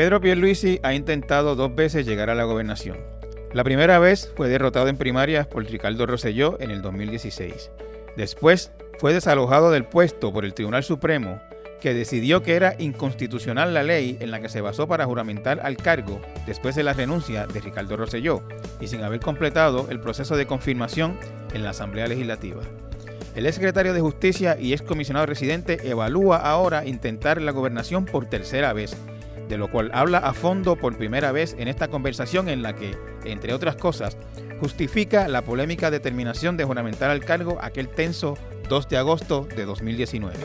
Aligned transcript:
Pedro 0.00 0.18
Pierluisi 0.18 0.80
ha 0.82 0.94
intentado 0.94 1.56
dos 1.56 1.74
veces 1.74 2.06
llegar 2.06 2.30
a 2.30 2.34
la 2.34 2.44
gobernación. 2.44 2.96
La 3.52 3.64
primera 3.64 3.98
vez 3.98 4.32
fue 4.34 4.48
derrotado 4.48 4.88
en 4.88 4.96
primarias 4.96 5.46
por 5.46 5.62
Ricardo 5.62 6.06
Rosselló 6.06 6.58
en 6.58 6.70
el 6.70 6.80
2016. 6.80 7.70
Después 8.16 8.72
fue 8.98 9.12
desalojado 9.12 9.70
del 9.70 9.84
puesto 9.84 10.32
por 10.32 10.46
el 10.46 10.54
Tribunal 10.54 10.84
Supremo, 10.84 11.38
que 11.82 11.92
decidió 11.92 12.42
que 12.42 12.54
era 12.56 12.76
inconstitucional 12.78 13.74
la 13.74 13.82
ley 13.82 14.16
en 14.20 14.30
la 14.30 14.40
que 14.40 14.48
se 14.48 14.62
basó 14.62 14.88
para 14.88 15.04
juramentar 15.04 15.60
al 15.62 15.76
cargo 15.76 16.18
después 16.46 16.74
de 16.76 16.82
la 16.82 16.94
renuncia 16.94 17.46
de 17.46 17.60
Ricardo 17.60 17.98
Rosselló 17.98 18.42
y 18.80 18.86
sin 18.86 19.04
haber 19.04 19.20
completado 19.20 19.86
el 19.90 20.00
proceso 20.00 20.34
de 20.34 20.46
confirmación 20.46 21.18
en 21.52 21.62
la 21.62 21.70
Asamblea 21.70 22.06
Legislativa. 22.06 22.62
El 23.36 23.44
ex 23.44 23.56
secretario 23.56 23.92
de 23.92 24.00
Justicia 24.00 24.56
y 24.58 24.72
ex 24.72 24.80
comisionado 24.80 25.26
residente 25.26 25.90
evalúa 25.90 26.38
ahora 26.38 26.86
intentar 26.86 27.42
la 27.42 27.52
gobernación 27.52 28.06
por 28.06 28.24
tercera 28.30 28.72
vez, 28.72 28.96
de 29.50 29.58
lo 29.58 29.68
cual 29.68 29.90
habla 29.92 30.18
a 30.18 30.32
fondo 30.32 30.76
por 30.76 30.96
primera 30.96 31.32
vez 31.32 31.56
en 31.58 31.66
esta 31.66 31.88
conversación 31.88 32.48
en 32.48 32.62
la 32.62 32.76
que, 32.76 32.96
entre 33.24 33.52
otras 33.52 33.74
cosas, 33.74 34.16
justifica 34.60 35.26
la 35.26 35.42
polémica 35.42 35.90
determinación 35.90 36.56
de 36.56 36.64
juramentar 36.64 37.10
al 37.10 37.24
cargo 37.24 37.58
aquel 37.60 37.88
tenso 37.88 38.38
2 38.68 38.88
de 38.88 38.96
agosto 38.96 39.46
de 39.56 39.64
2019. 39.64 40.36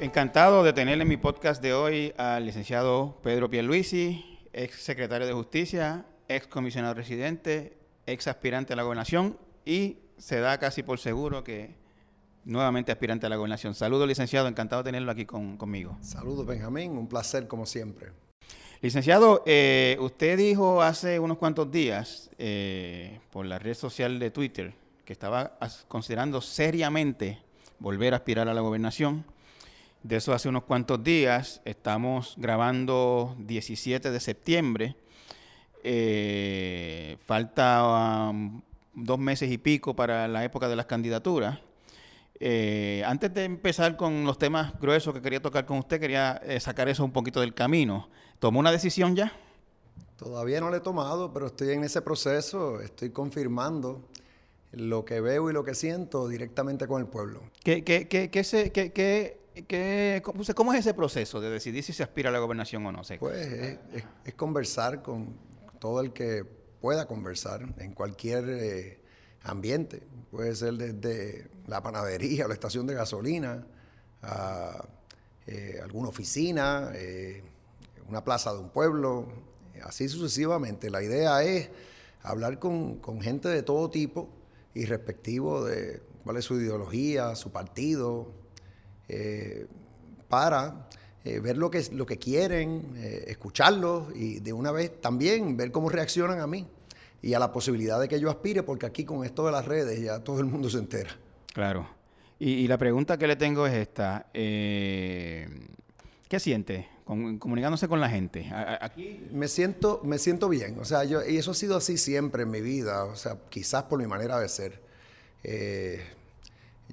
Encantado 0.00 0.64
de 0.64 0.72
tener 0.72 0.98
en 0.98 1.06
mi 1.06 1.18
podcast 1.18 1.62
de 1.62 1.74
hoy 1.74 2.14
al 2.16 2.46
licenciado 2.46 3.20
Pedro 3.22 3.50
Pierluisi, 3.50 4.40
ex 4.54 4.82
secretario 4.82 5.26
de 5.26 5.34
Justicia, 5.34 6.06
ex 6.28 6.46
comisionado 6.46 6.94
residente, 6.94 7.76
ex 8.06 8.26
aspirante 8.26 8.72
a 8.72 8.76
la 8.76 8.84
gobernación 8.84 9.36
y 9.66 9.98
se 10.16 10.40
da 10.40 10.56
casi 10.58 10.82
por 10.82 10.98
seguro 10.98 11.44
que 11.44 11.79
nuevamente 12.44 12.92
aspirante 12.92 13.26
a 13.26 13.28
la 13.28 13.36
gobernación. 13.36 13.74
Saludos, 13.74 14.08
licenciado, 14.08 14.48
encantado 14.48 14.82
de 14.82 14.88
tenerlo 14.88 15.12
aquí 15.12 15.26
conmigo. 15.26 15.96
Saludos, 16.00 16.46
Benjamín, 16.46 16.92
un 16.92 17.08
placer 17.08 17.46
como 17.46 17.66
siempre. 17.66 18.12
Licenciado, 18.82 19.42
eh, 19.44 19.98
usted 20.00 20.38
dijo 20.38 20.80
hace 20.80 21.18
unos 21.18 21.36
cuantos 21.36 21.70
días 21.70 22.30
eh, 22.38 23.20
por 23.30 23.44
la 23.44 23.58
red 23.58 23.74
social 23.74 24.18
de 24.18 24.30
Twitter 24.30 24.72
que 25.04 25.12
estaba 25.12 25.58
considerando 25.88 26.40
seriamente 26.40 27.38
volver 27.78 28.14
a 28.14 28.18
aspirar 28.18 28.48
a 28.48 28.54
la 28.54 28.60
gobernación. 28.60 29.24
De 30.02 30.16
eso 30.16 30.32
hace 30.32 30.48
unos 30.48 30.64
cuantos 30.64 31.04
días, 31.04 31.60
estamos 31.64 32.34
grabando 32.38 33.36
17 33.40 34.10
de 34.10 34.20
septiembre. 34.20 34.96
Eh, 35.84 37.18
falta 37.26 38.30
um, 38.30 38.62
dos 38.94 39.18
meses 39.18 39.50
y 39.50 39.58
pico 39.58 39.94
para 39.94 40.26
la 40.26 40.42
época 40.44 40.68
de 40.68 40.76
las 40.76 40.86
candidaturas. 40.86 41.58
Eh, 42.42 43.02
antes 43.04 43.32
de 43.34 43.44
empezar 43.44 43.96
con 43.98 44.24
los 44.24 44.38
temas 44.38 44.72
gruesos 44.80 45.12
que 45.12 45.20
quería 45.20 45.42
tocar 45.42 45.66
con 45.66 45.78
usted, 45.78 46.00
quería 46.00 46.40
eh, 46.42 46.58
sacar 46.58 46.88
eso 46.88 47.04
un 47.04 47.12
poquito 47.12 47.40
del 47.40 47.52
camino. 47.52 48.08
¿Tomó 48.38 48.60
una 48.60 48.72
decisión 48.72 49.14
ya? 49.14 49.32
Todavía 50.16 50.60
no 50.60 50.70
la 50.70 50.78
he 50.78 50.80
tomado, 50.80 51.32
pero 51.32 51.48
estoy 51.48 51.70
en 51.70 51.84
ese 51.84 52.00
proceso, 52.00 52.80
estoy 52.80 53.10
confirmando 53.10 54.08
lo 54.72 55.04
que 55.04 55.20
veo 55.20 55.50
y 55.50 55.52
lo 55.52 55.64
que 55.64 55.74
siento 55.74 56.28
directamente 56.28 56.86
con 56.86 57.02
el 57.02 57.08
pueblo. 57.08 57.42
¿Qué, 57.62 57.84
qué, 57.84 58.08
qué, 58.08 58.30
qué, 58.30 58.44
se, 58.44 58.72
qué, 58.72 58.92
qué 58.92 60.22
cómo, 60.54 60.72
es 60.72 60.80
ese 60.80 60.94
proceso 60.94 61.40
de 61.40 61.50
decidir 61.50 61.82
si 61.82 61.92
se 61.92 62.02
aspira 62.02 62.30
a 62.30 62.32
la 62.32 62.38
gobernación 62.38 62.86
o 62.86 62.92
no? 62.92 63.02
Pues 63.18 63.46
es, 63.46 63.78
es, 64.24 64.34
conversar 64.34 65.02
con 65.02 65.36
todo 65.78 66.00
el 66.00 66.12
que 66.12 66.44
pueda 66.80 67.06
conversar 67.06 67.66
en 67.78 67.92
cualquier 67.92 68.48
eh, 68.48 68.99
ambiente. 69.42 70.02
Puede 70.30 70.54
ser 70.54 70.74
desde 70.74 71.48
la 71.66 71.82
panadería, 71.82 72.46
la 72.46 72.54
estación 72.54 72.86
de 72.86 72.94
gasolina, 72.94 73.66
a 74.22 74.84
eh, 75.46 75.80
alguna 75.82 76.08
oficina, 76.08 76.92
eh, 76.94 77.42
una 78.08 78.22
plaza 78.22 78.52
de 78.52 78.60
un 78.60 78.70
pueblo, 78.70 79.26
así 79.84 80.08
sucesivamente. 80.08 80.90
La 80.90 81.02
idea 81.02 81.42
es 81.42 81.70
hablar 82.22 82.58
con, 82.58 83.00
gente 83.20 83.48
de 83.48 83.62
todo 83.62 83.90
tipo 83.90 84.28
y 84.74 84.84
respectivo 84.84 85.64
de 85.64 86.02
cuál 86.24 86.36
es 86.36 86.44
su 86.44 86.60
ideología, 86.60 87.34
su 87.34 87.50
partido, 87.50 88.32
para 90.28 90.86
ver 91.24 91.58
lo 91.58 91.68
que, 91.68 91.84
lo 91.90 92.06
que 92.06 92.18
quieren, 92.18 92.94
escucharlos 93.26 94.14
y 94.14 94.38
de 94.38 94.52
una 94.52 94.70
vez 94.70 95.00
también 95.00 95.56
ver 95.56 95.72
cómo 95.72 95.88
reaccionan 95.88 96.38
a 96.38 96.46
mí 96.46 96.68
y 97.22 97.34
a 97.34 97.38
la 97.38 97.52
posibilidad 97.52 98.00
de 98.00 98.08
que 98.08 98.18
yo 98.18 98.30
aspire, 98.30 98.62
porque 98.62 98.86
aquí 98.86 99.04
con 99.04 99.24
esto 99.24 99.44
de 99.46 99.52
las 99.52 99.64
redes 99.64 100.00
ya 100.00 100.20
todo 100.20 100.40
el 100.40 100.46
mundo 100.46 100.70
se 100.70 100.78
entera. 100.78 101.10
Claro. 101.52 101.88
Y, 102.38 102.66
la 102.68 102.78
pregunta 102.78 103.18
que 103.18 103.26
le 103.26 103.36
tengo 103.36 103.66
es 103.66 103.74
esta. 103.74 104.30
Eh, 104.32 105.46
¿Qué 106.26 106.40
siente 106.40 106.88
comunicándose 107.04 107.88
con 107.88 108.00
la 108.00 108.08
gente? 108.08 108.48
aquí... 108.80 109.26
Me 109.32 109.48
siento, 109.48 110.00
me 110.04 110.18
siento 110.18 110.48
bien. 110.48 110.78
O 110.78 110.84
sea, 110.84 111.04
yo, 111.04 111.26
y 111.26 111.36
eso 111.38 111.50
ha 111.50 111.54
sido 111.54 111.76
así 111.76 111.98
siempre 111.98 112.44
en 112.44 112.50
mi 112.50 112.60
vida. 112.60 113.04
O 113.04 113.16
sea, 113.16 113.36
quizás 113.48 113.84
por 113.84 113.98
mi 113.98 114.06
manera 114.06 114.38
de 114.38 114.48
ser. 114.48 114.80
Eh, 115.42 116.00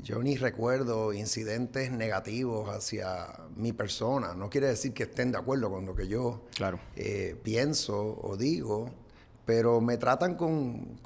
yo 0.03 0.21
ni 0.21 0.37
recuerdo 0.37 1.13
incidentes 1.13 1.91
negativos 1.91 2.69
hacia 2.69 3.27
mi 3.55 3.73
persona. 3.73 4.33
No 4.33 4.49
quiere 4.49 4.67
decir 4.67 4.93
que 4.93 5.03
estén 5.03 5.31
de 5.31 5.37
acuerdo 5.37 5.69
con 5.69 5.85
lo 5.85 5.95
que 5.95 6.07
yo 6.07 6.45
claro. 6.55 6.79
Eh, 6.95 7.35
pienso 7.43 8.19
o 8.21 8.37
digo 8.37 8.91
pero 9.47 9.79
me 9.79 9.95
tratan 9.97 10.35
con, 10.35 10.99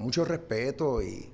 mucho 0.00 0.24
respeto 0.24 1.00
y, 1.02 1.28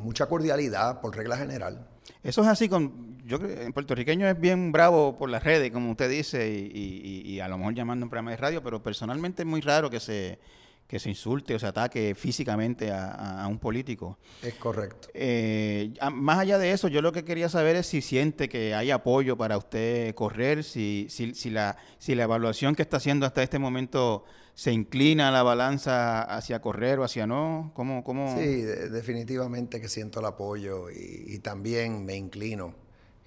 mucha 0.00 0.26
cordialidad 0.26 1.00
por 1.00 1.16
regla 1.16 1.36
general. 1.36 1.86
Eso 2.24 2.42
es 2.42 2.48
así 2.48 2.68
con, 2.68 3.16
yo 3.24 3.38
creo 3.38 3.62
en 3.62 3.72
puertorriqueño 3.72 4.26
es 4.26 4.38
bien 4.38 4.72
bravo 4.72 5.16
por 5.16 5.30
las 5.30 5.44
redes, 5.44 5.70
como 5.70 5.92
usted 5.92 6.10
dice, 6.10 6.48
y, 6.50 7.38
a 7.38 7.46
lo 7.46 7.56
mejor 7.58 7.74
llamando 7.74 8.04
un 8.04 8.10
programa 8.10 8.32
de 8.32 8.38
radio, 8.38 8.62
pero 8.64 8.82
personalmente 8.82 9.42
es 9.42 9.46
muy 9.46 9.60
raro 9.60 9.88
que 9.88 10.00
se, 10.00 10.40
que 10.88 10.98
se 10.98 11.10
insulte 11.10 11.54
o 11.54 11.58
se 11.60 11.68
ataque 11.68 12.16
físicamente 12.16 12.90
a, 12.90 13.46
un 13.48 13.60
político. 13.60 14.18
Es 14.42 14.54
correcto. 14.54 15.08
Eh, 15.14 15.92
más 16.12 16.40
allá 16.40 16.58
de 16.58 16.72
eso, 16.72 16.88
yo 16.88 17.00
lo 17.02 17.12
que 17.12 17.24
quería 17.24 17.48
saber 17.48 17.76
es 17.76 17.86
si 17.86 18.02
siente 18.02 18.48
que 18.48 18.74
hay 18.74 18.90
apoyo 18.90 19.36
para 19.36 19.56
usted 19.56 20.12
correr, 20.16 20.64
si, 20.64 21.06
si, 21.08 21.34
si, 21.34 21.50
la, 21.50 21.76
si 22.00 22.16
la 22.16 22.24
evaluación 22.24 22.74
que 22.74 22.82
está 22.82 22.96
haciendo 22.96 23.24
hasta 23.24 23.44
este 23.44 23.60
momento 23.60 24.24
se 24.56 24.72
inclina 24.72 25.30
la 25.30 25.42
balanza 25.42 26.22
hacia 26.22 26.62
correr 26.62 26.98
o 26.98 27.04
hacia 27.04 27.26
no? 27.26 27.72
¿Cómo, 27.74 28.02
cómo? 28.02 28.34
Sí, 28.38 28.62
definitivamente 28.62 29.82
que 29.82 29.88
siento 29.88 30.20
el 30.20 30.26
apoyo 30.26 30.88
y, 30.90 31.38
también 31.40 32.06
me 32.06 32.16
inclino 32.16 32.74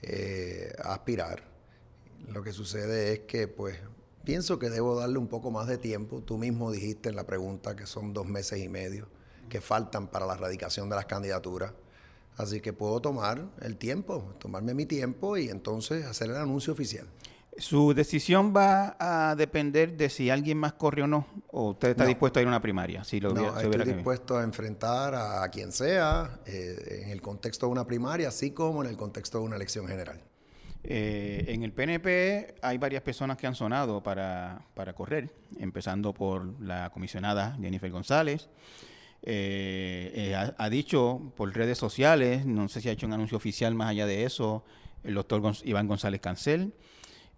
eh, 0.02 0.74
a 0.84 0.96
aspirar. 0.96 1.44
Lo 2.30 2.42
que 2.42 2.52
sucede 2.52 3.14
es 3.14 3.20
que, 3.20 3.48
pues, 3.48 3.78
pienso 4.24 4.58
que 4.58 4.72
debo 4.72 4.96
darle 4.96 5.20
un 5.20 5.28
poco 5.28 5.52
más 5.52 5.68
de 5.68 5.78
tiempo. 5.78 6.24
Tú 6.24 6.40
mismo 6.40 6.72
dijiste 6.72 7.10
en 7.10 7.16
la 7.16 7.28
pregunta 7.28 7.76
que 7.76 7.86
son 7.86 8.12
dos 8.12 8.26
meses 8.26 8.60
y 8.60 8.68
medio 8.68 9.08
que 9.50 9.62
faltan 9.62 10.08
para 10.08 10.26
la 10.26 10.34
erradicación 10.34 10.90
de 10.90 10.96
las 10.96 11.06
candidaturas. 11.06 11.74
Así 12.38 12.60
que 12.60 12.74
puedo 12.74 13.02
tomar 13.02 13.46
el 13.62 13.78
tiempo, 13.78 14.34
tomarme 14.40 14.74
mi 14.74 14.88
tiempo 14.88 15.38
y 15.38 15.50
entonces 15.50 16.06
hacer 16.06 16.32
el 16.32 16.38
anuncio 16.38 16.74
oficial. 16.74 17.08
¿Su 17.60 17.94
decisión 17.94 18.54
va 18.56 18.96
a 19.00 19.36
depender 19.36 19.96
de 19.98 20.10
si 20.10 20.30
alguien 20.30 20.58
más 20.58 20.74
corre 20.74 21.04
o 21.04 21.08
no? 21.08 21.28
¿O 21.48 21.72
usted 21.72 21.90
está 21.90 22.06
dispuesto 22.06 22.40
a 22.40 22.42
ir 22.42 22.48
a 22.48 22.50
una 22.50 22.62
primaria? 22.62 23.04
Si 23.04 23.20
lo 23.20 23.34
no, 23.34 23.60
estoy 23.60 23.94
dispuesto 23.94 24.38
a 24.38 24.44
enfrentar 24.44 25.14
a, 25.16 25.48
quien 25.50 25.72
sea 25.72 26.40
eh, 26.46 27.04
en 27.04 27.10
el 27.10 27.22
contexto 27.22 27.66
de 27.66 27.72
una 27.72 27.86
primaria, 27.86 28.30
así 28.30 28.52
como 28.52 28.84
en 28.84 28.90
el 28.90 28.98
contexto 28.98 29.40
de 29.40 29.44
una 29.46 29.56
elección 29.56 29.88
general. 29.88 30.22
Eh, 30.84 31.46
en 31.50 31.64
el 31.64 31.74
PNP 31.74 32.56
hay 32.62 32.78
varias 32.78 33.02
personas 33.04 33.36
que 33.36 33.46
han 33.46 33.56
sonado 33.56 34.02
para, 34.02 34.66
correr, 34.96 35.34
empezando 35.58 36.14
por 36.14 36.62
la 36.62 36.90
comisionada 36.90 37.58
Jennifer 37.60 37.92
González. 37.92 38.50
Eh, 39.22 40.34
ha, 40.58 40.70
dicho 40.70 41.34
por 41.36 41.54
redes 41.54 41.78
sociales, 41.78 42.46
no 42.46 42.70
sé 42.70 42.80
si 42.80 42.88
ha 42.88 42.94
hecho 42.94 43.06
un 43.06 43.14
anuncio 43.14 43.36
oficial 43.36 43.76
más 43.76 43.90
allá 43.90 44.06
de 44.06 44.24
eso, 44.24 44.64
el 45.04 45.16
doctor 45.16 45.42
Iván 45.66 45.88
González 45.88 46.22
Cancel. 46.22 46.74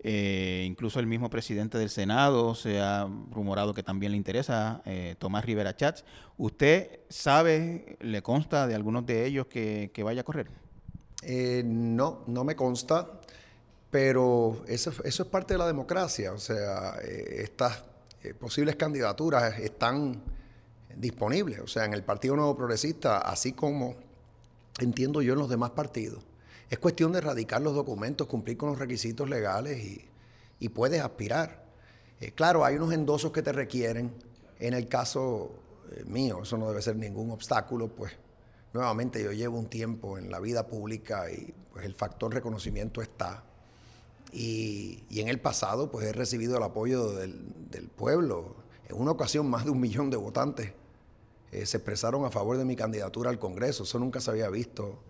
Eh, 0.04 0.64
incluso 0.66 1.00
el 1.00 1.06
mismo 1.06 1.30
presidente 1.30 1.78
del 1.78 1.92
Senado 1.92 2.56
se 2.56 2.80
ha 2.80 3.08
rumorado 3.32 3.74
que 3.74 3.84
también 3.84 4.14
le 4.14 4.18
interesa, 4.18 4.82
eh, 4.86 5.16
Tomás 5.20 5.46
Rivera 5.46 5.76
Chats. 5.76 6.04
¿Usted 6.38 7.02
sabe, 7.10 7.98
le 8.00 8.24
consta 8.24 8.66
de 8.66 8.74
algunos 8.74 9.06
de 9.06 9.26
ellos 9.26 9.46
que, 9.46 9.92
vaya 10.04 10.22
a 10.22 10.24
correr? 10.24 10.50
Eh, 11.22 11.62
no, 11.64 12.24
no 12.26 12.44
me 12.44 12.56
consta, 12.56 13.08
pero 13.92 14.64
eso, 14.68 14.92
eso, 15.04 15.24
es 15.24 15.30
parte 15.30 15.54
de 15.54 15.60
la 15.60 15.68
democracia. 15.68 16.34
O 16.34 16.40
sea, 16.40 16.96
estas 17.02 17.84
posibles 18.40 18.76
candidaturas 18.78 19.60
están 19.60 20.20
disponibles. 20.96 21.60
O 21.60 21.68
sea, 21.68 21.86
en 21.86 21.94
el 21.94 22.04
Partido 22.04 22.36
Nuevo 22.36 22.58
Progresista, 22.58 23.20
así 23.20 23.54
como 23.54 23.96
entiendo 24.80 25.22
yo 25.22 25.34
en 25.34 25.40
los 25.40 25.50
demás 25.50 25.72
partidos. 25.72 26.24
Es 26.72 26.80
cuestión 26.80 27.12
de 27.12 27.18
erradicar 27.18 27.62
los 27.62 27.76
documentos, 27.76 28.28
cumplir 28.28 28.56
con 28.56 28.70
los 28.70 28.80
requisitos 28.80 29.30
legales 29.30 30.08
y, 30.58 30.70
puedes 30.70 31.02
aspirar. 31.02 31.66
Eh, 32.22 32.32
claro, 32.32 32.64
hay 32.64 32.76
unos 32.76 32.94
endosos 32.94 33.34
que 33.34 33.42
te 33.42 33.52
requieren. 33.52 34.14
En 34.58 34.74
el 34.74 34.88
caso 34.88 35.52
eh, 35.92 36.06
mío, 36.06 36.44
eso 36.44 36.58
no 36.58 36.70
debe 36.70 36.82
ser 36.82 36.96
ningún 36.96 37.30
obstáculo, 37.32 37.90
pues 37.90 38.14
nuevamente 38.72 39.22
yo 39.22 39.34
llevo 39.34 39.60
un 39.60 39.68
tiempo 39.68 40.18
en 40.18 40.32
la 40.32 40.40
vida 40.40 40.66
pública 40.66 41.30
y 41.30 41.54
pues 41.74 41.84
el 41.84 41.94
factor 41.94 42.34
reconocimiento 42.34 43.02
está. 43.02 43.44
y, 44.32 45.04
en 45.10 45.28
el 45.28 45.42
pasado 45.42 45.92
pues 45.92 46.08
he 46.08 46.14
recibido 46.14 46.56
el 46.56 46.64
apoyo 46.64 47.12
del, 47.12 47.90
pueblo. 47.98 48.56
En 48.88 48.96
una 48.96 49.12
ocasión 49.12 49.50
más 49.50 49.66
de 49.66 49.72
un 49.72 49.80
millón 49.82 50.10
de 50.10 50.16
votantes 50.16 50.72
eh, 51.52 51.66
se 51.66 51.78
expresaron 51.78 52.24
a 52.24 52.32
favor 52.32 52.56
de 52.56 52.64
mi 52.64 52.78
candidatura 52.78 53.30
al 53.30 53.40
Congreso. 53.40 53.84
Eso 53.84 54.00
nunca 54.00 54.22
se 54.22 54.32
había 54.32 54.50
visto 54.50 55.04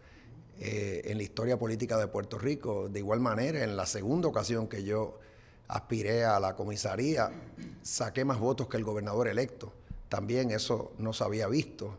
eh, 0.64 1.02
en 1.06 1.18
la 1.18 1.24
historia 1.24 1.58
política 1.58 1.98
de 1.98 2.08
Puerto 2.08 2.38
Rico. 2.38 2.88
De 2.88 3.00
igual 3.00 3.20
manera, 3.20 3.64
en 3.64 3.76
la 3.76 3.88
segunda 3.88 4.28
ocasión 4.28 4.68
que 4.68 4.84
yo 4.84 5.18
aspiré 5.68 6.24
a 6.24 6.40
la 6.40 6.56
comisaría, 6.56 7.32
saqué 7.82 8.24
más 8.26 8.40
votos 8.40 8.68
que 8.68 8.78
el 8.78 8.84
gobernador 8.84 9.28
electo. 9.28 9.74
También 10.08 10.52
eso 10.52 10.92
no 11.00 11.14
se 11.14 11.24
había 11.24 11.48
visto. 11.48 11.98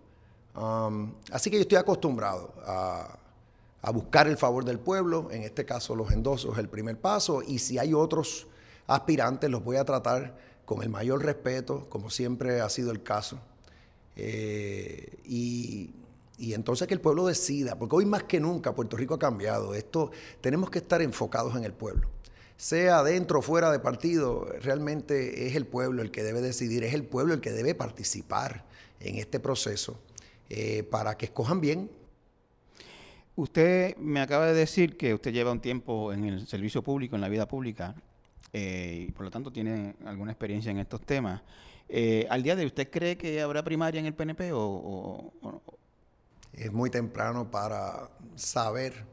Um, 0.54 1.12
así 1.32 1.50
que 1.50 1.56
yo 1.56 1.62
estoy 1.62 1.78
acostumbrado 1.78 2.54
a, 2.64 3.18
buscar 3.92 4.28
el 4.28 4.36
favor 4.36 4.64
del 4.64 4.78
pueblo, 4.78 5.28
en 5.32 5.42
este 5.42 5.64
caso 5.64 5.96
los 5.96 6.12
endosos 6.12 6.56
el 6.56 6.68
primer 6.68 7.00
paso, 7.00 7.42
y 7.42 7.58
si 7.58 7.80
hay 7.80 7.94
otros 7.94 8.46
aspirantes 8.86 9.50
los 9.50 9.64
voy 9.64 9.76
a 9.76 9.84
tratar 9.84 10.38
con 10.64 10.84
el 10.84 10.88
mayor 10.88 11.24
respeto, 11.24 11.88
como 11.88 12.10
siempre 12.10 12.60
ha 12.60 12.68
sido 12.68 12.92
el 12.92 13.02
caso. 13.02 13.40
Eh, 14.14 15.18
y, 15.24 15.90
y, 16.38 16.54
entonces 16.54 16.88
que 16.88 16.94
el 16.94 17.00
pueblo 17.00 17.26
decida, 17.26 17.78
porque 17.78 17.96
hoy 17.96 18.06
más 18.06 18.24
que 18.24 18.40
nunca 18.40 18.74
Puerto 18.74 18.96
Rico 18.96 19.14
ha 19.14 19.18
cambiado. 19.18 19.74
Esto 19.74 20.10
tenemos 20.40 20.70
que 20.70 20.78
estar 20.78 21.02
enfocados 21.02 21.56
en 21.56 21.64
el 21.64 21.72
pueblo. 21.72 22.08
Sea 22.56 23.02
dentro 23.02 23.40
o 23.40 23.42
fuera 23.42 23.70
de 23.70 23.78
partido, 23.78 24.46
realmente 24.60 25.46
es 25.46 25.56
el 25.56 25.66
pueblo 25.66 26.02
el 26.02 26.10
que 26.10 26.22
debe 26.22 26.40
decidir, 26.40 26.84
es 26.84 26.94
el 26.94 27.04
pueblo 27.04 27.34
el 27.34 27.40
que 27.40 27.50
debe 27.50 27.74
participar 27.74 28.64
en 29.00 29.16
este 29.16 29.40
proceso 29.40 29.98
eh, 30.48 30.82
para 30.84 31.16
que 31.16 31.26
escojan 31.26 31.60
bien. 31.60 31.90
Usted 33.34 33.96
me 33.96 34.20
acaba 34.20 34.46
de 34.46 34.54
decir 34.54 34.96
que 34.96 35.14
usted 35.14 35.32
lleva 35.32 35.52
un 35.52 35.60
tiempo 35.60 36.12
en 36.12 36.24
el 36.24 36.46
servicio 36.46 36.82
público, 36.82 37.16
en 37.16 37.22
la 37.22 37.28
vida 37.28 37.48
pública, 37.48 37.94
eh, 38.52 39.06
y 39.08 39.12
por 39.12 39.24
lo 39.24 39.30
tanto 39.30 39.50
tiene 39.50 39.94
alguna 40.04 40.32
experiencia 40.32 40.70
en 40.70 40.78
estos 40.78 41.00
temas. 41.00 41.40
Eh, 41.88 42.26
¿Al 42.28 42.42
día 42.42 42.54
de 42.54 42.62
hoy 42.62 42.66
usted 42.66 42.90
cree 42.90 43.16
que 43.16 43.40
habrá 43.40 43.62
primaria 43.62 43.98
en 44.00 44.06
el 44.06 44.14
PNP 44.14 44.52
Es 46.52 46.72
muy 46.72 46.90
temprano 46.90 47.50
para 47.50 48.10
saber, 48.36 49.04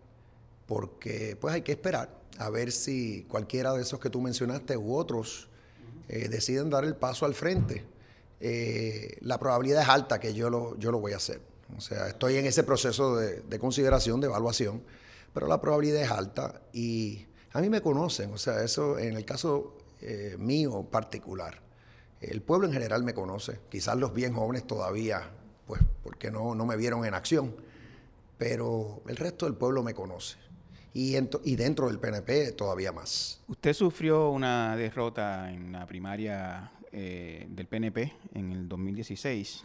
porque 0.65 1.37
pues 1.39 1.53
hay 1.53 1.61
que 1.61 1.71
esperar 1.71 2.17
a 2.37 2.49
ver 2.49 2.71
si 2.71 3.23
cualquiera 3.23 3.73
de 3.73 3.81
esos 3.81 3.99
que 3.99 4.09
tú 4.09 4.21
mencionaste 4.21 4.77
u 4.77 4.95
otros 4.95 5.49
deciden 6.07 6.69
dar 6.69 6.85
el 6.85 6.95
paso 6.95 7.25
al 7.25 7.35
frente. 7.35 7.85
Eh, 8.39 9.17
la 9.21 9.37
probabilidad 9.37 9.83
es 9.83 9.89
alta 9.89 10.19
que 10.19 10.33
yo 10.33 10.49
lo, 10.49 10.77
yo 10.77 10.91
lo 10.91 10.99
voy 10.99 11.13
a 11.13 11.17
hacer. 11.17 11.41
O 11.77 11.81
sea, 11.81 12.07
estoy 12.07 12.37
en 12.37 12.45
ese 12.45 12.63
proceso 12.63 13.15
de, 13.17 13.59
consideración, 13.59 14.19
de 14.21 14.27
evaluación, 14.27 14.81
pero 15.33 15.47
la 15.47 15.61
probabilidad 15.61 16.01
es 16.01 16.11
alta 16.11 16.61
y 16.73 17.27
a 17.51 17.61
mí 17.61 17.69
me 17.69 17.81
conocen, 17.81 18.33
o 18.33 18.37
sea, 18.37 18.63
eso 18.63 18.97
en 18.97 19.15
el 19.15 19.25
caso 19.25 19.77
eh, 20.01 20.35
mío 20.39 20.83
particular. 20.89 21.61
El 22.21 22.41
pueblo 22.41 22.67
en 22.67 22.73
general 22.73 23.03
me 23.03 23.13
conoce, 23.13 23.59
quizás 23.69 23.97
los 23.97 24.13
bien 24.13 24.33
jóvenes 24.33 24.65
todavía, 24.65 25.29
pues 25.69 25.83
porque 26.01 26.31
no, 26.31 26.55
no 26.55 26.65
me 26.65 26.75
vieron 26.75 27.05
en 27.05 27.13
acción, 27.13 27.55
pero 28.39 29.03
el 29.07 29.15
resto 29.17 29.45
del 29.45 29.53
pueblo 29.53 29.83
me 29.83 29.93
conoce. 29.93 30.35
Y, 30.95 31.15
y, 31.15 31.55
dentro 31.55 31.85
del 31.85 31.99
PNP 31.99 32.53
todavía 32.53 32.91
más. 32.91 33.39
Usted 33.47 33.73
sufrió 33.73 34.31
una 34.31 34.75
derrota 34.75 35.53
en 35.53 35.71
la 35.71 35.85
primaria 35.85 36.71
eh, 36.91 37.45
del 37.47 37.67
PNP 37.67 38.11
en 38.33 38.51
el 38.51 38.67
2016. 38.67 39.63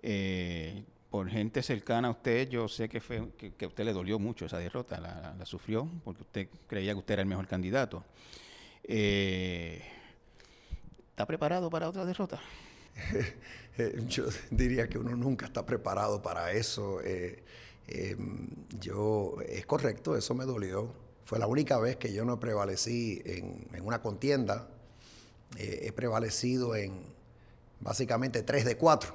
Eh, 0.00 0.84
por 1.10 1.28
gente 1.28 1.62
cercana 1.62 2.08
a 2.08 2.12
usted, 2.12 2.48
yo 2.48 2.66
sé 2.66 2.88
que, 2.88 3.02
fue, 3.02 3.28
que, 3.36 3.52
a 3.62 3.68
usted 3.68 3.84
le 3.84 3.92
dolió 3.92 4.18
mucho 4.18 4.46
esa 4.46 4.56
derrota, 4.56 4.98
la, 4.98 5.44
sufrió, 5.44 5.86
porque 6.02 6.22
usted 6.22 6.48
creía 6.66 6.94
que 6.94 6.98
usted 6.98 7.12
era 7.12 7.22
el 7.22 7.28
mejor 7.28 7.46
candidato. 7.46 8.02
Eh, 8.84 9.82
¿Está 11.10 11.26
preparado 11.26 11.68
para 11.68 11.90
otra 11.90 12.06
derrota? 12.06 12.40
yo 14.08 14.26
diría 14.50 14.88
que 14.88 14.98
uno 14.98 15.16
nunca 15.16 15.46
está 15.46 15.64
preparado 15.64 16.22
para 16.22 16.52
eso. 16.52 17.00
Em, 17.02 18.48
yo, 18.78 19.36
es 19.48 19.66
correcto, 19.66 20.16
eso 20.16 20.34
me 20.34 20.44
dolió. 20.44 20.94
Fue 21.24 21.38
la 21.38 21.46
única 21.46 21.78
vez 21.78 21.96
que 21.96 22.12
yo 22.12 22.24
no 22.24 22.40
prevalecí 22.40 23.22
en, 23.24 23.68
en 23.72 23.86
una 23.86 24.02
contienda 24.02 24.68
eh, 25.58 25.80
he 25.86 25.92
prevalecido 25.92 26.76
en 26.76 27.02
básicamente 27.80 28.42
tres 28.42 28.64
de 28.64 28.76
cuatro. 28.76 29.14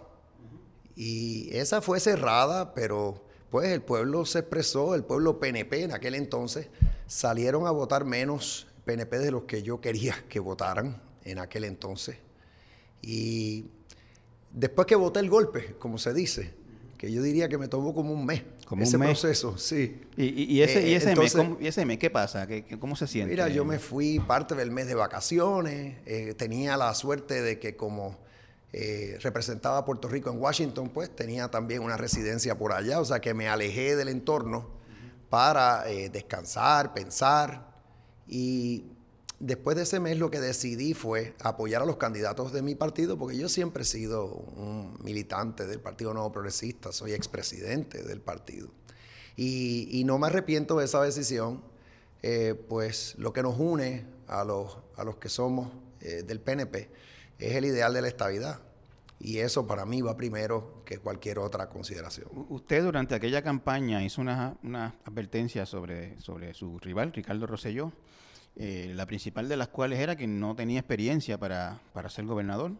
Y 0.96 1.56
esa 1.56 1.82
fue 1.82 2.00
cerrada, 2.00 2.74
pero 2.74 3.24
pues 3.50 3.70
el 3.70 3.82
pueblo 3.82 4.26
se 4.26 4.40
expresó, 4.40 4.96
el 4.96 5.04
pueblo 5.04 5.40
PNP 5.40 5.84
en 5.84 5.94
aquel 5.94 6.16
entonces, 6.16 6.68
salieron 7.08 7.68
a 7.68 7.72
votar 7.72 8.06
menos 8.06 8.68
PNP 8.86 9.20
de 9.20 9.32
los 9.32 9.44
que 9.44 9.64
yo 9.64 9.82
quería 9.82 10.16
que 10.30 10.40
votaran 10.40 11.02
en 11.24 11.40
aquel 11.40 11.64
entonces. 11.64 12.18
Y 13.06 13.66
después 14.52 14.88
que 14.88 14.96
voté 14.96 15.20
el 15.20 15.30
golpe, 15.30 15.76
como 15.78 16.00
se 16.00 16.12
dice, 16.12 16.54
que 16.98 17.12
yo 17.12 17.22
diría 17.22 17.48
que 17.48 17.60
me 17.60 17.68
tomó 17.68 17.94
como 17.94 18.12
un 18.12 18.26
mes. 18.26 18.42
Como 18.66 18.82
ese 18.82 18.98
proceso, 18.98 19.60
sí. 19.60 20.02
¿Y, 20.18 20.60
ese, 20.62 20.88
y 20.88 20.96
ese, 20.96 21.12
eh, 21.12 21.16
mes, 21.16 21.36
¿cómo, 21.36 21.58
ese, 21.62 21.86
mes, 21.86 22.00
qué 22.00 22.10
pasa? 22.10 22.48
¿Qué, 22.48 22.66
¿Cómo 22.80 22.96
se 22.96 23.06
siente? 23.06 23.30
Mira, 23.30 23.48
yo 23.48 23.64
me 23.64 23.78
fui 23.78 24.20
parte 24.20 24.56
del 24.56 24.72
mes 24.72 24.88
de 24.88 24.96
vacaciones. 24.96 25.98
Eh, 26.08 26.34
tenía 26.36 26.78
la 26.78 26.96
suerte 26.96 27.44
de 27.44 27.60
que 27.60 27.76
como 27.76 28.18
eh, 28.74 29.20
representaba 29.22 29.78
a 29.78 29.86
Puerto 29.86 30.08
Rico 30.08 30.32
en 30.32 30.40
Washington, 30.40 30.90
pues 30.90 31.16
tenía 31.16 31.52
también 31.52 31.84
una 31.84 31.96
residencia 31.96 32.58
por 32.58 32.74
allá. 32.74 33.00
O 33.00 33.06
sea 33.06 33.20
que 33.20 33.36
me 33.36 33.48
alejé 33.50 33.96
del 33.96 34.08
entorno 34.08 34.68
para 35.30 35.84
descansar, 35.84 36.92
pensar. 36.96 37.76
Y 38.28 38.95
después 39.40 39.76
de 39.78 39.84
ese 39.84 40.00
mes 40.00 40.18
lo 40.18 40.32
que 40.32 40.40
decidí 40.40 40.94
fue 40.94 41.36
apoyar 41.42 41.82
a 41.82 41.86
los 41.86 41.98
candidatos 41.98 42.54
de 42.54 42.62
mi 42.62 42.76
partido, 42.76 43.18
porque 43.18 43.38
yo 43.38 43.50
siempre 43.50 43.84
he 43.84 43.86
sido 43.86 44.26
un 44.26 44.98
militante 45.04 45.68
del 45.68 45.80
Partido 45.80 46.14
Nuevo 46.14 46.32
Progresista, 46.32 46.92
soy 46.92 47.14
expresidente 47.14 48.04
del 48.04 48.22
partido. 48.22 48.70
Y, 49.38 50.04
no 50.06 50.18
me 50.18 50.28
arrepiento 50.28 50.78
de 50.78 50.86
esa 50.86 51.02
decisión, 51.02 51.62
eh, 52.24 52.56
pues 52.70 53.16
lo 53.18 53.34
que 53.34 53.44
nos 53.44 53.60
une 53.60 54.06
a 54.28 54.44
los, 54.44 54.78
a 54.96 55.04
los 55.04 55.18
que 55.18 55.30
somos 55.30 55.70
eh, 56.02 56.24
del 56.24 56.40
PNP 56.40 56.90
es 57.40 57.56
el 57.56 57.66
ideal 57.66 57.94
de 57.94 58.02
la 58.02 58.08
estabilidad. 58.08 58.60
Y 59.20 59.40
eso 59.40 59.66
para 59.66 59.86
mí 59.86 60.02
va 60.02 60.18
primero 60.18 60.82
que 60.86 61.00
cualquier 61.00 61.40
otra 61.40 61.70
consideración. 61.70 62.28
Usted 62.50 62.84
durante 62.84 63.16
aquella 63.16 63.42
campaña 63.42 64.04
hizo 64.04 64.22
una, 64.22 64.58
una 64.62 64.96
advertencia 65.06 65.66
sobre, 65.66 66.20
sobre 66.22 66.54
su 66.54 66.80
rival, 66.80 67.14
Ricardo 67.14 67.48
Rosselló. 67.48 67.92
Eh, 68.58 68.94
la 68.96 69.06
principal 69.06 69.50
de 69.50 69.58
las 69.58 69.68
cuales 69.68 70.00
era 70.00 70.16
que 70.16 70.28
no 70.28 70.56
tenía 70.56 70.80
experiencia 70.80 71.38
para, 71.38 71.82
ser 72.10 72.26
gobernador, 72.26 72.72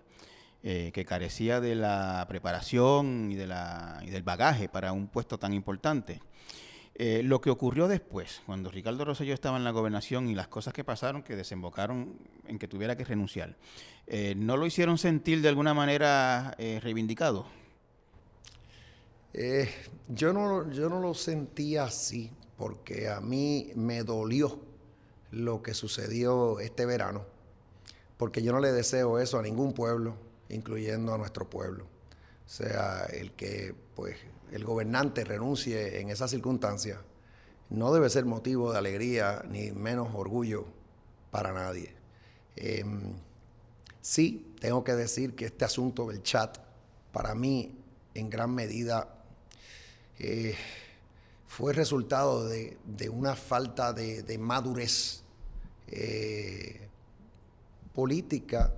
eh, 0.64 0.92
que 0.94 1.04
carecía 1.04 1.60
de 1.60 1.76
la 1.76 2.26
preparación 2.30 3.32
y, 3.32 3.36
de 3.36 3.48
la, 3.48 4.02
del 4.06 4.24
bagaje 4.24 4.70
para 4.70 4.94
un 4.94 5.08
puesto 5.08 5.38
tan 5.38 5.54
importante. 5.54 6.22
Eh, 6.98 7.24
lo 7.24 7.42
que 7.42 7.50
ocurrió 7.50 7.90
después, 7.90 8.42
cuando 8.46 8.72
Ricardo 8.72 9.04
Rosselló 9.04 9.34
estaba 9.34 9.58
en 9.58 9.66
la 9.66 9.72
gobernación 9.72 10.30
y 10.30 10.36
las 10.36 10.48
cosas 10.48 10.74
que 10.74 10.86
pasaron 10.86 11.24
que 11.24 11.36
desembocaron 11.36 12.18
en 12.48 12.58
que 12.58 12.70
tuviera 12.70 12.96
que 12.96 13.04
renunciar, 13.04 13.58
¿no 14.38 14.56
lo 14.56 14.66
hicieron 14.66 14.98
sentir 14.98 15.42
de 15.42 15.50
alguna 15.50 15.74
manera 15.74 16.56
reivindicado? 16.58 17.48
yo, 20.08 20.32
no, 20.32 20.72
yo 20.72 20.88
no 20.88 21.02
lo 21.02 21.14
sentía 21.14 21.84
así, 21.84 22.32
porque 22.56 23.10
a 23.10 23.20
mí 23.20 23.74
me 23.76 24.04
dolió 24.04 24.62
lo 25.36 25.62
que 25.62 25.74
sucedió 25.74 26.60
este 26.60 26.86
verano, 26.86 27.26
porque 28.18 28.42
yo 28.42 28.54
no 28.54 28.62
le 28.62 28.72
deseo 28.72 29.20
eso 29.20 29.38
a 29.38 29.42
ningún 29.42 29.74
pueblo, 29.74 30.16
incluyendo 30.48 31.14
a 31.14 31.18
nuestro 31.18 31.50
pueblo. 31.50 31.84
O 32.46 32.50
sea, 32.50 33.04
el 33.06 33.34
que 33.34 33.76
pues 33.96 34.16
el 34.52 34.64
gobernante 34.64 35.26
renuncie 35.26 36.00
en 36.00 36.10
esas 36.10 36.32
circunstancias 36.32 37.00
no 37.70 37.94
debe 37.94 38.10
ser 38.10 38.26
motivo 38.26 38.72
de 38.72 38.78
alegría 38.78 39.44
ni 39.50 39.72
menos 39.72 40.10
orgullo 40.14 40.66
para 41.32 41.52
nadie. 41.52 41.94
Em, 42.56 43.16
sí, 44.00 44.56
tengo 44.62 44.86
que 44.86 44.94
decir 44.94 45.36
que 45.36 45.46
este 45.46 45.66
asunto 45.66 46.08
del 46.08 46.24
chat, 46.24 46.60
para 47.12 47.36
mí, 47.36 47.78
en 48.14 48.30
gran 48.30 48.56
medida, 48.56 49.10
eh, 50.20 50.56
fue 51.46 51.74
resultado 51.74 52.48
de, 52.48 52.78
una 53.12 53.36
falta 53.36 53.92
de 53.92 54.38
madurez 54.38 55.25
eh, 55.88 56.88
política 57.94 58.74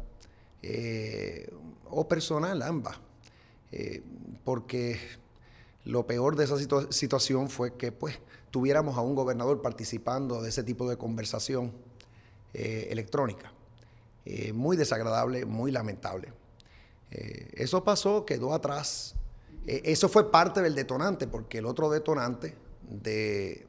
eh, 0.62 1.50
o 1.90 2.08
personal, 2.08 2.62
ambas. 2.62 2.98
Eh, 3.72 4.04
porque 4.44 5.00
lo 5.86 6.06
peor 6.06 6.36
de 6.36 6.46
esa 6.46 6.58
situación 6.90 7.50
fue 7.50 7.76
que 7.76 7.92
pues 7.92 8.20
tuviéramos 8.52 8.98
a 8.98 9.02
un 9.02 9.16
gobernador 9.16 9.62
participando 9.62 10.42
de 10.42 10.50
ese 10.50 10.64
tipo 10.64 10.90
de 10.90 10.98
conversación 10.98 11.72
electrónica. 12.54 13.54
muy 14.54 14.76
desagradable, 14.78 15.46
muy 15.46 15.72
lamentable. 15.72 16.34
eso 17.12 17.84
pasó, 17.84 18.26
quedó 18.26 18.54
atrás. 18.54 19.16
eso 19.66 20.10
fue 20.10 20.32
parte 20.32 20.62
del 20.62 20.74
detonante, 20.74 21.28
porque 21.28 21.60
el 21.60 21.66
otro 21.66 21.90
detonante 21.90 22.56
de, 22.90 23.68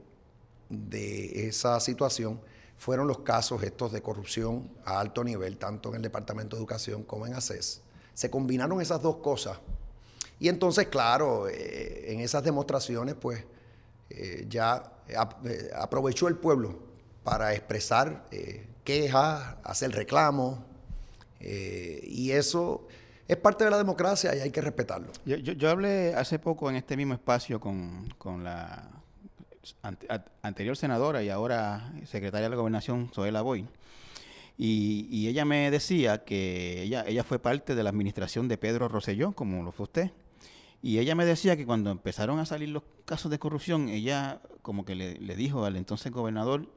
de 0.71 1.49
esa 1.49 1.79
situación 1.81 2.41
fueron 2.79 3.09
los 3.09 3.19
casos 3.21 3.63
estos 3.63 3.93
de 3.93 4.01
corrupción 4.01 4.71
a 4.85 5.01
alto 5.01 5.25
nivel, 5.25 5.59
tanto 5.59 5.91
en 5.91 5.97
el 5.97 6.03
Departamento 6.03 6.57
de 6.57 6.61
Educación 6.61 7.03
como 7.03 7.27
en 7.27 7.35
ACES. 7.35 7.83
Se 8.15 8.31
combinaron 8.31 8.81
esas 8.81 9.03
dos 9.03 9.17
cosas. 9.17 9.59
Y 10.41 10.49
entonces, 10.49 10.87
claro, 10.87 11.49
eh, 11.49 12.13
en 12.13 12.21
esas 12.21 12.45
demostraciones, 12.45 13.17
pues 13.17 13.45
eh, 14.11 14.47
ya 14.49 14.93
eh, 15.09 15.71
aprovechó 15.75 16.29
el 16.29 16.37
pueblo 16.37 16.79
para 17.25 17.53
expresar 17.53 18.27
quejas, 18.85 19.57
hacer 19.65 19.91
reclamos, 19.91 20.61
y 21.41 22.31
eso 22.31 22.87
es 23.29 23.37
parte 23.37 23.65
de 23.65 23.71
la 23.71 23.77
democracia 23.77 24.35
y 24.35 24.41
hay 24.41 24.51
que 24.51 24.63
respetarlo. 24.63 25.13
Yo, 25.27 25.71
hablé 25.71 26.15
hace 26.15 26.39
poco 26.39 26.71
en 26.71 26.77
este 26.77 26.97
mismo 26.97 27.13
espacio 27.13 27.61
con, 27.61 28.09
la 28.43 28.98
anterior 30.43 30.77
senadora 30.77 31.23
y 31.23 31.29
ahora 31.29 31.93
secretaria 32.05 32.45
de 32.45 32.51
la 32.51 32.57
gobernación, 32.57 33.11
Zoela 33.13 33.43
Boy. 33.43 33.67
Y, 34.57 35.29
ella 35.29 35.45
me 35.45 35.71
decía 35.71 36.25
que 36.25 36.83
ella, 36.83 37.05
ella 37.07 37.23
fue 37.23 37.39
parte 37.39 37.77
de 37.77 37.83
la 37.85 37.91
administración 37.91 38.49
de 38.49 38.59
Pedro 38.59 38.89
Rosselló, 38.89 39.33
como 39.33 39.63
lo 39.63 39.71
fue 39.71 39.85
usted. 39.85 40.11
Y 40.83 40.99
ella 40.99 41.15
me 41.15 41.25
decía 41.25 41.57
que 41.57 41.67
cuando 41.67 41.91
empezaron 41.91 42.39
a 42.39 42.47
salir 42.47 42.69
los 42.69 42.83
casos 43.05 43.31
de 43.31 43.39
corrupción, 43.39 43.89
ella 43.89 44.41
como 44.63 44.85
que 44.85 44.95
le, 44.95 45.37
dijo 45.37 45.65
al 45.65 45.77
entonces 45.77 46.13
gobernador, 46.13 46.69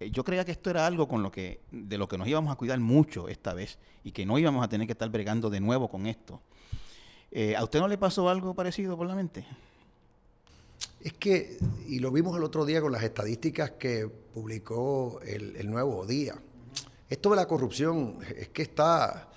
eh, 0.00 0.10
yo 0.10 0.24
creía 0.24 0.44
que 0.44 0.52
esto 0.52 0.70
era 0.70 0.86
algo 0.86 1.08
con 1.08 1.22
lo 1.22 1.30
que, 1.30 1.60
de 1.70 1.98
lo 1.98 2.08
que 2.08 2.16
nos 2.16 2.28
íbamos 2.28 2.52
a 2.52 2.56
cuidar 2.56 2.80
mucho 2.80 3.28
esta 3.28 3.52
vez 3.52 3.78
y 4.04 4.12
que 4.12 4.24
no 4.24 4.38
íbamos 4.38 4.64
a 4.64 4.68
tener 4.68 4.86
que 4.86 4.92
estar 4.92 5.08
bregando 5.10 5.50
de 5.50 5.60
nuevo 5.60 5.88
con 5.88 6.06
esto. 6.06 6.40
Eh, 7.30 7.56
¿A 7.56 7.64
usted 7.64 7.80
no 7.80 7.88
le 7.88 7.98
pasó 7.98 8.28
algo 8.28 8.54
parecido 8.54 8.96
por 8.96 9.06
la 9.06 9.14
mente? 9.14 9.44
Es 11.02 11.14
que, 11.14 11.58
y 11.88 11.98
lo 11.98 12.12
vimos 12.12 12.36
el 12.36 12.44
otro 12.44 12.64
día 12.64 12.80
con 12.80 12.92
las 12.92 13.02
estadísticas 13.02 13.72
que 13.72 14.08
publicó 14.08 15.20
el, 15.24 15.68
Nuevo 15.68 16.06
Día, 16.06 16.36
esto 17.08 17.30
de 17.30 17.36
la 17.36 17.48
corrupción 17.48 18.18
es 18.36 18.48
que 18.48 18.62
está, 18.62 19.28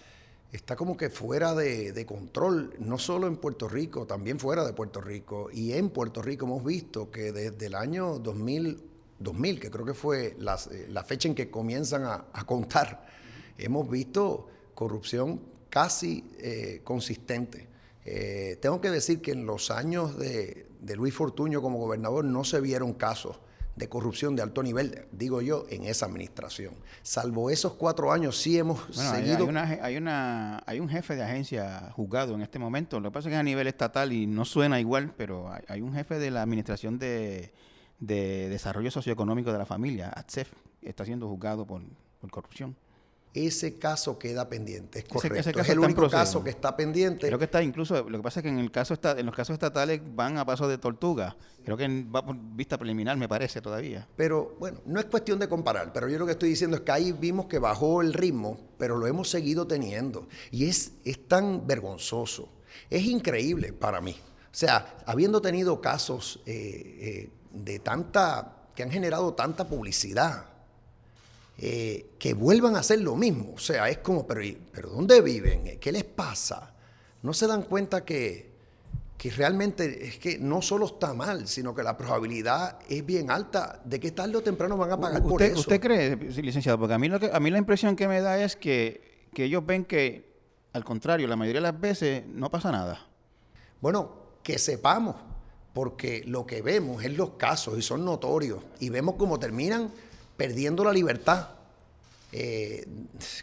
está 0.52 0.76
como 0.76 0.96
que 0.96 1.10
fuera 1.10 1.56
de, 1.56 2.06
control, 2.06 2.76
no 2.80 3.00
solo 3.00 3.26
en 3.28 3.38
Puerto 3.38 3.68
Rico, 3.68 4.06
también 4.06 4.40
fuera 4.40 4.64
de 4.64 4.74
Puerto 4.74 5.02
Rico. 5.02 5.50
Y 5.52 5.74
en 5.74 5.90
Puerto 5.90 6.22
Rico 6.22 6.46
hemos 6.46 6.64
visto 6.64 7.10
que 7.10 7.32
desde 7.32 7.66
el 7.66 7.76
año 7.76 8.20
2000 8.20 8.92
2000, 9.20 9.60
que 9.60 9.72
creo 9.72 9.86
que 9.86 9.94
fue 9.94 10.36
la, 10.40 10.58
fecha 11.04 11.28
en 11.28 11.36
que 11.36 11.50
comienzan 11.50 12.04
a, 12.04 12.46
contar, 12.46 13.08
hemos 13.58 13.90
visto 13.90 14.48
corrupción 14.74 15.42
casi 15.70 16.24
eh, 16.38 16.82
consistente. 16.84 17.68
Eh, 18.06 18.58
tengo 18.62 18.80
que 18.82 18.92
decir 18.92 19.22
que 19.22 19.32
en 19.32 19.46
los 19.46 19.72
años 19.72 20.18
de, 20.18 20.68
Luis 20.96 21.14
Fortuño 21.14 21.62
como 21.62 21.78
gobernador 21.80 22.26
no 22.26 22.44
se 22.44 22.62
vieron 22.62 22.94
casos 22.94 23.40
de 23.76 23.90
corrupción 23.90 24.36
de 24.36 24.42
alto 24.42 24.64
nivel, 24.64 25.06
digo 25.12 25.42
yo, 25.42 25.66
en 25.70 25.84
esa 25.84 26.06
administración. 26.06 26.76
Salvo 27.02 27.50
esos 27.50 27.74
cuatro 27.74 28.12
años, 28.12 28.38
sí 28.38 28.58
hemos 28.58 28.80
seguido. 28.96 29.50
Hay, 29.82 29.98
una, 29.98 30.64
hay, 30.66 30.80
un 30.80 30.88
jefe 30.88 31.16
de 31.16 31.24
agencia 31.24 31.92
juzgado 31.94 32.36
en 32.36 32.42
este 32.42 32.58
momento. 32.58 33.00
Lo 33.00 33.10
que 33.10 33.14
pasa 33.14 33.28
es 33.28 33.32
que 33.32 33.36
es 33.36 33.40
a 33.40 33.44
nivel 33.44 33.68
estatal 33.68 34.14
y 34.14 34.28
no 34.28 34.46
suena 34.46 34.80
igual, 34.80 35.14
pero 35.18 35.52
hay 35.68 35.82
un 35.82 35.94
jefe 35.94 36.20
de 36.20 36.32
la 36.32 36.42
administración 36.42 37.00
de, 37.00 37.52
de 38.00 38.50
Desarrollo 38.50 38.92
Socioeconómico 38.92 39.52
de 39.52 39.58
la 39.58 39.66
Familia, 39.66 40.12
ATSEF, 40.16 40.52
está 40.82 41.06
siendo 41.06 41.28
juzgado 41.28 41.66
por, 41.66 41.82
corrupción. 42.32 42.76
Ese 43.36 43.78
caso 43.78 44.18
queda 44.18 44.48
pendiente, 44.48 45.00
es 45.00 45.06
correcto. 45.06 45.60
es 45.60 45.70
el 45.70 45.80
único 45.80 46.10
caso 46.10 46.42
que 46.42 46.52
está 46.52 46.78
pendiente. 46.78 47.28
Creo 47.28 47.38
que 47.38 47.44
está 47.44 47.62
incluso, 47.62 48.10
lo 48.10 48.20
que 48.20 48.24
pasa 48.24 48.40
es 48.40 48.44
que 48.44 48.50
en 48.50 48.60
el 48.60 48.72
caso 48.72 48.94
está, 48.94 49.12
en 49.20 49.26
los 49.26 49.36
casos 49.36 49.56
estatales 49.56 50.00
van 50.16 50.38
a 50.38 50.46
paso 50.46 50.70
de 50.70 50.78
tortuga. 50.78 51.36
Creo 51.66 51.76
que 51.76 52.04
va 52.04 52.26
por 52.26 52.38
vista 52.38 52.78
preliminar, 52.78 53.18
me 53.18 53.28
parece 53.28 53.60
todavía. 53.60 54.08
Pero 54.16 54.56
bueno, 54.58 54.80
no 54.86 55.02
es 55.02 55.08
cuestión 55.08 55.38
de 55.38 55.50
comparar, 55.50 55.92
pero 55.92 56.08
yo 56.08 56.18
lo 56.18 56.26
que 56.26 56.32
estoy 56.32 56.48
diciendo 56.48 56.78
es 56.78 56.84
que 56.84 56.94
ahí 56.94 57.12
vimos 57.12 57.48
que 57.48 57.60
bajó 57.60 58.02
el 58.02 58.14
ritmo, 58.14 58.58
pero 58.78 58.96
lo 58.96 59.06
hemos 59.06 59.30
seguido 59.30 59.68
teniendo. 59.68 60.30
Y 60.50 60.70
es, 60.70 60.94
es 61.04 61.28
tan 61.28 61.68
vergonzoso, 61.68 62.48
es 62.90 63.04
increíble 63.04 63.74
para 63.74 64.00
mí. 64.00 64.16
O 64.56 64.58
sea, 64.58 65.00
habiendo 65.06 65.42
tenido 65.42 65.82
casos 65.82 66.42
eh, 66.46 66.54
eh, 67.02 67.30
de 67.52 67.80
tanta, 67.80 68.70
que 68.74 68.84
han 68.84 68.92
generado 68.92 69.34
tanta 69.34 69.68
publicidad, 69.68 70.55
eh, 71.58 72.12
que 72.20 72.34
vuelvan 72.34 72.76
a 72.76 72.80
hacer 72.80 73.02
lo 73.02 73.16
mismo. 73.16 73.54
O 73.56 73.60
sea, 73.60 73.90
es 73.90 74.00
como, 74.00 74.28
pero, 74.28 74.42
pero 74.72 74.90
¿dónde 74.90 75.22
viven? 75.22 75.80
¿Qué 75.80 75.92
les 75.92 76.04
pasa? 76.04 76.74
No 77.22 77.34
se 77.34 77.48
dan 77.48 77.64
cuenta 77.64 78.04
que, 78.04 78.52
que 79.18 79.32
realmente 79.32 80.06
es 80.06 80.18
que 80.18 80.38
no 80.38 80.62
solo 80.62 80.86
está 80.86 81.14
mal, 81.14 81.48
sino 81.48 81.74
que 81.74 81.82
la 81.82 81.98
probabilidad 81.98 82.80
es 82.90 83.06
bien 83.06 83.32
alta 83.32 83.82
de 83.86 84.00
que 84.00 84.12
tarde 84.12 84.38
o 84.38 84.42
temprano 84.42 84.78
van 84.78 84.92
a 84.92 85.00
pagar 85.00 85.24
por 85.24 85.42
eso. 85.42 85.60
¿Usted 85.60 85.80
cree, 85.80 86.16
licenciado? 86.16 86.78
Porque 86.78 86.94
a 86.94 87.00
mí, 87.00 87.08
lo 87.08 87.20
que, 87.20 87.30
a 87.32 87.40
mí 87.40 87.50
la 87.50 87.58
impresión 87.58 87.96
que 87.96 88.08
me 88.08 88.20
da 88.22 88.38
es 88.44 88.56
que, 88.56 89.28
que 89.34 89.46
ellos 89.46 89.66
ven 89.66 89.86
que, 89.86 90.36
al 90.74 90.84
contrario, 90.84 91.28
la 91.28 91.36
mayoría 91.38 91.62
de 91.62 91.72
las 91.72 91.80
veces 91.80 92.26
no 92.28 92.52
pasa 92.52 92.72
nada. 92.72 93.08
Bueno, 93.80 94.26
que 94.44 94.60
sepamos 94.60 95.16
porque 95.74 96.24
lo 96.26 96.46
que 96.46 96.62
vemos 96.62 97.04
es 97.04 97.18
los 97.18 97.32
casos 97.32 97.78
y 97.78 97.82
son 97.82 98.06
notorios 98.06 98.64
y 98.80 98.90
vemos 98.90 99.16
cómo 99.18 99.40
terminan 99.40 99.92
perdiendo 100.38 100.84
la 100.84 100.92
libertad, 100.92 101.50
eh, 102.32 102.86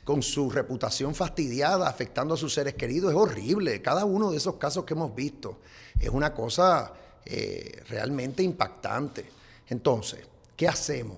con 0.04 0.22
su 0.22 0.50
reputación 0.50 1.14
fastidiada, 1.14 1.88
afectando 1.88 2.34
a 2.34 2.36
sus 2.36 2.52
seres 2.52 2.74
queridos. 2.74 3.10
Es 3.10 3.16
horrible. 3.16 3.80
Cada 3.80 4.04
uno 4.04 4.30
de 4.30 4.36
esos 4.36 4.56
casos 4.56 4.84
que 4.84 4.94
hemos 4.94 5.14
visto 5.14 5.60
es 5.98 6.10
una 6.10 6.34
cosa 6.34 6.92
eh, 7.24 7.82
realmente 7.88 8.42
impactante. 8.42 9.24
Entonces, 9.68 10.26
¿qué 10.56 10.68
hacemos? 10.68 11.16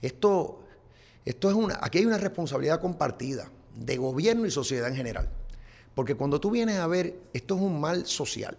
Esto, 0.00 0.60
esto 1.24 1.50
es 1.50 1.54
una, 1.54 1.78
aquí 1.82 1.98
hay 1.98 2.06
una 2.06 2.18
responsabilidad 2.18 2.80
compartida 2.80 3.50
de 3.76 3.96
gobierno 3.96 4.46
y 4.46 4.50
sociedad 4.50 4.88
en 4.88 4.96
general. 4.96 5.28
Porque 5.94 6.14
cuando 6.14 6.40
tú 6.40 6.50
vienes 6.50 6.78
a 6.78 6.86
ver, 6.86 7.14
esto 7.32 7.56
es 7.56 7.60
un 7.60 7.80
mal 7.80 8.06
social 8.06 8.56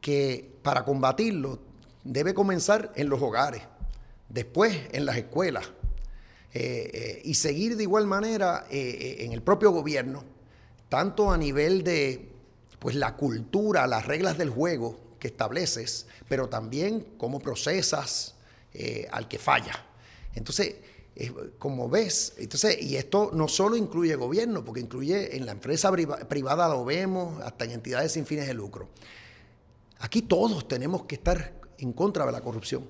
que 0.00 0.48
para 0.62 0.84
combatirlo 0.84 1.58
debe 2.04 2.32
comenzar 2.32 2.92
en 2.94 3.08
los 3.08 3.20
hogares, 3.20 3.62
después 4.28 4.78
en 4.92 5.06
las 5.06 5.16
escuelas 5.16 5.70
eh, 6.58 6.90
eh, 6.94 7.22
y 7.24 7.34
seguir 7.34 7.76
de 7.76 7.82
igual 7.82 8.06
manera 8.06 8.66
eh, 8.70 9.16
en 9.20 9.32
el 9.32 9.42
propio 9.42 9.72
gobierno, 9.72 10.24
tanto 10.88 11.30
a 11.30 11.36
nivel 11.36 11.84
de 11.84 12.30
pues 12.78 12.94
la 12.94 13.16
cultura, 13.16 13.86
las 13.86 14.06
reglas 14.06 14.38
del 14.38 14.50
juego 14.50 14.98
que 15.18 15.28
estableces, 15.28 16.06
pero 16.28 16.48
también 16.48 17.08
cómo 17.18 17.40
procesas 17.40 18.34
al 19.10 19.26
que 19.26 19.38
falla. 19.38 19.86
Entonces, 20.34 20.76
como 21.58 21.88
ves, 21.88 22.34
entonces, 22.36 22.80
y 22.82 22.96
esto 22.96 23.30
no 23.32 23.48
solo 23.48 23.74
incluye 23.74 24.14
gobierno, 24.16 24.62
porque 24.62 24.80
incluye 24.80 25.34
en 25.34 25.46
la 25.46 25.52
empresa 25.52 25.90
privada 25.90 26.68
lo 26.68 26.84
vemos, 26.84 27.42
hasta 27.42 27.64
en 27.64 27.70
entidades 27.72 28.12
sin 28.12 28.26
fines 28.26 28.46
de 28.46 28.52
lucro. 28.52 28.88
Aquí 30.00 30.22
todos 30.22 30.68
tenemos 30.68 31.04
que 31.04 31.14
estar 31.14 31.54
en 31.78 31.92
contra 31.92 32.26
de 32.26 32.32
la 32.32 32.42
corrupción. 32.42 32.86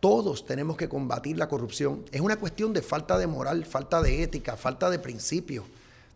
Todos 0.00 0.46
tenemos 0.46 0.76
que 0.76 0.88
combatir 0.88 1.36
la 1.36 1.48
corrupción. 1.48 2.04
Es 2.10 2.20
una 2.20 2.38
cuestión 2.38 2.72
de 2.72 2.82
falta 2.82 3.18
de 3.18 3.26
moral, 3.26 3.66
falta 3.66 4.00
de 4.00 4.22
ética, 4.22 4.56
falta 4.56 4.88
de 4.88 4.98
principios, 4.98 5.64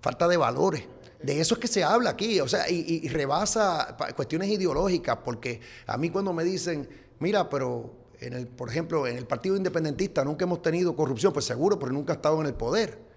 falta 0.01 0.27
de 0.27 0.39
valores. 0.39 0.85
De 1.23 1.41
eso 1.41 1.55
es 1.55 1.61
que 1.61 1.69
se 1.69 1.85
habla 1.85 2.11
aquí, 2.11 2.41
o 2.41 2.49
sea, 2.49 2.69
y, 2.69 3.07
rebasa 3.09 3.97
cuestiones 4.17 4.49
ideológicas, 4.49 5.19
porque 5.25 5.61
a 5.87 5.97
mí 5.97 6.11
cuando 6.11 6.33
me 6.33 6.45
dicen, 6.45 6.89
mira, 7.19 7.49
pero 7.49 7.93
en 8.21 8.33
el, 8.35 8.47
por 8.47 8.69
ejemplo, 8.69 9.07
en 9.07 9.17
el 9.17 9.27
Partido 9.27 9.57
Independentista 9.57 10.25
nunca 10.25 10.45
hemos 10.45 10.61
tenido 10.61 10.97
corrupción, 10.97 11.33
pues 11.33 11.45
seguro, 11.45 11.79
pero 11.79 11.93
nunca 11.93 12.15
ha 12.15 12.17
estado 12.17 12.41
en 12.41 12.47
el 12.47 12.55
poder 12.55 13.14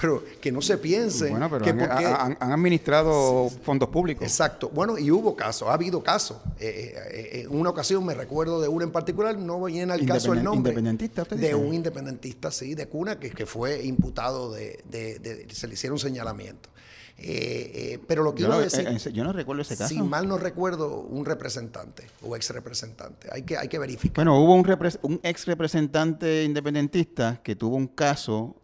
pero 0.00 0.24
que 0.40 0.50
no 0.50 0.62
se 0.62 0.78
piense. 0.78 1.30
Bueno, 1.30 1.50
pero 1.50 1.64
han, 1.66 2.36
administrado 2.40 3.50
fondos 3.62 3.88
públicos. 3.88 4.22
Exacto. 4.22 4.70
Bueno, 4.72 4.98
y 4.98 5.10
hubo 5.10 5.36
casos, 5.36 5.68
ha 5.68 5.74
habido 5.74 6.02
casos. 6.02 6.38
Eh, 6.58 6.94
eh, 6.96 7.10
eh, 7.12 7.40
en 7.42 7.54
una 7.54 7.70
ocasión 7.70 8.04
me 8.04 8.14
recuerdo 8.14 8.60
de 8.60 8.68
uno 8.68 8.84
en 8.84 8.92
particular, 8.92 9.36
no 9.36 9.62
viene 9.62 9.92
al 9.92 10.04
caso 10.06 10.32
el 10.32 10.42
nombre. 10.42 10.72
¿Independentista 10.72 11.24
De 11.24 11.54
un 11.54 11.74
independentista, 11.74 12.50
sí, 12.50 12.74
de 12.74 12.86
cuna, 12.86 13.18
que, 13.18 13.30
que 13.30 13.46
fue 13.46 13.84
imputado 13.84 14.52
de, 14.52 15.46
se 15.52 15.66
le 15.66 15.74
hicieron 15.74 15.98
señalamientos. 15.98 16.72
pero 18.06 18.22
lo 18.22 18.34
que 18.34 18.42
yo 18.42 18.60
decir, 18.60 19.12
yo 19.12 19.24
no 19.24 19.32
recuerdo 19.32 19.62
ese 19.62 19.76
caso. 19.76 19.92
Si 19.92 20.00
mal 20.00 20.26
no 20.26 20.38
recuerdo, 20.38 21.00
un 21.00 21.26
representante 21.26 22.06
o 22.22 22.36
ex 22.36 22.50
representante. 22.50 23.28
Hay 23.32 23.42
que, 23.42 23.58
hay 23.58 23.68
que 23.68 23.78
verificar. 23.78 24.14
Bueno, 24.14 24.40
hubo 24.40 24.54
un, 24.54 24.66
un 25.02 25.20
ex 25.22 25.46
representante 25.46 26.44
independentista 26.44 27.40
que 27.42 27.54
tuvo 27.54 27.76
un 27.76 27.88
caso 27.88 28.56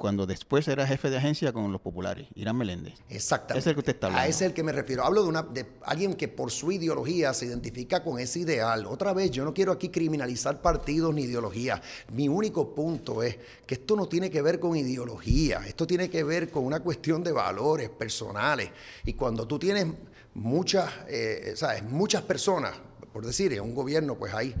cuando 0.00 0.24
después 0.24 0.66
era 0.66 0.86
jefe 0.86 1.10
de 1.10 1.18
agencia 1.18 1.52
con 1.52 1.70
los 1.72 1.82
populares, 1.82 2.26
Irán 2.34 2.56
Meléndez. 2.56 2.94
Exactamente. 3.10 3.58
Es 3.58 3.66
el 3.66 3.74
que 3.74 3.80
usted 3.80 3.94
está 3.96 4.06
hablando. 4.06 4.24
A 4.24 4.28
ese 4.28 4.46
es 4.46 4.48
el 4.48 4.54
que 4.54 4.62
me 4.62 4.72
refiero. 4.72 5.04
Hablo 5.04 5.22
de, 5.24 5.28
una, 5.28 5.42
de 5.42 5.66
alguien 5.82 6.14
que 6.14 6.26
por 6.26 6.50
su 6.50 6.72
ideología 6.72 7.34
se 7.34 7.44
identifica 7.44 8.02
con 8.02 8.18
ese 8.18 8.38
ideal. 8.38 8.86
Otra 8.86 9.12
vez, 9.12 9.30
yo 9.30 9.44
no 9.44 9.52
quiero 9.52 9.72
aquí 9.72 9.90
criminalizar 9.90 10.62
partidos 10.62 11.14
ni 11.14 11.24
ideologías. 11.24 11.82
Mi 12.14 12.28
único 12.28 12.74
punto 12.74 13.22
es 13.22 13.36
que 13.66 13.74
esto 13.74 13.94
no 13.94 14.08
tiene 14.08 14.30
que 14.30 14.40
ver 14.40 14.58
con 14.58 14.74
ideología, 14.74 15.66
esto 15.66 15.86
tiene 15.86 16.08
que 16.08 16.24
ver 16.24 16.48
con 16.48 16.64
una 16.64 16.80
cuestión 16.80 17.22
de 17.22 17.32
valores 17.32 17.90
personales. 17.90 18.70
Y 19.04 19.12
cuando 19.12 19.46
tú 19.46 19.58
tienes 19.58 19.86
muchas, 20.32 20.90
eh, 21.08 21.52
¿sabes? 21.56 21.82
muchas 21.82 22.22
personas, 22.22 22.72
por 23.12 23.26
decir, 23.26 23.52
en 23.52 23.60
un 23.60 23.74
gobierno 23.74 24.16
pues 24.16 24.32
hay 24.32 24.54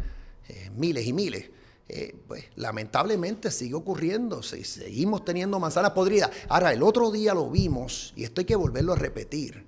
eh, 0.48 0.70
miles 0.76 1.06
y 1.06 1.14
miles 1.14 1.48
eh, 1.92 2.16
pues 2.28 2.44
lamentablemente 2.56 3.50
sigue 3.50 3.74
ocurriendo, 3.74 4.42
seguimos 4.42 5.24
teniendo 5.24 5.58
manzanas 5.58 5.90
podridas. 5.90 6.30
Ahora, 6.48 6.72
el 6.72 6.82
otro 6.82 7.10
día 7.10 7.34
lo 7.34 7.50
vimos, 7.50 8.12
y 8.16 8.24
esto 8.24 8.40
hay 8.40 8.44
que 8.44 8.56
volverlo 8.56 8.92
a 8.92 8.96
repetir, 8.96 9.66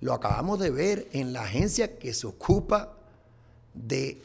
lo 0.00 0.14
acabamos 0.14 0.58
de 0.58 0.70
ver 0.70 1.08
en 1.12 1.32
la 1.32 1.42
agencia 1.42 1.98
que 1.98 2.14
se 2.14 2.26
ocupa 2.26 2.94
de, 3.74 4.18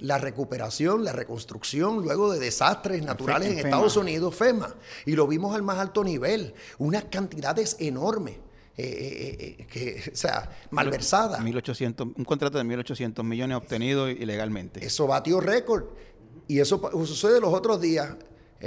la 0.00 0.18
recuperación, 0.18 1.04
la 1.04 1.12
reconstrucción 1.12 2.02
luego 2.02 2.32
de 2.32 2.38
desastres 2.38 3.02
naturales 3.02 3.52
en, 3.52 3.58
Estados 3.58 3.96
Unidos, 3.96 4.34
FEMA, 4.34 4.74
y 5.06 5.12
lo 5.12 5.26
vimos 5.26 5.54
al 5.54 5.62
más 5.62 5.78
alto 5.78 6.04
nivel, 6.04 6.54
unas 6.78 7.04
cantidades 7.04 7.76
enormes. 7.78 8.36
Eh, 8.74 8.84
eh, 8.84 9.56
eh, 9.58 9.66
que, 9.66 10.12
o 10.12 10.16
sea, 10.16 10.50
malversada. 10.70 11.38
1800, 11.40 12.08
un 12.16 12.24
contrato 12.24 12.56
de 12.56 12.64
1.800 12.64 13.22
millones 13.22 13.58
obtenido 13.58 14.08
ilegalmente. 14.08 14.84
Eso 14.84 15.06
batió 15.06 15.40
récord. 15.40 15.84
Y 16.52 16.60
eso 16.60 16.90
sucede 17.06 17.40
los 17.40 17.54
otros 17.54 17.80
días. 17.80 18.14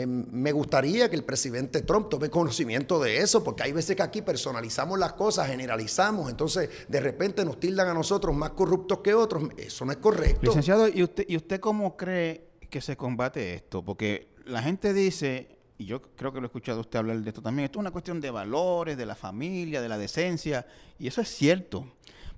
me 0.07 0.51
gustaría 0.51 1.07
que 1.07 1.15
el 1.15 1.23
presidente 1.23 1.83
Trump 1.83 2.09
tome 2.09 2.31
conocimiento 2.31 2.99
de 2.99 3.19
eso, 3.19 3.43
porque 3.43 3.61
hay 3.61 3.73
veces 3.73 3.95
que 3.95 4.01
aquí 4.01 4.23
personalizamos 4.23 4.97
las 4.97 5.13
cosas, 5.13 5.47
generalizamos, 5.47 6.31
entonces 6.31 6.67
de 6.87 6.99
repente 6.99 7.45
nos 7.45 7.59
tildan 7.59 7.89
a 7.89 7.93
nosotros 7.93 8.35
más 8.35 8.49
corruptos 8.49 9.01
que 9.01 9.13
otros. 9.13 9.43
Eso 9.55 9.85
no 9.85 9.91
es 9.91 9.99
correcto. 9.99 10.47
Licenciado, 10.47 10.87
¿y 10.87 11.03
usted, 11.03 11.25
¿y 11.27 11.37
usted 11.37 11.59
cómo 11.59 11.95
cree 11.95 12.47
que 12.71 12.81
se 12.81 12.97
combate 12.97 13.53
esto? 13.53 13.85
Porque 13.85 14.29
la 14.45 14.63
gente 14.63 14.91
dice, 14.91 15.59
y 15.77 15.85
yo 15.85 16.01
creo 16.01 16.33
que 16.33 16.39
lo 16.39 16.45
he 16.45 16.47
escuchado 16.47 16.81
usted 16.81 16.97
hablar 16.97 17.19
de 17.19 17.29
esto 17.29 17.43
también, 17.43 17.65
esto 17.65 17.77
es 17.77 17.81
una 17.81 17.91
cuestión 17.91 18.19
de 18.19 18.31
valores, 18.31 18.97
de 18.97 19.05
la 19.05 19.15
familia, 19.15 19.79
de 19.79 19.89
la 19.89 19.99
decencia, 19.99 20.65
y 20.97 21.05
eso 21.05 21.21
es 21.21 21.29
cierto. 21.29 21.85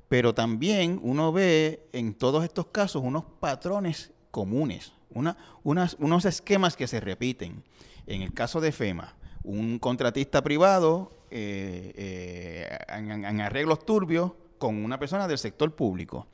Pero 0.10 0.36
también 0.36 1.00
uno 1.01 1.32
ve 1.32 1.88
en 1.94 2.16
todos 2.16 2.44
estos 2.44 2.68
casos 2.68 3.01
unos 3.01 3.24
patrones 3.39 4.12
comunes, 4.32 4.92
una, 5.10 5.38
unos 5.64 6.26
esquemas 6.26 6.76
que 6.76 6.88
se 6.88 7.00
repiten. 7.00 7.64
En 8.06 8.22
el 8.22 8.34
caso 8.34 8.62
de 8.62 8.72
FEMA, 8.72 9.16
un 9.44 9.80
contratista 9.80 10.42
privado 10.44 11.12
eh, 11.30 11.94
eh, 11.96 12.78
en 12.90 13.42
arreglos 13.42 13.86
turbios 13.86 14.32
con 14.58 14.84
una 14.84 14.98
persona 15.00 15.28
del 15.28 15.38
sector 15.38 15.74
público. 15.76 16.28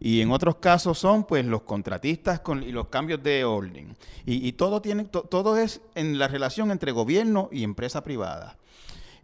Y 0.00 0.22
en 0.22 0.30
otros 0.30 0.56
casos 0.56 0.98
son 0.98 1.24
pues 1.24 1.44
los 1.44 1.62
contratistas 1.62 2.40
con, 2.40 2.62
y 2.62 2.72
los 2.72 2.88
cambios 2.88 3.22
de 3.22 3.44
orden. 3.44 3.96
Y, 4.24 4.52
todo, 4.52 4.80
tiene, 4.80 5.04
todo 5.04 5.58
es 5.58 5.82
en 5.94 6.18
la 6.18 6.26
relación 6.26 6.70
entre 6.70 6.90
gobierno 6.92 7.48
y 7.52 7.64
empresa 7.64 8.02
privada. 8.02 8.56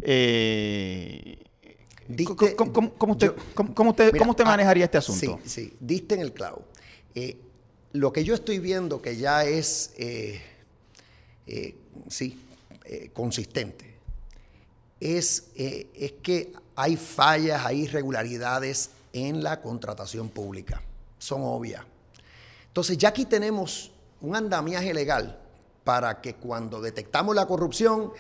Eh, 0.02 1.42
¿cómo, 2.98 3.12
usted, 3.12 3.34
usted, 4.28 4.44
manejaría 4.44 4.84
este 4.84 4.98
asunto? 4.98 5.40
Sí, 5.44 5.48
sí, 5.48 5.76
diste 5.80 6.14
en 6.14 6.20
el 6.20 6.32
clavo. 6.34 6.62
Eh, 7.14 7.38
lo 7.98 8.12
que 8.12 8.24
yo 8.24 8.34
estoy 8.34 8.58
viendo 8.58 9.02
que 9.02 9.16
ya 9.16 9.44
es, 9.44 9.92
eh, 9.96 10.42
sí, 12.08 12.40
consistente, 13.12 13.96
es, 15.00 15.48
es 15.54 16.12
que 16.22 16.52
hay 16.76 16.96
fallas, 16.96 17.64
hay 17.64 17.82
irregularidades 17.82 18.90
en 19.12 19.42
la 19.42 19.60
contratación 19.60 20.28
pública. 20.28 20.82
Son 21.18 21.42
obvias. 21.42 21.82
Entonces 22.68 22.98
ya 22.98 23.08
aquí 23.08 23.24
tenemos 23.24 23.90
un 24.20 24.36
andamiaje 24.36 24.92
legal 24.92 25.38
para 25.84 26.20
que 26.20 26.34
cuando 26.34 26.80
detectamos 26.80 27.34
la 27.34 27.46
corrupción 27.46 28.12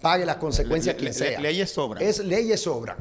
pague 0.00 0.26
las 0.26 0.36
consecuencias 0.36 0.96
que 0.96 1.12
sea. 1.12 1.40
leyes 1.40 1.70
sobran. 1.70 2.02
Es 2.02 2.18
leyes 2.18 2.60
sobran. 2.62 2.96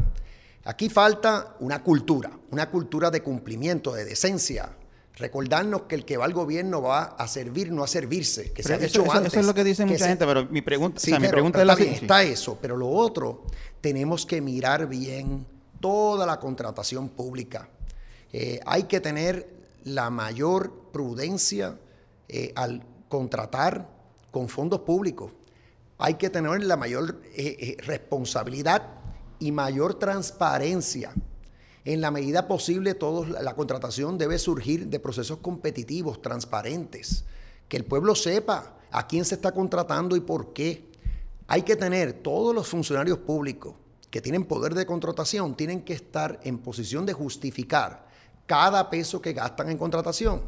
Aquí 0.64 0.90
falta 0.90 1.56
una 1.60 1.82
cultura, 1.82 2.30
una 2.52 2.70
cultura 2.70 3.10
de 3.10 3.24
cumplimiento, 3.24 3.94
de 3.94 4.06
decencia. 4.06 4.78
Recordarnos 5.22 5.84
que 5.84 5.94
el 5.94 6.04
que 6.04 6.18
va 6.18 6.26
al 6.26 6.34
gobierno 6.34 6.82
va 6.82 7.04
a 7.04 7.28
servir, 7.28 7.72
no 7.72 7.84
a 7.84 7.88
servirse, 7.88 8.52
que 8.54 8.64
se 8.64 8.74
ha 8.74 8.80
dicho 8.80 9.04
antes. 9.12 9.34
Eso 9.34 9.42
es 9.42 9.46
lo 9.46 9.54
que 9.54 9.64
dice 9.64 9.86
mucha 9.86 10.08
gente, 10.08 10.26
pero 10.26 10.48
mi 10.48 10.64
pregunta, 10.64 11.00
sí, 11.00 11.14
mi 11.20 11.28
pregunta 11.28 11.62
es 11.62 11.68
la 11.68 11.74
está, 11.74 11.86
está 11.86 12.24
eso, 12.24 12.58
pero 12.60 12.76
lo 12.76 12.90
otro, 12.90 13.44
tenemos 13.82 14.26
que 14.26 14.42
mirar 14.42 14.88
bien 14.88 15.46
toda 15.80 16.26
la 16.26 16.40
contratación 16.40 17.08
pública. 17.10 17.70
Eh, 18.34 18.62
hay 18.66 18.84
que 18.84 19.00
tener 19.00 19.48
la 19.84 20.10
mayor 20.10 20.90
prudencia 20.92 21.78
eh, 22.28 22.52
al 22.56 22.82
contratar 23.08 23.88
con 24.32 24.50
fondos 24.50 24.80
públicos. 24.80 25.32
Hay 26.00 26.16
que 26.16 26.32
tener 26.32 26.64
la 26.64 26.78
mayor 26.78 27.22
eh, 27.36 27.78
responsabilidad 27.86 28.88
y 29.38 29.52
mayor 29.52 30.00
transparencia. 30.00 31.14
En 31.84 32.02
la 32.02 32.12
medida 32.12 32.48
posible, 32.48 32.98
la 33.42 33.56
contratación 33.56 34.18
debe 34.18 34.38
surgir 34.38 34.88
de 34.88 35.00
procesos 35.00 35.40
competitivos, 35.40 36.22
transparentes, 36.22 37.24
que 37.68 37.78
el 37.78 37.86
pueblo 37.86 38.16
sepa 38.16 38.78
a 38.92 39.08
quién 39.08 39.26
se 39.26 39.36
está 39.36 39.52
contratando 39.52 40.16
y 40.16 40.20
por 40.20 40.54
qué. 40.54 40.92
Hay 41.48 41.64
que 41.64 41.76
tener 41.76 42.14
todos 42.14 42.54
los 42.54 42.68
funcionarios 42.68 43.18
públicos 43.20 43.74
que 44.12 44.22
tienen 44.22 44.44
poder 44.44 44.76
de 44.76 44.86
contratación 44.86 45.56
tienen 45.56 45.82
que 45.82 45.94
estar 45.94 46.40
en 46.44 46.60
posición 46.60 47.06
de 47.06 47.14
justificar 47.14 48.06
cada 48.46 48.90
peso 48.90 49.22
que 49.22 49.34
gastan 49.34 49.70
en 49.70 49.78
contratación. 49.78 50.42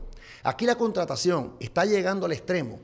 Aquí 0.44 0.66
la 0.66 0.76
contratación 0.76 1.54
está 1.60 1.86
llegando 1.86 2.26
al 2.26 2.34
extremo 2.34 2.80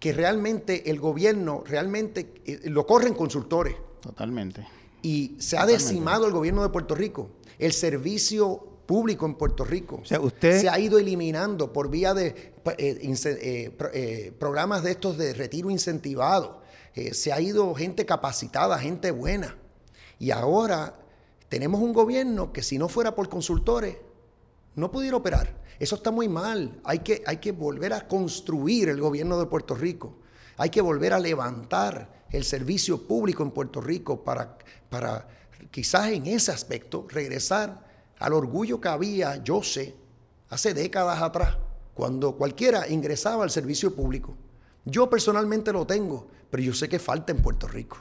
que 0.00 0.12
realmente 0.12 0.90
el 0.90 0.98
gobierno 0.98 1.62
realmente 1.64 2.42
eh, 2.44 2.62
lo 2.64 2.86
corren 2.86 3.14
consultores. 3.14 3.76
Totalmente. 4.00 4.66
Y 5.02 5.36
se 5.38 5.58
ha 5.58 5.66
decimado 5.66 6.26
el 6.26 6.32
gobierno 6.32 6.62
de 6.62 6.70
Puerto 6.70 6.94
Rico. 6.94 7.30
El 7.58 7.72
servicio 7.72 8.68
público 8.86 9.26
en 9.26 9.36
Puerto 9.36 9.64
Rico 9.64 10.00
o 10.02 10.04
sea, 10.04 10.20
usted... 10.20 10.60
se 10.60 10.68
ha 10.68 10.78
ido 10.78 10.98
eliminando 10.98 11.72
por 11.72 11.88
vía 11.88 12.14
de 12.14 12.52
eh, 12.78 13.76
eh, 13.94 14.32
programas 14.38 14.82
de 14.82 14.90
estos 14.90 15.16
de 15.16 15.32
retiro 15.34 15.70
incentivado. 15.70 16.62
se 17.12 17.32
ha 17.32 17.40
ido 17.40 17.74
gente 17.74 18.04
capacitada, 18.04 18.78
gente 18.78 19.10
buena. 19.10 19.56
Y 20.18 20.30
ahora 20.30 20.98
tenemos 21.48 21.80
un 21.80 21.92
gobierno 21.92 22.52
que 22.52 22.62
si 22.62 22.78
no 22.78 22.88
fuera 22.88 23.14
por 23.14 23.28
consultores, 23.28 23.96
no 24.74 24.90
pudiera 24.90 25.16
operar. 25.16 25.62
Eso 25.78 25.96
está 25.96 26.10
muy 26.10 26.28
mal. 26.28 26.80
Hay 26.84 27.00
que, 27.00 27.22
hay 27.26 27.38
que 27.38 27.52
volver 27.52 27.92
a 27.92 28.06
construir 28.06 28.88
el 28.88 29.00
gobierno 29.00 29.38
de 29.38 29.46
Puerto 29.46 29.74
Rico. 29.74 30.16
Hay 30.56 30.70
que 30.70 30.80
volver 30.80 31.12
a 31.12 31.18
levantar 31.18 32.24
el 32.30 32.44
servicio 32.44 33.06
público 33.06 33.42
en 33.42 33.50
Puerto 33.50 33.80
Rico 33.80 34.22
para, 34.22 34.56
para 34.88 35.26
quizás 35.70 36.08
en 36.08 36.26
ese 36.26 36.52
aspecto 36.52 37.06
regresar 37.08 37.86
al 38.18 38.32
orgullo 38.32 38.80
que 38.80 38.88
había, 38.88 39.42
yo 39.42 39.62
sé, 39.62 39.94
hace 40.48 40.74
décadas 40.74 41.20
atrás, 41.22 41.56
cuando 41.94 42.36
cualquiera 42.36 42.88
ingresaba 42.88 43.44
al 43.44 43.50
servicio 43.50 43.94
público. 43.94 44.36
Yo 44.84 45.08
personalmente 45.08 45.72
lo 45.72 45.86
tengo, 45.86 46.28
pero 46.50 46.62
yo 46.62 46.74
sé 46.74 46.88
que 46.88 46.98
falta 46.98 47.32
en 47.32 47.42
Puerto 47.42 47.68
Rico. 47.68 47.98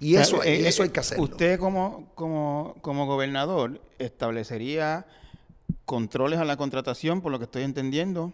Y 0.00 0.16
eso, 0.16 0.42
eh, 0.42 0.66
eso 0.66 0.82
hay 0.82 0.88
que 0.88 1.00
hacerlo. 1.00 1.24
Usted 1.24 1.60
como, 1.60 2.10
como, 2.16 2.74
como 2.80 3.06
gobernador 3.06 3.80
establecería 3.98 5.06
controles 5.84 6.40
a 6.40 6.44
la 6.44 6.56
contratación, 6.56 7.20
por 7.20 7.30
lo 7.30 7.38
que 7.38 7.44
estoy 7.44 7.62
entendiendo, 7.62 8.32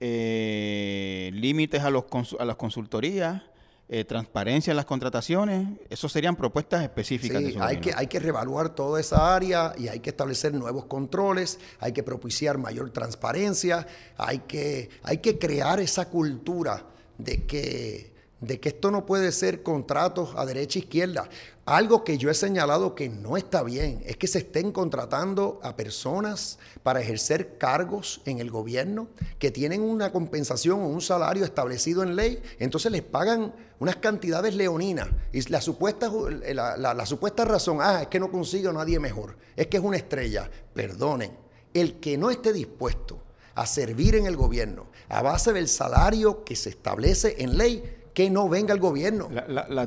eh, 0.00 1.30
límites 1.32 1.82
a, 1.82 1.90
los, 1.90 2.04
a 2.38 2.44
las 2.44 2.56
consultorías, 2.56 3.42
eh, 3.90 4.04
transparencia 4.04 4.70
en 4.70 4.76
las 4.76 4.84
contrataciones, 4.84 5.66
eso 5.88 6.08
serían 6.08 6.36
propuestas 6.36 6.82
específicas. 6.82 7.42
Sí, 7.42 7.56
hay, 7.58 7.80
que, 7.80 7.92
hay 7.96 8.06
que 8.06 8.20
reevaluar 8.20 8.74
toda 8.74 9.00
esa 9.00 9.34
área 9.34 9.72
y 9.78 9.88
hay 9.88 10.00
que 10.00 10.10
establecer 10.10 10.52
nuevos 10.52 10.84
controles, 10.84 11.58
hay 11.80 11.92
que 11.92 12.02
propiciar 12.02 12.58
mayor 12.58 12.90
transparencia, 12.90 13.86
hay 14.18 14.40
que, 14.40 14.90
hay 15.02 15.18
que 15.18 15.38
crear 15.38 15.80
esa 15.80 16.08
cultura 16.08 16.84
de 17.16 17.46
que 17.46 18.18
de 18.40 18.60
que 18.60 18.68
esto 18.68 18.90
no 18.90 19.04
puede 19.04 19.32
ser 19.32 19.62
contratos 19.62 20.30
a 20.36 20.46
derecha 20.46 20.78
e 20.78 20.82
izquierda. 20.82 21.28
Algo 21.68 22.02
que 22.02 22.16
yo 22.16 22.30
he 22.30 22.34
señalado 22.34 22.94
que 22.94 23.10
no 23.10 23.36
está 23.36 23.62
bien 23.62 24.02
es 24.06 24.16
que 24.16 24.26
se 24.26 24.38
estén 24.38 24.72
contratando 24.72 25.60
a 25.62 25.76
personas 25.76 26.58
para 26.82 27.02
ejercer 27.02 27.58
cargos 27.58 28.22
en 28.24 28.38
el 28.38 28.50
gobierno 28.50 29.08
que 29.38 29.50
tienen 29.50 29.82
una 29.82 30.10
compensación 30.10 30.80
o 30.80 30.88
un 30.88 31.02
salario 31.02 31.44
establecido 31.44 32.02
en 32.02 32.16
ley, 32.16 32.42
entonces 32.58 32.90
les 32.90 33.02
pagan 33.02 33.54
unas 33.80 33.96
cantidades 33.96 34.54
leoninas 34.54 35.10
y 35.30 35.42
la 35.50 35.60
supuesta, 35.60 36.10
la, 36.54 37.04
supuesta 37.04 37.44
razón, 37.44 37.80
ah, 37.82 38.00
es 38.00 38.08
que 38.08 38.18
no 38.18 38.30
consigo 38.30 38.70
a 38.70 38.72
nadie 38.72 38.98
mejor, 38.98 39.36
es 39.54 39.66
que 39.66 39.76
es 39.76 39.82
una 39.82 39.98
estrella. 39.98 40.50
Perdonen, 40.72 41.36
el 41.74 42.00
que 42.00 42.16
no 42.16 42.30
esté 42.30 42.54
dispuesto 42.54 43.22
a 43.54 43.66
servir 43.66 44.14
en 44.14 44.24
el 44.24 44.36
gobierno 44.36 44.86
a 45.10 45.20
base 45.20 45.52
del 45.52 45.68
salario 45.68 46.44
que 46.44 46.56
se 46.56 46.70
establece 46.70 47.42
en 47.42 47.58
ley, 47.58 47.97
que 48.18 48.30
no 48.30 48.48
venga 48.48 48.74
el 48.74 48.80
gobierno. 48.80 49.28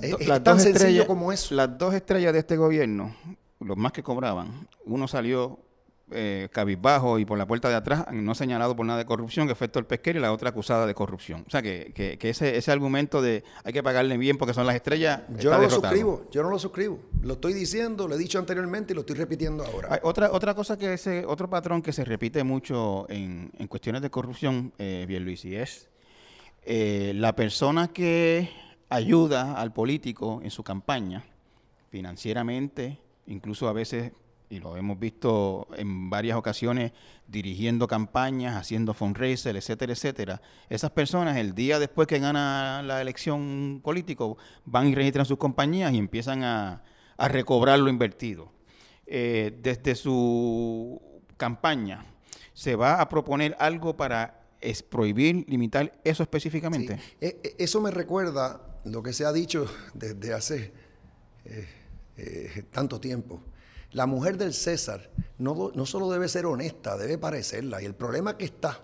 es, 0.01 0.43
tan 0.43 0.57
sencillo 0.57 1.05
como 1.05 1.33
eso. 1.33 1.53
Las 1.53 1.77
dos 1.77 1.93
estrellas 1.93 2.31
de 2.31 2.39
este 2.39 2.55
gobierno, 2.55 3.13
los 3.59 3.75
más 3.75 3.91
que 3.91 4.01
cobraban, 4.03 4.69
uno 4.85 5.05
salió 5.05 5.59
eh, 6.11 6.47
cabizbajo 6.49 7.19
y 7.19 7.25
por 7.25 7.37
la 7.37 7.45
puerta 7.45 7.67
de 7.67 7.75
atrás, 7.75 8.05
no 8.13 8.33
señalado 8.33 8.73
por 8.73 8.85
nada 8.85 8.99
de 8.99 9.05
corrupción, 9.05 9.49
que 9.49 9.55
fue 9.55 9.65
Héctor 9.65 9.85
Pesquera 9.85 10.17
y 10.17 10.21
la 10.21 10.31
otra 10.31 10.51
acusada 10.51 10.85
de 10.85 10.93
corrupción. 10.93 11.43
O 11.45 11.49
sea, 11.49 11.61
que, 11.61 11.91
que, 11.93 12.29
ese, 12.29 12.55
ese 12.55 12.71
argumento 12.71 13.21
de 13.21 13.43
hay 13.65 13.73
que 13.73 13.83
pagarle 13.83 14.15
bien 14.17 14.37
porque 14.37 14.53
son 14.53 14.65
las 14.65 14.77
estrellas. 14.77 15.23
Yo 15.37 15.51
no 15.51 15.57
lo 15.57 15.69
suscribo, 15.69 16.29
yo 16.31 16.41
no 16.41 16.49
lo 16.49 16.57
suscribo. 16.57 16.99
Lo 17.23 17.33
estoy 17.33 17.51
diciendo, 17.51 18.07
lo 18.07 18.15
he 18.15 18.17
dicho 18.17 18.39
anteriormente 18.39 18.93
y 18.93 18.95
lo 18.95 19.01
estoy 19.01 19.17
repitiendo 19.17 19.65
ahora. 19.65 19.99
otra, 20.03 20.31
otra 20.31 20.55
cosa 20.55 20.77
que 20.77 20.93
ese, 20.93 21.25
otro 21.25 21.49
patrón 21.49 21.81
que 21.81 21.91
se 21.91 22.05
repite 22.05 22.45
mucho 22.45 23.07
en, 23.09 23.51
en 23.57 23.67
cuestiones 23.67 24.01
de 24.01 24.09
corrupción, 24.09 24.71
eh, 24.77 25.03
bien 25.05 25.25
Luis, 25.25 25.43
y 25.43 25.57
es 25.57 25.90
eh, 26.63 27.13
la 27.15 27.35
persona 27.35 27.87
que 27.89 28.49
ayuda 28.89 29.55
al 29.55 29.73
político 29.73 30.41
en 30.43 30.51
su 30.51 30.63
campaña 30.63 31.23
financieramente, 31.89 32.99
incluso 33.25 33.67
a 33.67 33.73
veces 33.73 34.11
y 34.51 34.59
lo 34.59 34.75
hemos 34.75 34.99
visto 34.99 35.67
en 35.77 36.09
varias 36.09 36.37
ocasiones 36.37 36.91
dirigiendo 37.25 37.87
campañas, 37.87 38.57
haciendo 38.57 38.93
fundraiser, 38.93 39.55
etcétera, 39.55 39.93
etcétera. 39.93 40.41
Esas 40.69 40.91
personas 40.91 41.37
el 41.37 41.55
día 41.55 41.79
después 41.79 42.05
que 42.05 42.19
gana 42.19 42.83
la 42.83 43.01
elección 43.01 43.79
político 43.81 44.37
van 44.65 44.89
y 44.89 44.95
registran 44.95 45.25
sus 45.25 45.37
compañías 45.37 45.93
y 45.93 45.97
empiezan 45.97 46.43
a, 46.43 46.83
recobrar 47.17 47.79
lo 47.79 47.89
invertido. 47.89 48.51
Eh, 49.05 49.57
desde 49.61 49.95
su 49.95 50.99
campaña, 51.37 52.05
¿se 52.53 52.75
va 52.75 52.99
a 52.99 53.07
proponer 53.07 53.55
algo 53.59 53.95
para 53.95 54.40
es 54.61 54.83
prohibir, 54.83 55.45
limitar 55.47 55.99
eso 56.03 56.23
específicamente? 56.23 56.99
E, 57.19 57.39
e, 57.43 57.55
eso 57.57 57.81
me 57.81 57.91
recuerda 57.91 58.79
lo 58.85 59.03
que 59.03 59.13
se 59.13 59.25
ha 59.25 59.33
dicho 59.33 59.65
desde 59.93 60.33
hace 60.33 60.71
eh, 61.45 61.67
eh, 62.17 62.63
tanto 62.71 62.99
tiempo 62.99 63.41
la 63.93 64.05
mujer 64.05 64.37
del 64.37 64.53
César 64.53 65.09
no, 65.37 65.71
no 65.73 65.85
solo 65.85 66.09
debe 66.09 66.27
ser 66.29 66.45
honesta, 66.45 66.97
debe 66.97 67.17
parecerla. 67.17 67.81
Y 67.81 67.85
el 67.85 67.93
problema 67.93 68.37
que 68.37 68.45
está 68.45 68.79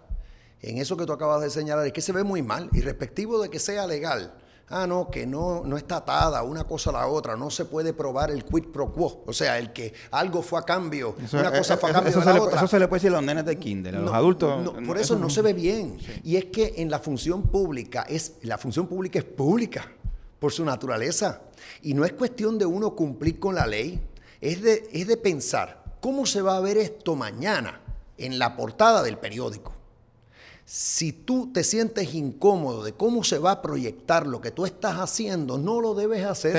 en 0.62 0.78
eso 0.78 0.98
que 0.98 1.06
tú 1.06 1.14
acabas 1.14 1.42
de 1.42 1.50
señalar 1.50 1.86
es 1.86 1.94
que 1.94 2.02
se 2.02 2.12
ve 2.12 2.24
muy 2.24 2.42
mal, 2.42 2.70
irrespectivo 2.74 3.42
de 3.42 3.50
que 3.50 3.60
sea 3.60 3.88
legal. 3.88 4.34
Ah, 4.70 4.86
no, 4.86 5.10
que 5.10 5.26
no, 5.26 5.64
no 5.64 5.78
está 5.78 5.98
atada 5.98 6.44
una 6.44 6.66
cosa 6.66 6.90
a 6.90 6.94
la 6.94 7.08
otra, 7.08 7.38
no 7.38 7.50
se 7.50 7.64
puede 7.64 7.94
probar 7.94 8.32
el 8.32 8.44
quid 8.44 8.66
pro 8.66 8.92
quo, 8.92 9.24
o 9.26 9.32
sea, 9.32 9.58
el 9.58 9.72
que 9.72 9.94
algo 10.12 10.42
fue 10.42 10.60
a 10.60 10.64
cambio, 10.64 11.16
una 11.32 11.52
cosa 11.52 11.78
fue 11.78 11.90
a 11.90 11.94
cambio 11.94 12.20
de 12.20 12.26
la 12.26 12.42
otra. 12.42 12.58
Eso 12.58 12.68
se 12.68 12.78
le 12.78 12.90
puede 12.90 13.00
decir 13.00 13.12
a 13.12 13.18
los 13.18 13.24
nenes 13.24 13.46
de 13.46 13.58
kinder, 13.58 13.96
a 13.96 14.00
los 14.00 14.14
adultos. 14.14 14.70
por 14.86 14.98
eso, 14.98 15.16
no 15.18 15.30
se 15.30 15.42
ve 15.42 15.54
bien. 15.54 15.98
Y 16.24 16.36
es 16.36 16.46
que 16.46 16.74
en 16.78 16.92
la 16.92 17.00
función 17.00 17.44
pública, 17.44 18.06
es, 18.10 18.34
la 18.42 18.58
función 18.58 18.88
pública 18.88 19.20
es 19.20 19.26
pública 19.26 19.90
por 20.38 20.52
su 20.52 20.66
naturaleza. 20.66 21.44
Y 21.82 21.94
no 21.94 22.04
es 22.04 22.12
cuestión 22.12 22.58
de 22.58 22.66
uno 22.66 22.94
cumplir 22.94 23.40
con 23.40 23.56
la 23.56 23.66
ley, 23.66 24.02
es 24.42 24.62
de, 24.62 24.90
es 24.92 25.08
de 25.08 25.16
pensar 25.16 25.84
cómo 26.02 26.26
se 26.26 26.42
va 26.42 26.58
a 26.58 26.60
ver 26.60 26.78
esto 26.78 27.16
mañana 27.16 27.82
en 28.18 28.38
la 28.38 28.58
portada 28.58 29.02
del 29.02 29.18
periódico. 29.18 29.77
Si 30.70 31.14
tú 31.14 31.54
te 31.54 31.64
sientes 31.64 32.14
incómodo 32.14 32.84
de 32.84 32.92
cómo 32.92 33.24
se 33.24 33.40
va 33.40 33.52
a 33.52 33.62
proyectar 33.62 34.28
lo 34.28 34.42
que 34.42 34.52
tú 34.52 34.66
estás 34.66 34.98
haciendo, 34.98 35.58
no 35.58 35.80
lo 35.80 35.94
debes 35.94 36.26
hacer. 36.26 36.52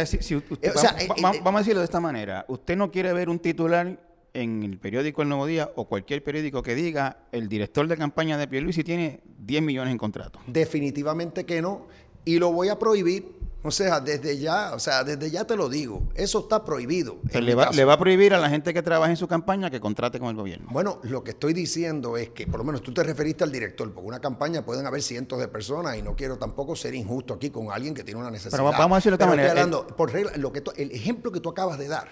vamos, 1.45 1.55
a 1.55 1.59
decirlo 1.59 1.81
de 1.81 1.85
esta 1.85 2.01
manera. 2.01 2.47
Usted 2.49 2.75
no 2.75 2.91
quiere 2.91 3.13
ver 3.13 3.29
un 3.29 3.39
titular 3.39 4.01
en 4.33 4.63
el 4.63 4.79
periódico 4.79 5.21
El 5.21 5.29
Nuevo 5.29 5.45
Día 5.45 5.71
o 5.77 5.85
cualquier 5.85 6.25
periódico 6.25 6.63
que 6.63 6.75
diga 6.75 7.19
el 7.33 7.51
director 7.51 7.87
de 7.87 7.99
campaña 7.99 8.39
de 8.39 8.49
Pierluisi 8.49 8.83
tiene 8.83 9.21
10 9.41 9.61
millones 9.61 9.93
en 9.93 9.99
contrato. 9.99 10.41
Definitivamente 10.47 11.45
que 11.45 11.61
no. 11.61 11.87
Y 12.25 12.39
lo 12.39 12.51
voy 12.51 12.71
a 12.71 12.79
prohibir 12.79 13.38
o 13.63 13.73
sea, 13.73 14.01
desde 14.01 14.39
ya, 14.39 14.73
o 14.73 14.79
sea, 14.79 15.03
desde 15.03 15.31
ya 15.31 15.45
te 15.45 15.57
lo 15.57 15.69
digo, 15.69 16.03
eso 16.15 16.41
está 16.41 16.65
prohibido. 16.65 17.19
Le 17.33 17.55
va, 17.57 17.71
le 17.71 17.85
va, 17.85 17.95
a 17.95 17.99
prohibir 17.99 18.33
a 18.33 18.39
la 18.39 18.49
gente 18.49 18.73
que 18.73 18.83
trabaja 18.83 19.11
en 19.11 19.17
su 19.17 19.27
campaña 19.27 19.69
que 19.69 19.81
contrate 19.81 20.21
con 20.21 20.29
el 20.29 20.37
gobierno. 20.37 20.69
Bueno, 20.71 21.01
lo 21.03 21.25
que 21.25 21.33
estoy 21.33 21.55
diciendo 21.55 22.17
es 22.17 22.31
que, 22.31 22.47
por 22.47 22.59
lo 22.59 22.65
menos 22.65 22.83
tú 22.83 22.95
te 22.95 23.03
referiste 23.03 23.43
al 23.43 23.51
director, 23.51 23.93
porque 23.93 24.07
una 24.07 24.21
campaña 24.21 24.65
pueden 24.65 24.87
haber 24.87 25.03
cientos 25.03 25.41
de 25.41 25.49
personas 25.49 25.97
y 25.97 26.03
no 26.03 26.15
quiero 26.15 26.39
tampoco 26.39 26.77
ser 26.77 26.95
injusto 26.95 27.35
aquí 27.35 27.51
con 27.51 27.73
alguien 27.73 27.95
que 27.95 28.05
tiene 28.05 28.21
una 28.21 28.31
necesidad. 28.31 28.59
Pero 28.59 28.65
vamos 28.65 28.93
a 28.93 28.99
decirlo 28.99 29.19
de 29.19 29.25
esta 29.25 29.31
manera. 29.31 29.51
Hablando, 29.51 29.87
por 29.89 30.13
regla, 30.13 30.33
lo 30.37 30.53
que 30.53 30.63
el 30.77 30.93
ejemplo 30.93 31.33
que 31.33 31.41
tú 31.41 31.49
acabas 31.49 31.79
de 31.79 31.89
dar, 31.89 32.09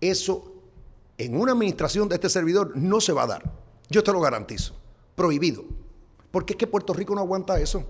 eso 0.00 0.52
en 1.16 1.40
una 1.40 1.52
administración 1.52 2.08
de 2.08 2.16
este 2.16 2.28
servidor 2.28 2.76
no 2.76 3.00
se 3.00 3.12
va 3.12 3.22
a 3.22 3.26
dar. 3.28 3.52
Yo 3.88 4.02
te 4.02 4.12
lo 4.12 4.20
garantizo. 4.20 4.74
Prohibido. 5.14 5.64
Porque 6.32 6.54
es 6.54 6.56
que 6.56 6.66
Puerto 6.66 6.92
Rico 6.92 7.14
no 7.14 7.20
aguanta 7.20 7.60
eso. 7.60 7.84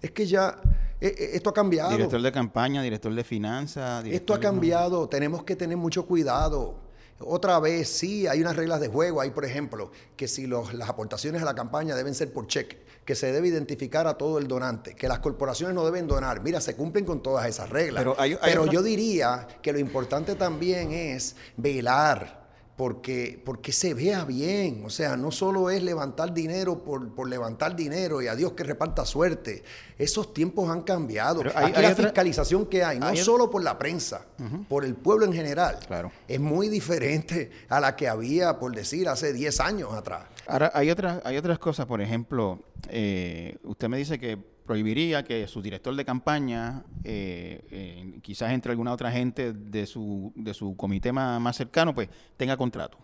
Es 0.00 0.12
que 0.12 0.26
ya 0.26 0.60
esto 1.02 1.50
ha 1.50 1.54
cambiado. 1.54 1.90
Director 1.90 2.22
de 2.22 2.32
campaña, 2.32 2.82
director 2.82 3.14
de 3.14 3.24
finanzas. 3.24 4.04
Esto 4.06 4.34
ha 4.34 4.40
cambiado, 4.40 5.08
tenemos 5.08 5.44
que 5.44 5.56
tener 5.56 5.76
mucho 5.76 6.06
cuidado. 6.06 6.92
Otra 7.24 7.58
vez, 7.60 7.88
sí, 7.88 8.26
hay 8.26 8.40
unas 8.40 8.56
reglas 8.56 8.80
de 8.80 8.88
juego. 8.88 9.20
Hay, 9.20 9.30
por 9.30 9.44
ejemplo, 9.44 9.90
que 10.16 10.28
si 10.28 10.46
las 10.46 10.88
aportaciones 10.88 11.42
a 11.42 11.44
la 11.44 11.54
campaña 11.54 11.94
deben 11.94 12.14
ser 12.14 12.32
por 12.32 12.46
cheque, 12.46 12.84
que 13.04 13.14
se 13.14 13.32
debe 13.32 13.48
identificar 13.48 14.06
a 14.06 14.14
todo 14.14 14.38
el 14.38 14.48
donante, 14.48 14.94
que 14.94 15.08
las 15.08 15.18
corporaciones 15.20 15.74
no 15.74 15.84
deben 15.84 16.06
donar. 16.06 16.42
Mira, 16.42 16.60
se 16.60 16.74
cumplen 16.76 17.04
con 17.04 17.22
todas 17.22 17.46
esas 17.46 17.70
reglas. 17.70 18.04
Pero, 18.42 18.66
yo 18.66 18.82
diría 18.82 19.46
que 19.60 19.72
lo 19.72 19.78
importante 19.78 20.34
también 20.34 20.92
es 20.92 21.36
velar 21.56 22.41
porque, 22.76 23.40
porque 23.44 23.72
se 23.72 23.94
vea 23.94 24.24
bien. 24.24 24.82
O 24.84 24.90
sea, 24.90 25.16
no 25.16 25.30
solo 25.30 25.70
es 25.70 25.82
levantar 25.82 26.32
dinero 26.32 26.82
por, 26.82 27.28
levantar 27.28 27.76
dinero 27.76 28.22
y 28.22 28.28
a 28.28 28.34
Dios 28.34 28.52
que 28.52 28.64
reparta 28.64 29.04
suerte. 29.04 29.62
Esos 29.98 30.32
tiempos 30.32 30.70
han 30.70 30.82
cambiado. 30.82 31.42
Aquí 31.54 31.80
la 31.80 31.94
fiscalización 31.94 32.66
que 32.66 32.82
hay, 32.82 32.98
no 32.98 33.14
solo 33.16 33.50
por 33.50 33.62
la 33.62 33.78
prensa, 33.78 34.26
por 34.68 34.84
el 34.84 34.94
pueblo 34.94 35.26
en 35.26 35.32
general, 35.32 35.78
claro. 35.86 36.10
es 36.26 36.40
muy 36.40 36.68
diferente 36.68 37.50
a 37.68 37.78
la 37.80 37.94
que 37.94 38.08
había, 38.08 38.58
por 38.58 38.74
decir, 38.74 39.08
hace 39.08 39.32
10 39.32 39.60
años 39.60 39.92
atrás. 39.92 40.24
Ahora, 40.46 40.72
hay 40.74 40.90
otras, 40.90 41.20
hay 41.24 41.36
otras 41.36 41.58
cosas, 41.58 41.86
por 41.86 42.00
ejemplo, 42.00 42.58
eh, 42.88 43.58
usted 43.62 43.88
me 43.88 43.96
dice 43.96 44.18
que 44.18 44.51
prohibiría 44.72 45.22
que 45.22 45.46
su 45.48 45.60
director 45.60 45.94
de 45.94 46.02
campaña, 46.02 46.82
eh, 47.04 47.62
eh, 47.70 48.18
quizás 48.22 48.52
entre 48.52 48.70
alguna 48.70 48.94
otra 48.94 49.12
gente 49.12 49.52
de 49.52 49.84
su, 49.84 50.32
de 50.34 50.54
su 50.54 50.74
comité 50.78 51.12
más, 51.12 51.54
cercano, 51.54 51.94
pues 51.94 52.08
tenga 52.38 52.56
contrato. 52.56 52.96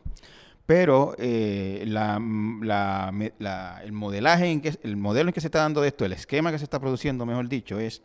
Pero 0.65 1.15
eh, 1.19 1.85
la, 1.87 3.13
el 3.85 3.93
modelaje 3.93 4.47
en 4.47 4.63
que, 4.63 4.79
el 4.83 4.97
modelo 4.97 5.29
en 5.29 5.35
que 5.35 5.43
se 5.43 5.49
está 5.49 5.59
dando 5.59 5.85
esto, 5.85 6.07
el 6.07 6.15
esquema 6.15 6.51
que 6.51 6.57
se 6.57 6.65
está 6.65 6.81
produciendo, 6.81 7.27
mejor 7.27 7.51
dicho, 7.51 7.79
es 7.79 8.03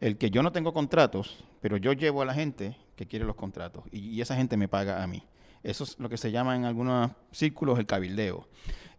el 0.00 0.16
que 0.16 0.30
yo 0.30 0.42
no 0.42 0.50
tengo 0.50 0.72
contratos, 0.72 1.44
pero 1.60 1.76
yo 1.76 1.92
llevo 1.92 2.22
a 2.22 2.24
la 2.24 2.32
gente 2.32 2.78
que 2.96 3.06
quiere 3.06 3.26
los 3.26 3.36
contratos 3.36 3.84
y 3.92 4.22
esa 4.22 4.36
gente 4.36 4.56
me 4.56 4.68
paga 4.68 5.02
a 5.02 5.06
mí. 5.06 5.22
Eso 5.62 5.84
es 5.84 5.98
lo 5.98 6.08
que 6.08 6.16
se 6.16 6.32
llama 6.32 6.56
en 6.56 6.64
algunos 6.64 7.10
círculos 7.30 7.78
el 7.78 7.84
cabildeo. 7.84 8.48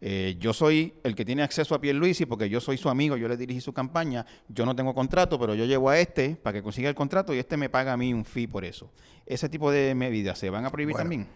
Eh, 0.05 0.35
yo 0.37 0.51
soy 0.51 0.99
el 1.05 1.15
que 1.15 1.23
tiene 1.23 1.43
acceso 1.43 1.73
a 1.73 1.79
Pierluisi 1.79 2.25
porque 2.25 2.49
yo 2.49 2.59
soy 2.59 2.77
su 2.77 2.89
amigo, 2.89 3.15
yo 3.15 3.29
le 3.29 3.37
dirigí 3.37 3.61
su 3.61 3.71
campaña, 3.71 4.25
yo 4.49 4.65
no 4.65 4.75
tengo 4.75 4.93
contrato, 4.93 5.39
pero 5.39 5.55
yo 5.55 5.63
llevo 5.63 5.89
a 5.89 5.97
este 5.97 6.35
para 6.35 6.55
que 6.55 6.61
consiga 6.61 6.89
el 6.89 6.95
contrato 6.95 7.33
y 7.33 7.39
este 7.39 7.55
me 7.55 7.69
paga 7.69 7.93
a 7.93 7.97
mí 7.97 8.13
un 8.13 8.25
fee 8.25 8.47
por 8.47 8.65
eso. 8.65 8.91
Ese 9.25 9.47
tipo 9.47 9.71
de 9.71 9.95
medidas 9.95 10.37
se 10.37 10.49
van 10.49 10.65
a 10.65 10.71
prohibir 10.71 10.97
también. 10.97 11.29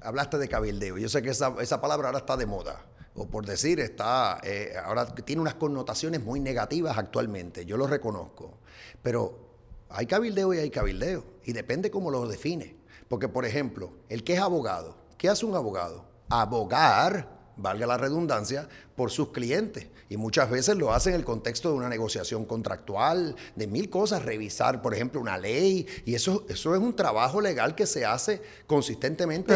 hablaste 0.00 0.38
de 0.38 0.46
cabildeo, 0.46 0.98
yo 0.98 1.08
sé 1.08 1.20
que 1.20 1.30
esa, 1.30 1.80
palabra 1.80 2.10
ahora 2.10 2.18
está 2.18 2.36
de 2.36 2.46
moda 2.46 2.86
o 3.16 3.26
por 3.26 3.44
decir, 3.44 3.80
está, 3.80 4.38
eh, 4.44 4.74
ahora 4.84 5.12
tiene 5.12 5.42
unas 5.42 5.54
connotaciones 5.54 6.22
muy 6.22 6.38
negativas 6.38 6.96
actualmente, 6.96 7.66
yo 7.66 7.76
lo 7.76 7.88
reconozco, 7.88 8.58
pero 9.02 9.50
hay 9.88 10.06
cabildeo 10.06 10.54
y 10.54 10.58
hay 10.58 10.70
cabildeo, 10.70 11.24
y 11.44 11.54
depende 11.54 11.90
cómo 11.90 12.12
lo 12.12 12.28
define. 12.28 12.76
Porque, 13.08 13.26
por 13.26 13.44
ejemplo, 13.44 13.92
el 14.08 14.22
que 14.22 14.34
es 14.34 14.40
abogado, 14.40 14.96
¿qué 15.18 15.28
hace 15.28 15.44
un 15.44 15.56
abogado? 15.56 16.09
Abogar, 16.30 17.26
valga 17.56 17.86
la 17.86 17.98
redundancia, 17.98 18.66
por 19.00 19.10
sus 19.10 19.30
clientes. 19.30 19.86
Y 20.10 20.18
muchas 20.18 20.50
veces 20.50 20.76
lo 20.76 20.92
hacen 20.92 21.14
en 21.14 21.20
el 21.20 21.24
contexto 21.24 21.70
de 21.70 21.76
una 21.76 21.88
negociación 21.88 22.44
contractual, 22.44 23.34
de 23.56 23.66
mil 23.66 23.88
cosas, 23.88 24.22
revisar, 24.22 24.82
por 24.82 24.92
ejemplo, 24.92 25.22
una 25.22 25.38
ley. 25.38 25.86
Y 26.04 26.14
eso, 26.14 26.44
eso 26.50 26.74
es 26.74 26.80
un 26.82 26.94
trabajo 26.94 27.40
legal 27.40 27.74
que 27.74 27.86
se 27.86 28.04
hace 28.04 28.42
consistentemente. 28.66 29.54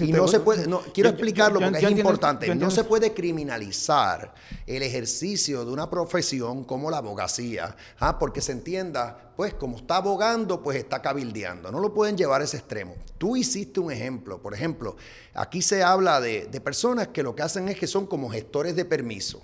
y, 0.00 0.12
no 0.12 0.26
se 0.28 0.40
puede, 0.40 0.66
no, 0.66 0.80
quiero 0.94 1.10
explicarlo 1.10 1.60
porque 1.60 1.84
es 1.84 1.90
importante. 1.90 2.54
no 2.54 2.70
se 2.70 2.84
puede 2.84 3.12
criminalizar 3.12 4.32
el 4.66 4.82
ejercicio 4.82 5.66
de 5.66 5.72
una 5.72 5.90
profesión 5.90 6.64
como 6.64 6.90
la 6.90 6.98
abogacía, 6.98 7.76
¿ah? 7.98 8.18
porque 8.18 8.40
se 8.40 8.52
entienda, 8.52 9.34
pues 9.36 9.52
como 9.52 9.76
está 9.76 9.96
abogando, 9.96 10.62
pues 10.62 10.78
está 10.78 11.02
cabildeando. 11.02 11.70
No 11.70 11.80
lo 11.80 11.92
pueden 11.92 12.16
llevar 12.16 12.40
a 12.40 12.44
ese 12.44 12.56
extremo. 12.56 12.94
Tú 13.18 13.36
hiciste 13.36 13.80
un 13.80 13.92
ejemplo, 13.92 14.40
por 14.40 14.54
ejemplo, 14.54 14.96
aquí 15.34 15.60
se 15.60 15.82
habla 15.82 16.20
de, 16.20 16.46
de 16.46 16.60
personas 16.62 17.08
que 17.08 17.22
lo 17.22 17.34
que 17.34 17.42
hacen 17.42 17.68
es 17.68 17.78
que 17.78 17.86
son 17.86 18.06
como 18.06 18.30
gestores 18.30 18.76
de 18.76 18.84
permiso. 18.86 19.42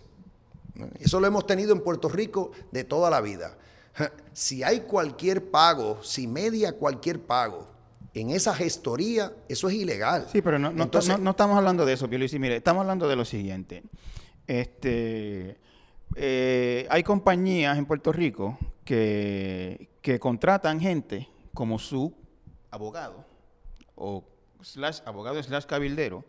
Eso 0.99 1.21
lo 1.21 1.27
hemos 1.27 1.47
tenido 1.47 1.73
en 1.73 1.83
Puerto 1.83 2.09
Rico 2.09 2.53
de 2.71 2.85
toda 2.85 3.11
la 3.11 3.21
vida. 3.21 3.57
Si 4.33 4.63
hay 4.63 4.81
cualquier 4.81 5.51
pago, 5.51 6.03
si 6.03 6.27
media 6.27 6.73
cualquier 6.73 7.21
pago 7.21 7.69
en 8.15 8.31
esa 8.31 8.55
gestoría, 8.55 9.33
eso 9.49 9.69
es 9.69 9.75
ilegal. 9.75 10.27
Sí, 10.33 10.41
pero 10.41 10.59
no, 10.59 10.73
no, 10.73 10.85
estamos 10.85 11.57
hablando 11.57 11.85
de 11.85 11.93
eso, 11.93 12.07
Luis. 12.07 12.33
Mire, 12.39 12.57
estamos 12.57 12.81
hablando 12.81 13.09
de 13.09 13.17
lo 13.17 13.27
siguiente. 13.27 13.83
Este, 14.47 15.59
eh, 16.17 16.87
hay 16.91 17.03
compañías 17.03 17.77
en 17.77 17.85
Puerto 17.85 18.13
Rico 18.13 18.59
que, 18.85 19.91
que 20.01 20.19
contratan 20.19 20.81
gente 20.81 21.29
como 21.55 21.79
su 21.79 22.15
abogado 22.71 23.25
o 23.95 24.25
slash 24.63 25.01
abogado 25.05 25.43
slash 25.43 25.67
cabildero, 25.67 26.25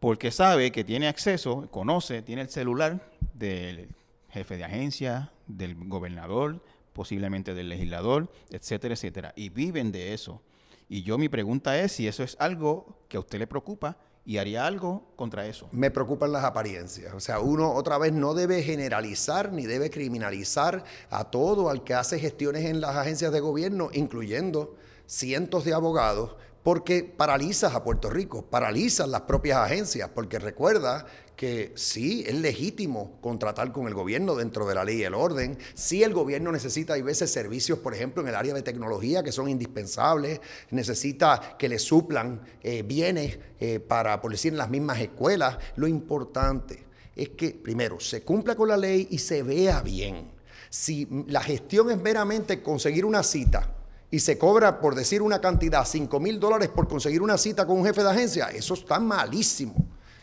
porque 0.00 0.30
sabe 0.30 0.72
que 0.72 0.82
tiene 0.82 1.08
acceso, 1.08 1.68
conoce, 1.70 2.22
tiene 2.22 2.42
el 2.42 2.48
celular 2.48 3.12
del 3.34 3.90
jefe 4.30 4.56
de 4.56 4.64
agencia, 4.64 5.30
del 5.46 5.76
gobernador, 5.88 6.62
posiblemente 6.92 7.54
del 7.54 7.68
legislador, 7.68 8.32
etcétera, 8.50 8.94
etcétera. 8.94 9.32
Y 9.36 9.50
viven 9.50 9.92
de 9.92 10.14
eso. 10.14 10.42
Y 10.88 11.02
yo 11.02 11.18
mi 11.18 11.28
pregunta 11.28 11.78
es 11.78 11.92
si 11.92 12.08
eso 12.08 12.22
es 12.22 12.36
algo 12.40 12.98
que 13.08 13.16
a 13.16 13.20
usted 13.20 13.38
le 13.38 13.46
preocupa 13.46 13.98
y 14.24 14.38
haría 14.38 14.66
algo 14.66 15.12
contra 15.16 15.46
eso. 15.46 15.68
Me 15.72 15.90
preocupan 15.90 16.32
las 16.32 16.44
apariencias. 16.44 17.12
O 17.14 17.20
sea, 17.20 17.40
uno 17.40 17.72
otra 17.72 17.98
vez 17.98 18.12
no 18.12 18.34
debe 18.34 18.62
generalizar 18.62 19.52
ni 19.52 19.66
debe 19.66 19.90
criminalizar 19.90 20.84
a 21.10 21.24
todo 21.30 21.70
al 21.70 21.84
que 21.84 21.94
hace 21.94 22.18
gestiones 22.18 22.64
en 22.64 22.80
las 22.80 22.96
agencias 22.96 23.32
de 23.32 23.40
gobierno, 23.40 23.90
incluyendo 23.92 24.76
cientos 25.06 25.64
de 25.64 25.74
abogados 25.74 26.36
porque 26.62 27.04
paralizas 27.04 27.74
a 27.74 27.82
Puerto 27.82 28.10
Rico, 28.10 28.42
paralizas 28.42 29.08
las 29.08 29.22
propias 29.22 29.58
agencias, 29.58 30.10
porque 30.14 30.38
recuerda 30.38 31.06
que 31.36 31.72
sí, 31.74 32.22
es 32.26 32.34
legítimo 32.34 33.18
contratar 33.22 33.72
con 33.72 33.86
el 33.86 33.94
gobierno 33.94 34.34
dentro 34.34 34.66
de 34.66 34.74
la 34.74 34.84
ley 34.84 34.98
y 34.98 35.04
el 35.04 35.14
orden, 35.14 35.56
sí 35.72 36.02
el 36.02 36.12
gobierno 36.12 36.52
necesita 36.52 36.92
a 36.92 37.02
veces 37.02 37.32
servicios, 37.32 37.78
por 37.78 37.94
ejemplo, 37.94 38.20
en 38.20 38.28
el 38.28 38.34
área 38.34 38.52
de 38.52 38.60
tecnología 38.60 39.22
que 39.22 39.32
son 39.32 39.48
indispensables, 39.48 40.40
necesita 40.70 41.56
que 41.58 41.70
le 41.70 41.78
suplan 41.78 42.42
eh, 42.62 42.82
bienes 42.82 43.38
eh, 43.58 43.80
para, 43.80 44.20
por 44.20 44.32
decir, 44.32 44.52
en 44.52 44.58
las 44.58 44.68
mismas 44.68 45.00
escuelas. 45.00 45.56
Lo 45.76 45.86
importante 45.86 46.84
es 47.16 47.30
que, 47.30 47.52
primero, 47.52 47.98
se 48.00 48.22
cumpla 48.22 48.54
con 48.54 48.68
la 48.68 48.76
ley 48.76 49.08
y 49.10 49.16
se 49.16 49.42
vea 49.42 49.80
bien. 49.80 50.30
Si 50.68 51.08
la 51.26 51.42
gestión 51.42 51.90
es 51.90 51.98
meramente 52.00 52.62
conseguir 52.62 53.06
una 53.06 53.22
cita, 53.22 53.79
y 54.10 54.20
se 54.20 54.38
cobra, 54.38 54.80
por 54.80 54.94
decir 54.94 55.22
una 55.22 55.40
cantidad, 55.40 55.86
5 55.86 56.18
mil 56.20 56.40
dólares 56.40 56.68
por 56.68 56.88
conseguir 56.88 57.22
una 57.22 57.38
cita 57.38 57.66
con 57.66 57.78
un 57.78 57.86
jefe 57.86 58.02
de 58.02 58.10
agencia, 58.10 58.46
eso 58.46 58.74
está 58.74 58.98
malísimo. 58.98 59.74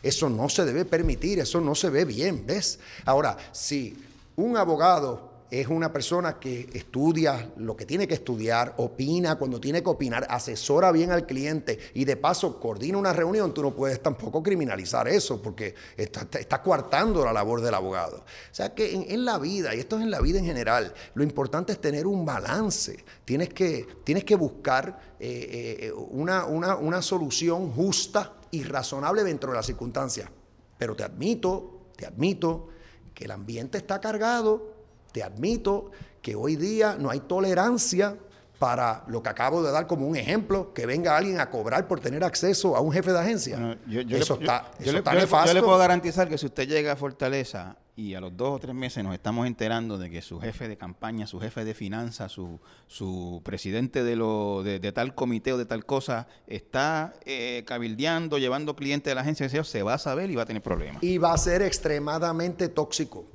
Eso 0.03 0.29
no 0.29 0.47
se 0.47 0.63
debe 0.63 0.85
permitir, 0.85 1.39
eso 1.39 1.59
no 1.59 1.73
se 1.73 1.89
ve 1.89 2.05
bien, 2.05 2.45
¿ves? 2.45 2.79
Ahora, 3.05 3.35
si 3.51 3.97
un 4.35 4.55
abogado 4.55 5.26
es 5.49 5.67
una 5.67 5.91
persona 5.93 6.39
que 6.39 6.69
estudia 6.73 7.51
lo 7.57 7.75
que 7.77 7.85
tiene 7.85 8.07
que 8.07 8.15
estudiar, 8.15 8.73
opina 8.77 9.35
cuando 9.35 9.59
tiene 9.59 9.81
que 9.81 9.89
opinar, 9.89 10.27
asesora 10.29 10.91
bien 10.91 11.11
al 11.11 11.25
cliente 11.25 11.79
y 11.93 12.05
de 12.05 12.17
paso 12.17 12.59
coordina 12.59 12.97
una 12.97 13.13
reunión, 13.13 13.53
tú 13.53 13.61
no 13.61 13.73
puedes 13.73 14.01
tampoco 14.01 14.43
criminalizar 14.43 15.07
eso 15.07 15.41
porque 15.41 15.73
está, 15.95 16.61
coartando 16.61 17.23
la 17.23 17.31
labor 17.31 17.61
del 17.61 17.73
abogado. 17.73 18.17
O 18.17 18.53
sea 18.55 18.73
que 18.73 18.93
en, 18.93 19.25
la 19.25 19.37
vida, 19.37 19.73
y 19.73 19.79
esto 19.79 19.97
es 19.97 20.03
en 20.03 20.11
la 20.11 20.19
vida 20.19 20.39
en 20.39 20.45
general, 20.45 20.93
lo 21.13 21.23
importante 21.23 21.71
es 21.71 21.79
tener 21.79 22.07
un 22.07 22.25
balance. 22.25 23.03
Tienes 23.23 23.49
que, 23.49 23.87
tienes 24.03 24.23
que 24.23 24.35
buscar 24.35 25.15
eh, 25.19 25.77
eh, 25.79 25.91
una, 25.91 26.45
una 26.45 27.01
solución 27.01 27.71
justa 27.71 28.33
y 28.51 28.63
razonable 28.63 29.23
dentro 29.23 29.51
de 29.51 29.57
las 29.57 29.65
circunstancias. 29.65 30.29
Pero 30.77 30.95
te 30.95 31.03
admito, 31.03 31.91
te 31.95 32.05
admito 32.05 32.67
que 33.13 33.25
el 33.25 33.31
ambiente 33.31 33.77
está 33.77 33.99
cargado 33.99 34.76
te 35.17 35.23
admito 35.23 35.89
que 36.21 36.35
hoy 36.35 36.55
día 36.55 36.95
no 36.99 37.09
hay 37.09 37.21
tolerancia 37.21 38.15
para 38.59 39.03
lo 39.07 39.23
que 39.23 39.29
acabo 39.29 39.63
de 39.63 39.71
dar 39.71 39.87
como 39.87 40.07
un 40.07 40.15
ejemplo, 40.15 40.75
que 40.75 40.85
venga 40.85 41.17
alguien 41.17 41.39
a 41.39 41.49
cobrar 41.49 41.87
por 41.87 41.99
tener 41.99 42.23
acceso 42.23 42.75
a 42.75 42.81
un 42.81 42.91
jefe 42.91 43.11
de 43.11 43.19
agencia. 43.19 43.79
yo, 43.87 44.01
eso 44.01 44.35
está, 44.39 44.71
yo, 44.79 44.91
le, 44.91 45.01
yo, 45.01 45.53
le, 45.55 45.61
puedo 45.63 45.77
garantizar 45.79 46.29
que 46.29 46.37
si 46.37 46.45
usted 46.45 46.67
llega 46.67 46.91
a 46.91 46.95
Fortaleza 46.95 47.77
y 47.95 48.13
a 48.13 48.21
los 48.21 48.37
dos 48.37 48.57
o 48.57 48.59
tres 48.59 48.75
meses 48.75 49.03
nos 49.03 49.15
estamos 49.15 49.47
enterando 49.47 49.97
de 49.97 50.11
que 50.11 50.21
su 50.21 50.39
jefe 50.39 50.67
de 50.67 50.77
campaña, 50.77 51.25
su 51.25 51.39
jefe 51.39 51.65
de 51.65 51.73
finanzas, 51.73 52.31
su, 52.31 52.59
su 52.85 53.41
presidente 53.43 54.03
de, 54.03 54.15
lo, 54.15 54.61
de, 54.61 54.79
tal 54.91 55.15
comité 55.15 55.53
o 55.53 55.57
de 55.57 55.65
tal 55.65 55.83
cosa 55.83 56.27
está 56.45 57.15
eh, 57.25 57.63
cabildeando, 57.65 58.37
llevando 58.37 58.75
clientes 58.75 59.09
de 59.09 59.15
la 59.15 59.21
agencia, 59.21 59.49
se 59.49 59.81
va 59.81 59.95
a 59.95 59.97
saber 59.97 60.29
y 60.29 60.35
va 60.35 60.43
a 60.43 60.45
tener 60.45 60.61
problemas. 60.61 61.01
Y 61.01 61.17
va 61.17 61.33
a 61.33 61.37
ser 61.39 61.63
extremadamente 61.63 62.69
tóxico. 62.69 63.25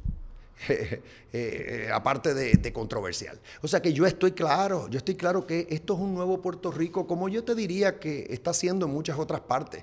Eh, 1.34 1.88
aparte 1.90 2.34
de, 2.34 2.72
controversial. 2.74 3.40
O 3.62 3.68
sea 3.68 3.80
que 3.80 3.94
yo 3.94 4.04
estoy 4.04 4.32
claro, 4.32 4.86
yo 4.90 4.98
estoy 4.98 5.14
claro 5.14 5.46
que 5.46 5.66
esto 5.70 5.94
es 5.94 6.00
un 6.00 6.14
nuevo 6.14 6.42
Puerto 6.42 6.70
Rico, 6.70 7.06
como 7.06 7.30
yo 7.30 7.42
te 7.42 7.54
diría 7.54 7.98
que 7.98 8.26
está 8.28 8.50
haciendo 8.50 8.84
en 8.84 8.92
muchas 8.92 9.18
otras 9.18 9.40
partes. 9.40 9.82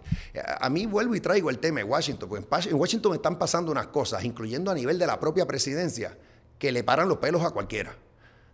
A, 0.59 0.69
mí 0.69 0.85
vuelvo 0.85 1.15
y 1.15 1.21
traigo 1.21 1.49
el 1.49 1.57
tema 1.57 1.79
de 1.79 1.85
Washington, 1.85 2.29
porque 2.29 2.69
en 2.69 2.75
Washington 2.75 3.15
están 3.15 3.39
pasando 3.39 3.71
unas 3.71 3.87
cosas, 3.87 4.23
incluyendo 4.23 4.69
a 4.69 4.75
nivel 4.75 4.99
de 4.99 5.07
la 5.07 5.19
propia 5.19 5.47
presidencia, 5.47 6.15
que 6.59 6.71
le 6.71 6.83
paran 6.83 7.09
los 7.09 7.17
pelos 7.17 7.43
a 7.43 7.49
cualquiera 7.49 7.95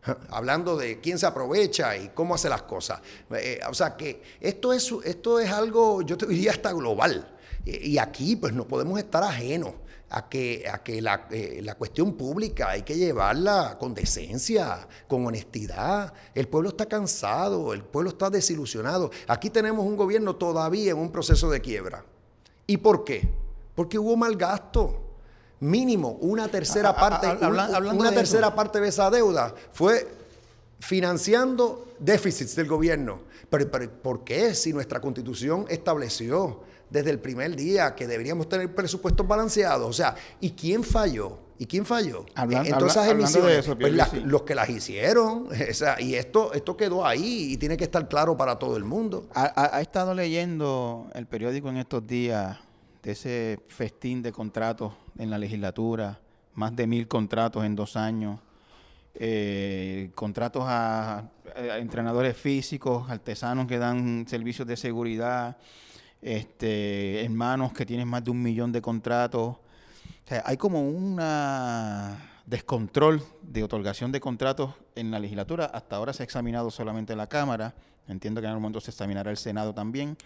hablando 0.29 0.77
de 0.77 1.01
quién 1.01 1.19
se 1.19 1.25
aprovecha 1.25 1.97
y 1.97 2.09
cómo 2.09 2.35
hace 2.35 2.47
las 2.47 2.61
cosas. 2.61 3.01
Eh, 3.31 3.59
o 3.69 3.73
sea 3.73 3.97
que 3.97 4.21
esto 4.39 4.71
es, 4.71 4.89
esto 5.03 5.39
es 5.41 5.51
algo, 5.51 6.01
yo 6.01 6.17
te 6.17 6.27
diría 6.27 6.51
hasta 6.51 6.71
global. 6.71 7.31
Y 7.65 7.97
aquí 7.97 8.35
pues 8.35 8.53
no 8.53 8.67
podemos 8.67 8.99
estar 8.99 9.23
ajenos 9.23 9.73
a 10.09 10.29
que, 10.29 10.67
a 10.71 10.83
que 10.83 11.01
la, 11.01 11.27
eh, 11.31 11.61
la, 11.63 11.75
cuestión 11.75 12.13
pública 12.13 12.69
hay 12.69 12.83
que 12.83 12.95
llevarla 12.95 13.77
con 13.79 13.93
decencia, 13.93 14.87
con 15.07 15.25
honestidad. 15.25 16.13
El 16.33 16.47
pueblo 16.47 16.69
está 16.69 16.85
cansado, 16.85 17.73
el 17.73 17.83
pueblo 17.83 18.11
está 18.11 18.29
desilusionado. 18.29 19.11
Aquí 19.27 19.49
tenemos 19.49 19.85
un 19.85 19.95
gobierno 19.95 20.35
todavía 20.35 20.91
en 20.91 20.97
un 20.97 21.11
proceso 21.11 21.49
de 21.49 21.59
quiebra. 21.59 22.05
¿Y 22.67 22.77
por 22.77 23.03
qué? 23.03 23.27
Porque 23.73 23.97
hubo 23.99 24.15
mal 24.15 24.35
gasto. 24.35 25.01
Mínimo 25.59 26.17
una 26.21 26.49
tercera 26.49 26.93
parte, 26.95 27.27
una 27.45 28.11
tercera 28.11 28.53
parte 28.53 28.79
de 28.81 28.89
esa 28.89 29.09
deuda 29.09 29.55
fue 29.71 30.05
financiando 30.79 31.87
déficits 31.97 32.55
del 32.55 32.67
gobierno. 32.67 33.21
Pero, 33.49 33.71
pero 33.71 33.89
¿por 33.89 34.23
qué? 34.23 34.53
Si 34.53 34.73
nuestra 34.73 34.99
constitución 34.99 35.65
estableció 35.69 36.61
desde 36.95 37.11
el 37.11 37.19
primer 37.19 37.55
día 37.57 37.93
que 37.93 38.07
deberíamos 38.07 38.47
tener 38.47 38.73
presupuestos 38.73 39.27
balanceados. 39.27 39.87
O 39.87 39.93
sea, 39.93 40.15
¿y 40.39 40.51
quién 40.51 40.81
falló? 40.81 41.39
¿Y 41.59 41.65
quién 41.65 41.85
falló? 41.85 42.25
Entonces, 42.35 43.07
emisiones, 43.07 43.69
pues 43.79 43.93
los 44.23 44.43
que 44.43 44.55
las 44.55 44.69
hicieron. 44.69 45.47
O 45.69 45.73
sea, 45.73 45.99
y 45.99 46.15
esto, 46.15 46.53
esto 46.53 46.77
quedó 46.77 47.05
ahí 47.05 47.51
y 47.51 47.57
tiene 47.57 47.75
que 47.75 47.83
estar 47.83 48.07
claro 48.07 48.37
para 48.37 48.57
todo 48.57 48.77
el 48.77 48.85
mundo. 48.85 49.27
¿Ha, 49.33 49.81
estado 49.81 50.13
leyendo 50.13 51.07
el 51.13 51.25
periódico 51.27 51.69
en 51.69 51.77
estos 51.77 52.07
días 52.07 52.57
de 53.03 53.11
ese 53.11 53.59
festín 53.67 54.21
de 54.21 54.31
contratos 54.31 54.93
en 55.17 55.29
la 55.29 55.37
legislatura? 55.37 56.19
Más 56.53 56.73
de 56.75 56.87
mil 56.87 57.09
contratos 57.09 57.65
en 57.65 57.75
dos 57.75 57.97
años. 57.97 58.39
Eh, 59.15 60.11
contratos 60.15 60.63
a, 60.65 61.29
entrenadores 61.77 62.37
físicos, 62.37 63.09
artesanos 63.09 63.67
que 63.67 63.77
dan 63.77 64.25
servicios 64.27 64.67
de 64.67 64.77
seguridad, 64.77 65.57
este, 66.25 67.23
hermanos 67.23 67.71
que 67.71 67.85
tienen 67.85 68.07
más 68.07 68.23
de 68.23 68.31
un 68.31 68.41
millón 68.41 68.71
de 68.71 68.81
contratos. 68.81 69.57
hay 70.43 70.57
como 70.57 70.81
un 70.81 71.21
descontrol 72.47 73.21
de 73.43 73.63
otorgación 73.63 74.11
de 74.11 74.19
contratos 74.19 74.73
en 74.95 75.11
la 75.11 75.19
legislatura. 75.19 75.65
Hasta 75.65 75.97
ahora 75.97 76.13
se 76.13 76.23
ha 76.23 76.25
examinado 76.25 76.71
solamente 76.71 77.15
la 77.15 77.27
Cámara. 77.27 77.75
Entiendo 78.07 78.41
que 78.41 78.45
en 78.45 78.49
algún 78.49 78.63
momento 78.63 78.81
se 78.81 78.89
examinará 78.89 79.29
el 79.29 79.37
Senado 79.37 79.75
también. 79.75 80.17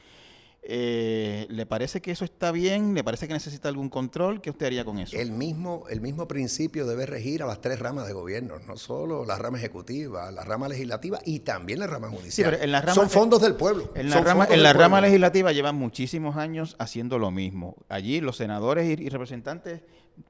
Eh, 0.61 1.47
¿Le 1.49 1.65
parece 1.65 2.01
que 2.01 2.11
eso 2.11 2.25
está 2.25 2.51
bien? 2.51 2.93
¿Le 2.93 3.03
parece 3.03 3.27
que 3.27 3.33
necesita 3.33 3.69
algún 3.69 3.89
control? 3.89 4.41
¿Qué 4.41 4.49
usted 4.49 4.65
haría 4.67 4.83
con 4.83 4.99
eso? 4.99 5.17
El 5.17 5.31
mismo, 5.31 5.85
el 5.89 6.01
mismo 6.01 6.27
principio 6.27 6.85
debe 6.85 7.05
regir 7.05 7.41
a 7.43 7.45
las 7.45 7.61
tres 7.61 7.79
ramas 7.79 8.07
de 8.07 8.13
gobierno, 8.13 8.59
no 8.67 8.77
solo 8.77 9.25
la 9.25 9.37
rama 9.37 9.57
ejecutiva, 9.57 10.31
la 10.31 10.43
rama 10.43 10.67
legislativa 10.67 11.19
y 11.25 11.39
también 11.39 11.79
la 11.79 11.87
rama 11.87 12.09
judicial. 12.09 12.59
Son 12.93 13.09
fondos 13.09 13.41
del 13.41 13.55
pueblo. 13.55 13.91
En 13.95 14.09
la, 14.09 14.21
rama, 14.21 14.47
en 14.49 14.61
la 14.61 14.73
rama 14.73 15.01
legislativa 15.01 15.51
llevan 15.51 15.75
muchísimos 15.75 16.35
años 16.35 16.75
haciendo 16.77 17.17
lo 17.17 17.31
mismo. 17.31 17.77
Allí 17.87 18.19
los 18.19 18.37
senadores 18.37 18.99
y, 18.99 19.01
y 19.01 19.09
representantes 19.09 19.81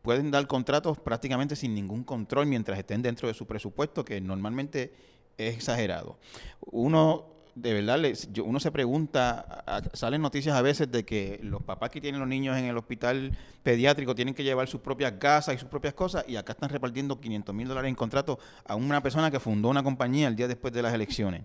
pueden 0.04 0.30
dar 0.30 0.46
contratos 0.48 1.00
prácticamente 1.00 1.56
sin 1.56 1.74
ningún 1.74 2.04
control 2.04 2.46
mientras 2.46 2.78
estén 2.78 3.02
dentro 3.02 3.28
de 3.28 3.34
su 3.34 3.48
presupuesto, 3.48 4.06
que 4.06 4.22
normalmente 4.22 4.94
es 5.38 5.56
exagerado. 5.56 6.20
Uno 6.62 7.39
de 7.62 7.74
verdad, 7.74 8.00
uno 8.44 8.60
se 8.60 8.72
pregunta, 8.72 9.64
salen 9.94 10.22
noticias 10.22 10.56
a 10.56 10.62
veces 10.62 10.92
de 10.92 11.04
que 11.04 11.40
los 11.44 11.62
papás 11.62 11.90
que 11.90 12.00
tienen 12.00 12.20
los 12.20 12.30
niños 12.30 12.58
en 12.58 12.66
el 12.66 12.78
hospital 12.78 13.38
pediátrico 13.64 14.16
tienen 14.16 14.34
que 14.34 14.44
llevar 14.44 14.68
sus 14.68 14.82
propias 14.82 15.14
casas 15.14 15.56
y 15.56 15.58
sus 15.58 15.68
propias 15.68 15.94
cosas 15.94 16.24
y 16.28 16.38
acá 16.38 16.54
están 16.54 16.70
repartiendo 16.70 17.20
500 17.20 17.54
mil 17.54 17.68
dólares 17.68 17.90
en 17.90 17.96
contrato 17.96 18.40
a 18.66 18.76
una 18.76 19.04
persona 19.04 19.30
que 19.30 19.40
fundó 19.40 19.70
una 19.70 19.84
compañía 19.84 20.28
el 20.30 20.36
día 20.36 20.48
después 20.48 20.74
de 20.74 20.82
las 20.82 20.94
elecciones. 20.94 21.44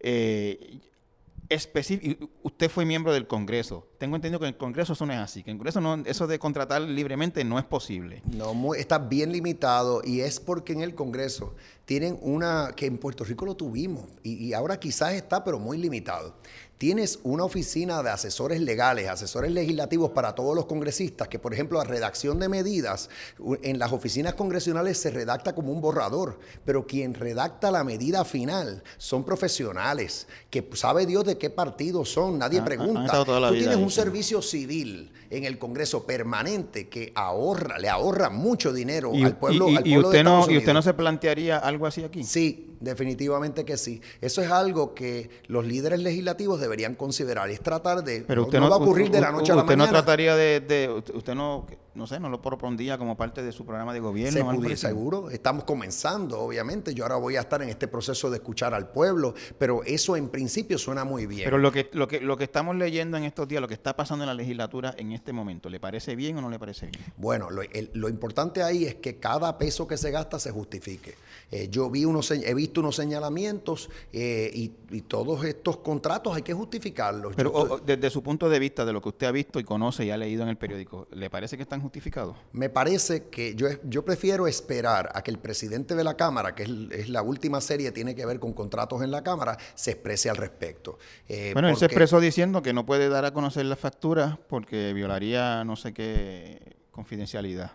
Eh, 0.00 0.80
usted 2.42 2.70
fue 2.70 2.84
miembro 2.84 3.12
del 3.12 3.26
Congreso. 3.26 3.86
Tengo 3.98 4.16
entendido 4.16 4.38
que 4.38 4.46
en 4.46 4.54
el 4.54 4.58
Congreso 4.58 4.92
eso 4.92 5.06
no 5.06 5.12
es 5.12 5.18
así, 5.18 5.42
que 5.42 5.50
en 5.50 5.56
el 5.56 5.58
Congreso 5.58 5.80
no, 5.80 5.94
eso 6.04 6.26
de 6.26 6.38
contratar 6.38 6.82
libremente 6.82 7.44
no 7.44 7.58
es 7.58 7.64
posible. 7.64 8.22
No, 8.32 8.74
está 8.74 8.98
bien 8.98 9.32
limitado 9.32 10.02
y 10.04 10.20
es 10.20 10.40
porque 10.40 10.72
en 10.72 10.82
el 10.82 10.94
Congreso 10.94 11.54
tienen 11.84 12.18
una, 12.20 12.72
que 12.76 12.86
en 12.86 12.98
Puerto 12.98 13.24
Rico 13.24 13.46
lo 13.46 13.56
tuvimos 13.56 14.04
y, 14.22 14.52
ahora 14.52 14.78
quizás 14.78 15.14
está, 15.14 15.42
pero 15.42 15.58
muy 15.58 15.78
limitado. 15.78 16.34
Tienes 16.78 17.18
una 17.24 17.42
oficina 17.42 18.04
de 18.04 18.10
asesores 18.10 18.60
legales, 18.60 19.08
asesores 19.08 19.50
legislativos 19.50 20.12
para 20.12 20.36
todos 20.36 20.54
los 20.54 20.66
congresistas, 20.66 21.26
que 21.26 21.40
por 21.40 21.52
ejemplo 21.52 21.78
la 21.78 21.84
redacción 21.84 22.38
de 22.38 22.48
medidas 22.48 23.10
en 23.62 23.80
las 23.80 23.92
oficinas 23.92 24.34
congresionales 24.34 24.96
se 24.96 25.10
redacta 25.10 25.56
como 25.56 25.72
un 25.72 25.80
borrador, 25.80 26.38
pero 26.64 26.86
quien 26.86 27.14
redacta 27.14 27.72
la 27.72 27.82
medida 27.82 28.24
final 28.24 28.84
son 28.96 29.24
profesionales, 29.24 30.28
que 30.50 30.68
sabe 30.74 31.04
Dios 31.04 31.24
de 31.24 31.36
qué 31.36 31.50
partido 31.50 32.04
son, 32.04 32.38
nadie 32.38 32.62
pregunta. 32.62 33.24
Tú 33.24 33.52
tienes 33.54 33.76
un 33.76 33.90
servicio 33.90 34.40
civil 34.40 35.10
en 35.30 35.44
el 35.44 35.58
Congreso 35.58 36.06
permanente 36.06 36.88
que 36.88 37.10
ahorra, 37.16 37.78
le 37.78 37.88
ahorra 37.88 38.30
mucho 38.30 38.72
dinero 38.72 39.12
al 39.12 39.36
pueblo. 39.36 39.68
Y, 39.68 39.76
al 39.94 40.04
usted 40.04 40.22
no, 40.22 40.48
¿Y 40.48 40.58
usted 40.58 40.72
no 40.72 40.82
se 40.82 40.94
plantearía 40.94 41.58
algo 41.58 41.88
así 41.88 42.04
aquí? 42.04 42.22
Sí, 42.22 42.67
definitivamente 42.80 43.64
que 43.64 43.76
sí. 43.76 44.00
Eso 44.20 44.42
es 44.42 44.50
algo 44.50 44.94
que 44.94 45.30
los 45.46 45.66
líderes 45.66 46.00
legislativos 46.00 46.60
deberían 46.60 46.94
considerar. 46.94 47.50
Es 47.50 47.60
tratar 47.60 48.04
de... 48.04 48.24
Pero 48.26 48.44
usted 48.44 48.60
no, 48.60 48.68
va 48.68 48.76
a 48.76 48.78
ocurrir 48.78 49.10
de 49.10 49.20
la 49.20 49.32
noche 49.32 49.52
a 49.52 49.56
la 49.56 49.64
mañana. 49.64 49.84
Usted 49.84 49.94
no 49.94 50.00
trataría 50.00 50.36
de... 50.36 51.02
Usted 51.14 51.34
no 51.34 51.66
no 51.98 52.06
sé, 52.06 52.20
no 52.20 52.28
lo 52.28 52.40
propondría 52.40 52.96
como 52.96 53.16
parte 53.16 53.42
de 53.42 53.50
su 53.50 53.66
programa 53.66 53.92
de 53.92 53.98
gobierno. 53.98 54.62
Se 54.62 54.76
seguro, 54.76 55.30
estamos 55.30 55.64
comenzando, 55.64 56.38
obviamente. 56.38 56.94
Yo 56.94 57.04
ahora 57.04 57.16
voy 57.16 57.34
a 57.36 57.40
estar 57.40 57.60
en 57.60 57.68
este 57.68 57.88
proceso 57.88 58.30
de 58.30 58.36
escuchar 58.36 58.72
al 58.72 58.90
pueblo, 58.90 59.34
pero 59.58 59.82
eso 59.84 60.16
en 60.16 60.28
principio 60.28 60.78
suena 60.78 61.04
muy 61.04 61.26
bien. 61.26 61.42
Pero 61.44 61.58
lo 61.58 61.72
que, 61.72 61.90
lo 61.92 62.06
que, 62.06 62.20
lo 62.20 62.36
que 62.36 62.44
estamos 62.44 62.76
leyendo 62.76 63.16
en 63.16 63.24
estos 63.24 63.48
días, 63.48 63.60
lo 63.60 63.66
que 63.66 63.74
está 63.74 63.96
pasando 63.96 64.22
en 64.22 64.28
la 64.28 64.34
legislatura 64.34 64.94
en 64.96 65.10
este 65.10 65.32
momento, 65.32 65.68
¿le 65.68 65.80
parece 65.80 66.14
bien 66.14 66.38
o 66.38 66.40
no 66.40 66.50
le 66.50 66.58
parece 66.60 66.86
bien? 66.86 67.04
Bueno, 67.16 67.48
lo, 67.50 68.08
importante 68.08 68.62
ahí 68.62 68.84
es 68.84 68.94
que 68.94 69.16
cada 69.16 69.58
peso 69.58 69.88
que 69.88 69.96
se 69.96 70.12
gasta 70.12 70.38
se 70.38 70.52
justifique. 70.52 71.16
Eh, 71.50 71.68
yo 71.68 71.90
vi 71.90 72.04
unos, 72.04 72.30
he 72.30 72.54
visto 72.54 72.67
unos 72.76 72.96
señalamientos 72.96 73.90
eh, 74.12 74.50
y, 74.54 74.68
todos 75.08 75.44
estos 75.44 75.78
contratos 75.78 76.36
hay 76.36 76.42
que 76.42 76.52
justificarlos. 76.52 77.34
Pero 77.36 77.80
desde 77.84 78.10
su 78.10 78.22
punto 78.22 78.48
de 78.48 78.58
vista, 78.58 78.84
de 78.84 78.92
lo 78.92 79.00
que 79.00 79.10
usted 79.10 79.26
ha 79.26 79.32
visto 79.32 79.60
y 79.60 79.64
conoce 79.64 80.04
y 80.04 80.10
ha 80.10 80.16
leído 80.16 80.42
en 80.42 80.48
el 80.48 80.56
periódico, 80.56 81.06
¿le 81.12 81.30
parece 81.30 81.56
que 81.56 81.62
están 81.62 81.80
justificado? 81.80 82.36
Me 82.52 82.68
parece 82.68 83.28
que 83.28 83.54
yo, 83.54 83.68
yo 83.84 84.04
prefiero 84.04 84.46
esperar 84.46 85.10
a 85.14 85.22
que 85.22 85.30
el 85.30 85.38
presidente 85.38 85.94
de 85.94 86.04
la 86.04 86.14
Cámara, 86.14 86.54
que 86.54 86.64
es, 86.90 87.08
la 87.08 87.22
última 87.22 87.60
serie, 87.60 87.92
tiene 87.92 88.14
que 88.14 88.26
ver 88.26 88.40
con 88.40 88.52
contratos 88.52 89.02
en 89.02 89.10
la 89.10 89.22
Cámara, 89.22 89.56
se 89.74 89.92
exprese 89.92 90.30
al 90.30 90.36
respecto. 90.36 90.98
Eh, 91.28 91.50
bueno, 91.52 91.68
él 91.68 91.76
se 91.76 91.86
expresó 91.86 92.20
diciendo 92.20 92.62
que 92.62 92.72
no 92.72 92.84
puede 92.84 93.08
dar 93.08 93.24
a 93.24 93.32
conocer 93.32 93.64
las 93.66 93.78
facturas 93.78 94.38
porque 94.48 94.92
violaría 94.92 95.64
no 95.64 95.76
sé 95.76 95.92
qué 95.92 96.76
confidencialidad. 96.90 97.72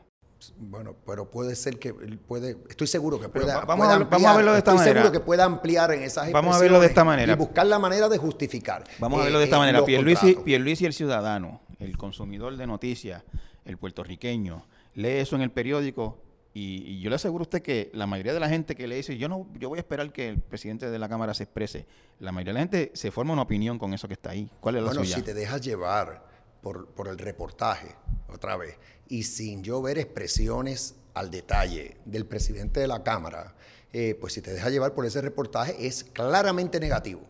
Bueno, 0.58 0.96
pero 1.06 1.30
puede 1.30 1.56
ser 1.56 1.80
que 1.80 1.94
puede, 1.94 2.58
estoy 2.70 2.88
seguro 2.88 3.20
que 3.20 3.30
pueda. 3.30 3.66
Vamos, 3.66 3.88
a, 3.88 4.00
vamos, 4.00 4.26
a, 4.26 4.36
verlo 4.36 4.52
de 4.54 4.58
esta 4.60 4.74
manera. 4.74 4.90
Estoy 4.90 5.02
seguro 5.02 5.12
que 5.12 5.26
pueda 5.26 5.46
ampliar 5.46 5.92
en 5.92 6.04
esas 6.04 6.32
Vamos 6.32 6.56
a 6.56 6.60
verlo 6.60 6.80
de 6.80 6.88
esta 6.88 7.04
manera. 7.04 7.34
Y 7.34 7.36
buscar 7.36 7.66
la 7.66 7.80
manera 7.80 8.10
de 8.10 8.18
justificar. 8.18 8.84
Vamos 9.00 9.22
a 9.22 9.24
verlo 9.24 9.40
de 9.40 9.46
esta 9.46 9.58
eh, 9.58 9.60
manera. 9.60 9.86
Pierluisi, 9.86 10.36
Pierluisi 10.36 10.84
y 10.84 10.88
el 10.88 10.94
ciudadano, 10.94 11.62
el 11.80 11.98
consumidor 11.98 12.58
de 12.58 12.68
noticias, 12.68 13.24
el 13.66 13.78
puertorriqueño, 13.78 14.66
lee 14.96 15.20
eso 15.20 15.36
en 15.36 15.42
el 15.42 15.52
periódico 15.52 16.18
y, 16.54 17.00
yo 17.00 17.10
le 17.10 17.16
aseguro 17.16 17.42
a 17.42 17.44
usted 17.44 17.62
que 17.62 17.90
la 17.94 18.06
mayoría 18.06 18.34
de 18.34 18.40
la 18.40 18.48
gente 18.48 18.76
que 18.76 18.88
le 18.88 18.96
dice, 18.96 19.18
yo 19.18 19.28
no, 19.28 19.48
yo 19.58 19.70
voy 19.70 19.80
a 19.80 19.82
esperar 19.82 20.12
que 20.12 20.30
el 20.30 20.40
presidente 20.40 20.90
de 20.90 21.00
la 21.00 21.10
Cámara 21.10 21.34
se 21.34 21.44
exprese, 21.44 21.88
la 22.20 22.32
mayoría 22.32 22.54
de 22.54 22.60
la 22.60 22.60
gente 22.60 22.92
se 22.94 23.10
forma 23.10 23.34
una 23.34 23.42
opinión 23.42 23.80
con 23.80 23.94
eso 23.94 24.08
que 24.08 24.14
está 24.14 24.32
ahí. 24.32 24.50
¿Cuál 24.60 24.76
es 24.76 24.84
la 24.84 24.90
bueno, 24.90 25.04
si 25.04 25.22
te 25.24 25.34
dejas 25.34 25.62
llevar 25.62 26.33
por, 26.64 26.88
por 26.88 27.08
el 27.08 27.20
reportaje, 27.20 27.96
otra 28.34 28.58
vez, 28.58 28.78
y 29.08 29.24
sin 29.24 29.62
yo 29.64 29.82
ver 29.84 30.00
expresiones 30.00 30.96
al 31.14 31.30
detalle 31.30 31.98
del 32.06 32.26
presidente 32.26 32.80
de 32.80 32.88
la 32.88 33.04
Cámara, 33.04 33.54
eh, 33.92 34.18
pues 34.20 34.34
si 34.34 34.42
te 34.42 34.52
dejas 34.52 34.72
llevar 34.72 34.96
por 34.96 35.06
ese 35.06 35.22
reportaje 35.22 35.86
es 35.86 36.04
claramente 36.04 36.80
negativo. 36.80 37.22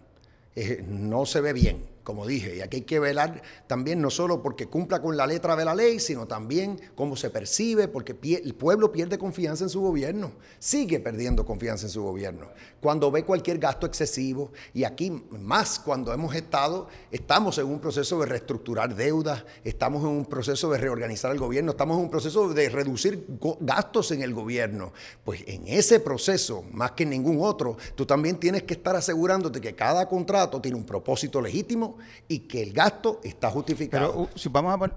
Eh, 0.56 0.82
no 0.88 1.26
se 1.26 1.42
ve 1.42 1.52
bien 1.52 1.93
como 2.04 2.28
dije, 2.28 2.58
y 2.58 2.62
aquí 2.62 2.78
hay 2.78 2.84
que 2.84 3.00
velar 3.00 3.42
también 3.68 4.02
no 4.02 4.10
solo 4.10 4.42
porque 4.42 4.68
cumpla 4.68 5.02
con 5.02 5.16
la 5.18 5.26
letra 5.26 5.56
de 5.56 5.66
la 5.66 5.74
ley, 5.76 6.00
sino 6.00 6.28
también 6.28 6.80
cómo 6.96 7.16
se 7.16 7.30
percibe, 7.30 7.88
porque 7.88 8.16
el 8.44 8.56
pueblo 8.56 8.92
pierde 8.92 9.18
confianza 9.18 9.64
en 9.64 9.70
su 9.70 9.82
gobierno, 9.82 10.34
sigue 10.60 11.00
perdiendo 11.00 11.46
confianza 11.46 11.86
en 11.86 11.92
su 11.92 12.04
gobierno. 12.04 12.48
Cuando 12.82 13.12
ve 13.12 13.24
cualquier 13.24 13.58
gasto 13.58 13.86
excesivo, 13.86 14.52
y 14.74 14.84
aquí 14.84 15.12
más 15.32 15.80
cuando 15.80 16.14
hemos 16.14 16.36
estado, 16.36 16.88
estamos 17.12 17.58
en 17.58 17.68
un 17.68 17.80
proceso 17.80 18.20
de 18.20 18.26
reestructurar 18.26 18.96
deudas, 18.96 19.46
estamos 19.64 20.04
en 20.04 20.10
un 20.10 20.26
proceso 20.26 20.70
de 20.72 20.78
reorganizar 20.78 21.32
el 21.32 21.40
gobierno, 21.40 21.72
estamos 21.72 21.98
en 21.98 22.04
un 22.04 22.10
proceso 22.10 22.54
de 22.54 22.70
reducir 22.70 23.26
gastos 23.62 24.12
en 24.12 24.22
el 24.22 24.34
gobierno. 24.34 24.94
Pues 25.24 25.44
en 25.48 25.68
ese 25.68 26.00
proceso, 26.00 26.64
más 26.72 26.92
que 26.92 27.04
en 27.04 27.12
ningún 27.12 27.38
otro, 27.42 27.78
tú 27.96 28.06
también 28.06 28.40
tienes 28.40 28.64
que 28.64 28.74
estar 28.74 28.96
asegurándote 28.96 29.62
que 29.62 29.76
cada 29.76 30.08
contrato 30.10 30.62
tiene 30.62 30.78
un 30.78 30.86
propósito 30.86 31.42
legítimo, 31.42 31.93
y 32.28 32.40
que 32.40 32.64
el 32.64 32.74
gasto 32.74 33.20
está 33.24 33.50
justificado. 33.50 34.12
Pero 34.12 34.24
uh, 34.24 34.30
si 34.36 34.50
vamos 34.50 34.74
a 34.74 34.92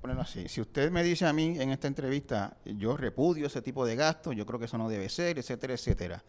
ponerlo 0.00 0.22
así, 0.22 0.48
si 0.48 0.60
usted 0.60 0.90
me 0.90 1.02
dice 1.02 1.26
a 1.26 1.32
mí 1.32 1.56
en 1.58 1.70
esta 1.70 1.88
entrevista, 1.88 2.56
yo 2.64 2.96
repudio 2.96 3.46
ese 3.46 3.62
tipo 3.62 3.84
de 3.86 3.96
gasto, 3.96 4.32
yo 4.32 4.46
creo 4.46 4.58
que 4.58 4.66
eso 4.66 4.78
no 4.78 4.88
debe 4.88 5.08
ser, 5.08 5.38
etcétera, 5.38 5.74
etcétera 5.74 6.22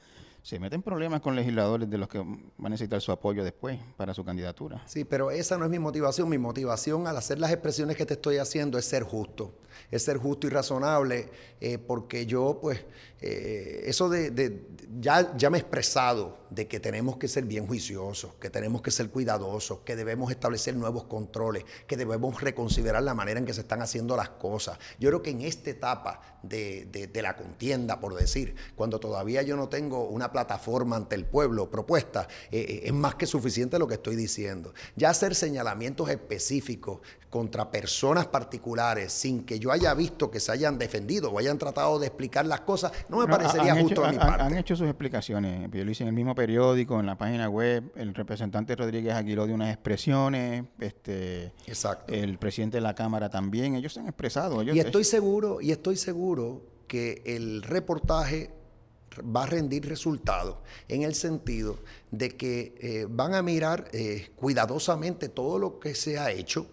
se 0.44 0.60
meten 0.60 0.82
problemas 0.82 1.22
con 1.22 1.36
legisladores 1.38 1.90
de 1.90 1.98
los 1.98 2.10
que 2.10 2.18
van 2.18 2.52
a 2.66 2.70
necesitar 2.70 3.00
su 3.00 3.14
apoyo 3.14 3.46
después 3.46 3.80
para 3.96 4.14
su 4.14 4.26
candidatura. 4.26 4.84
Sí, 4.86 5.06
pero 5.06 5.32
esa 5.32 5.58
no 5.58 5.64
es 5.64 5.72
mi 5.72 5.80
motivación. 5.80 6.28
Mi 6.28 6.38
motivación 6.38 7.08
al 7.08 7.16
hacer 7.16 7.40
las 7.40 7.52
expresiones 7.52 7.96
que 7.96 8.06
te 8.06 8.16
estoy 8.16 8.38
haciendo 8.38 8.78
es 8.78 8.84
ser 8.84 9.04
justo. 9.04 9.54
Es 9.92 10.04
ser 10.04 10.18
justo 10.18 10.48
y 10.48 10.50
razonable, 10.50 11.30
eh, 11.60 11.78
porque 11.78 12.26
yo, 12.26 12.60
pues, 12.62 12.84
eh, 13.22 13.84
eso 13.86 14.10
de, 14.10 14.66
ya, 15.00 15.36
ya 15.38 15.50
me 15.50 15.58
he 15.58 15.62
expresado 15.62 16.38
de 16.50 16.68
que 16.68 16.80
tenemos 16.80 17.18
que 17.18 17.28
ser 17.28 17.46
bien 17.46 17.66
juiciosos, 17.66 18.34
que 18.36 18.50
tenemos 18.50 18.82
que 18.82 18.92
ser 18.92 19.10
cuidadosos, 19.10 19.80
que 19.80 19.96
debemos 19.96 20.30
establecer 20.30 20.76
nuevos 20.76 21.06
controles, 21.06 21.64
que 21.88 21.98
debemos 21.98 22.42
reconsiderar 22.42 23.02
la 23.02 23.14
manera 23.14 23.40
en 23.40 23.46
que 23.46 23.54
se 23.54 23.62
están 23.62 23.82
haciendo 23.82 24.18
las 24.18 24.30
cosas. 24.30 24.78
Yo 25.00 25.10
creo 25.10 25.22
que 25.22 25.32
en 25.32 25.42
esta 25.42 25.70
etapa 25.70 26.40
de, 26.44 26.86
de 26.86 27.22
la 27.22 27.36
contienda, 27.36 28.00
por 28.00 28.14
decir, 28.14 28.56
cuando 28.76 29.00
todavía 29.00 29.42
yo 29.42 29.56
no 29.56 29.70
tengo 29.70 30.08
una 30.10 30.32
plataforma 30.32 30.98
ante 30.98 31.16
el 31.16 31.26
pueblo 31.26 31.70
propuesta, 31.70 32.28
eh, 32.52 32.82
es 32.84 32.94
más 32.94 33.16
que 33.16 33.26
suficiente 33.26 33.80
lo 33.80 33.88
que 33.88 33.96
estoy 33.96 34.16
diciendo. 34.16 34.74
Ya 34.96 35.10
hacer 35.10 35.36
señalamientos 35.36 36.10
específicos 36.10 37.00
contra 37.34 37.72
personas 37.72 38.28
particulares 38.28 39.12
sin 39.12 39.44
que 39.44 39.58
yo 39.58 39.72
haya 39.72 39.96
visto 39.96 40.30
que 40.30 40.40
se 40.40 40.52
hayan 40.52 40.78
defendido 40.78 41.32
o 41.32 41.40
hayan 41.40 41.58
tratado 41.58 41.98
de 41.98 42.06
explicar 42.06 42.46
las 42.46 42.62
cosas, 42.62 42.92
no 43.10 43.18
me 43.18 43.26
parecería 43.26 43.76
justo 43.82 44.06
a 44.06 44.12
mi 44.12 44.20
parte. 44.20 44.44
Han 44.44 44.56
hecho 44.56 44.76
sus 44.76 44.86
explicaciones. 44.88 45.68
Yo 45.72 45.84
lo 45.84 45.90
hice 45.90 46.04
en 46.04 46.10
el 46.10 46.14
mismo 46.14 46.36
periódico, 46.36 47.00
en 47.00 47.08
la 47.08 47.18
página 47.18 47.50
web. 47.50 47.92
El 47.96 48.14
representante 48.14 48.76
Rodríguez 48.76 49.16
Aguiló 49.16 49.48
dio 49.48 49.56
unas 49.56 49.74
expresiones. 49.74 50.66
Este, 50.80 51.54
Exacto. 51.66 52.14
El 52.14 52.38
presidente 52.38 52.78
de 52.78 52.82
la 52.82 52.94
Cámara 52.94 53.32
también. 53.32 53.74
Ellos 53.74 53.94
se 53.94 54.02
han 54.02 54.06
expresado. 54.06 54.62
y 54.62 54.80
estoy 54.80 55.04
seguro, 55.04 55.60
y 55.60 55.72
estoy 55.72 55.98
seguro 55.98 56.62
que 56.88 57.24
el 57.26 57.64
reportaje 57.64 58.52
va 59.22 59.46
a 59.46 59.48
rendir 59.48 59.90
resultados 59.90 60.58
en 60.88 61.02
el 61.02 61.16
sentido 61.16 61.80
de 62.12 62.30
que 62.38 62.76
eh, 62.80 63.08
van 63.10 63.34
a 63.34 63.42
mirar 63.42 63.90
eh, 63.92 64.30
cuidadosamente 64.36 65.30
todo 65.30 65.58
lo 65.58 65.80
que 65.80 65.96
se 65.96 66.20
ha 66.20 66.30
hecho 66.30 66.68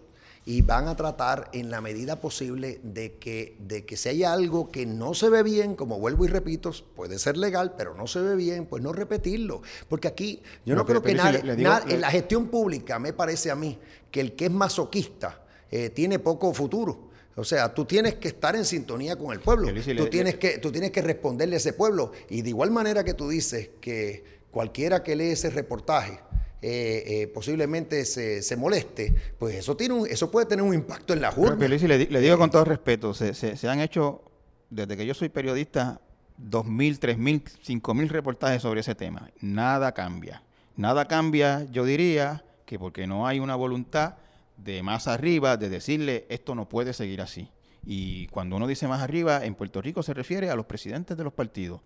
y 0.51 0.61
van 0.63 0.89
a 0.89 0.97
tratar 0.97 1.49
en 1.53 1.71
la 1.71 1.79
medida 1.79 2.19
posible 2.19 2.81
de 2.83 3.13
que, 3.13 3.55
de 3.59 3.85
que 3.85 3.95
si 3.95 4.09
hay 4.09 4.25
algo 4.25 4.69
que 4.69 4.85
no 4.85 5.13
se 5.13 5.29
ve 5.29 5.43
bien, 5.43 5.75
como 5.75 5.97
vuelvo 5.97 6.25
y 6.25 6.27
repito, 6.27 6.73
puede 6.93 7.19
ser 7.19 7.37
legal, 7.37 7.75
pero 7.77 7.95
no 7.95 8.05
se 8.05 8.19
ve 8.19 8.35
bien, 8.35 8.65
pues 8.65 8.83
no 8.83 8.91
repetirlo. 8.91 9.61
Porque 9.87 10.09
aquí 10.09 10.43
yo 10.65 10.75
no, 10.75 10.85
creo 10.85 11.01
que 11.01 11.13
nadie, 11.13 11.39
en 11.45 12.01
la 12.01 12.11
gestión 12.11 12.49
pública 12.49 12.99
me 12.99 13.13
parece 13.13 13.49
a 13.49 13.55
mí 13.55 13.79
que 14.11 14.19
el 14.19 14.33
que 14.33 14.45
es 14.45 14.51
masoquista 14.51 15.41
eh, 15.71 15.89
tiene 15.89 16.19
poco 16.19 16.53
futuro. 16.53 17.11
O 17.35 17.45
sea, 17.45 17.73
tú 17.73 17.85
tienes 17.85 18.15
que 18.15 18.27
estar 18.27 18.53
en 18.57 18.65
sintonía 18.65 19.15
con 19.15 19.31
el 19.31 19.39
pueblo. 19.39 19.69
Tú 19.95 20.07
tienes, 20.07 20.35
que, 20.35 20.57
tú 20.57 20.69
tienes 20.69 20.91
que 20.91 21.01
responderle 21.01 21.55
a 21.55 21.59
ese 21.59 21.71
pueblo. 21.71 22.11
Y 22.29 22.41
de 22.41 22.49
igual 22.49 22.71
manera 22.71 23.05
que 23.05 23.13
tú 23.13 23.29
dices 23.29 23.69
que 23.79 24.41
cualquiera 24.51 25.01
que 25.01 25.15
lee 25.15 25.31
ese 25.31 25.49
reportaje 25.49 26.19
eh, 26.61 27.03
eh, 27.07 27.27
posiblemente 27.27 28.05
se, 28.05 28.55
moleste, 28.55 29.15
pues 29.39 29.55
eso, 29.55 29.75
tiene 29.75 29.95
un, 29.95 30.07
eso 30.07 30.29
puede 30.29 30.45
tener 30.45 30.63
un 30.63 30.73
impacto 30.73 31.13
en 31.13 31.21
la 31.21 31.31
Junta. 31.31 31.55
le, 31.67 31.77
le, 31.77 32.21
digo 32.21 32.37
con 32.37 32.51
todo 32.51 32.65
respeto, 32.65 33.13
se, 33.13 33.33
se, 33.33 33.67
han 33.67 33.79
hecho, 33.79 34.21
desde 34.69 34.95
que 34.95 35.05
yo 35.05 35.13
soy 35.13 35.29
periodista, 35.29 35.99
2.000, 36.39 36.99
3.000, 36.99 37.81
5.000 37.81 38.07
reportajes 38.09 38.61
sobre 38.61 38.81
ese 38.81 38.95
tema. 38.95 39.31
Nada 39.41 39.93
cambia. 39.93 40.43
Nada 40.75 41.07
cambia, 41.07 41.65
yo 41.71 41.83
diría, 41.83 42.43
que 42.65 42.79
porque 42.79 43.07
no 43.07 43.27
hay 43.27 43.39
una 43.39 43.55
voluntad 43.55 44.15
de 44.57 44.83
más 44.83 45.07
arriba, 45.07 45.57
de 45.57 45.69
decirle 45.69 46.25
esto 46.29 46.55
no 46.55 46.69
puede 46.69 46.93
seguir 46.93 47.21
así. 47.21 47.49
Y 47.83 48.27
cuando 48.27 48.55
uno 48.55 48.67
dice 48.67 48.87
más 48.87 49.01
arriba, 49.01 49.43
en 49.43 49.55
Puerto 49.55 49.81
Rico 49.81 50.03
se 50.03 50.13
refiere 50.13 50.49
a 50.49 50.55
los 50.55 50.67
presidentes 50.67 51.17
de 51.17 51.23
los 51.23 51.33
partidos. 51.33 51.81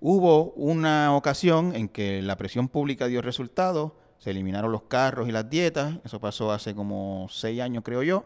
Hubo 0.00 0.52
una 0.52 1.16
ocasión 1.16 1.74
en 1.74 1.88
que 1.88 2.22
la 2.22 2.36
presión 2.36 2.68
pública 2.68 3.08
dio 3.08 3.22
resultados, 3.22 3.92
se 4.22 4.30
eliminaron 4.30 4.70
los 4.70 4.82
carros 4.82 5.28
y 5.28 5.32
las 5.32 5.50
dietas, 5.50 5.96
eso 6.04 6.20
pasó 6.20 6.52
hace 6.52 6.76
como 6.76 7.26
seis 7.28 7.60
años 7.60 7.82
creo 7.84 8.04
yo, 8.04 8.24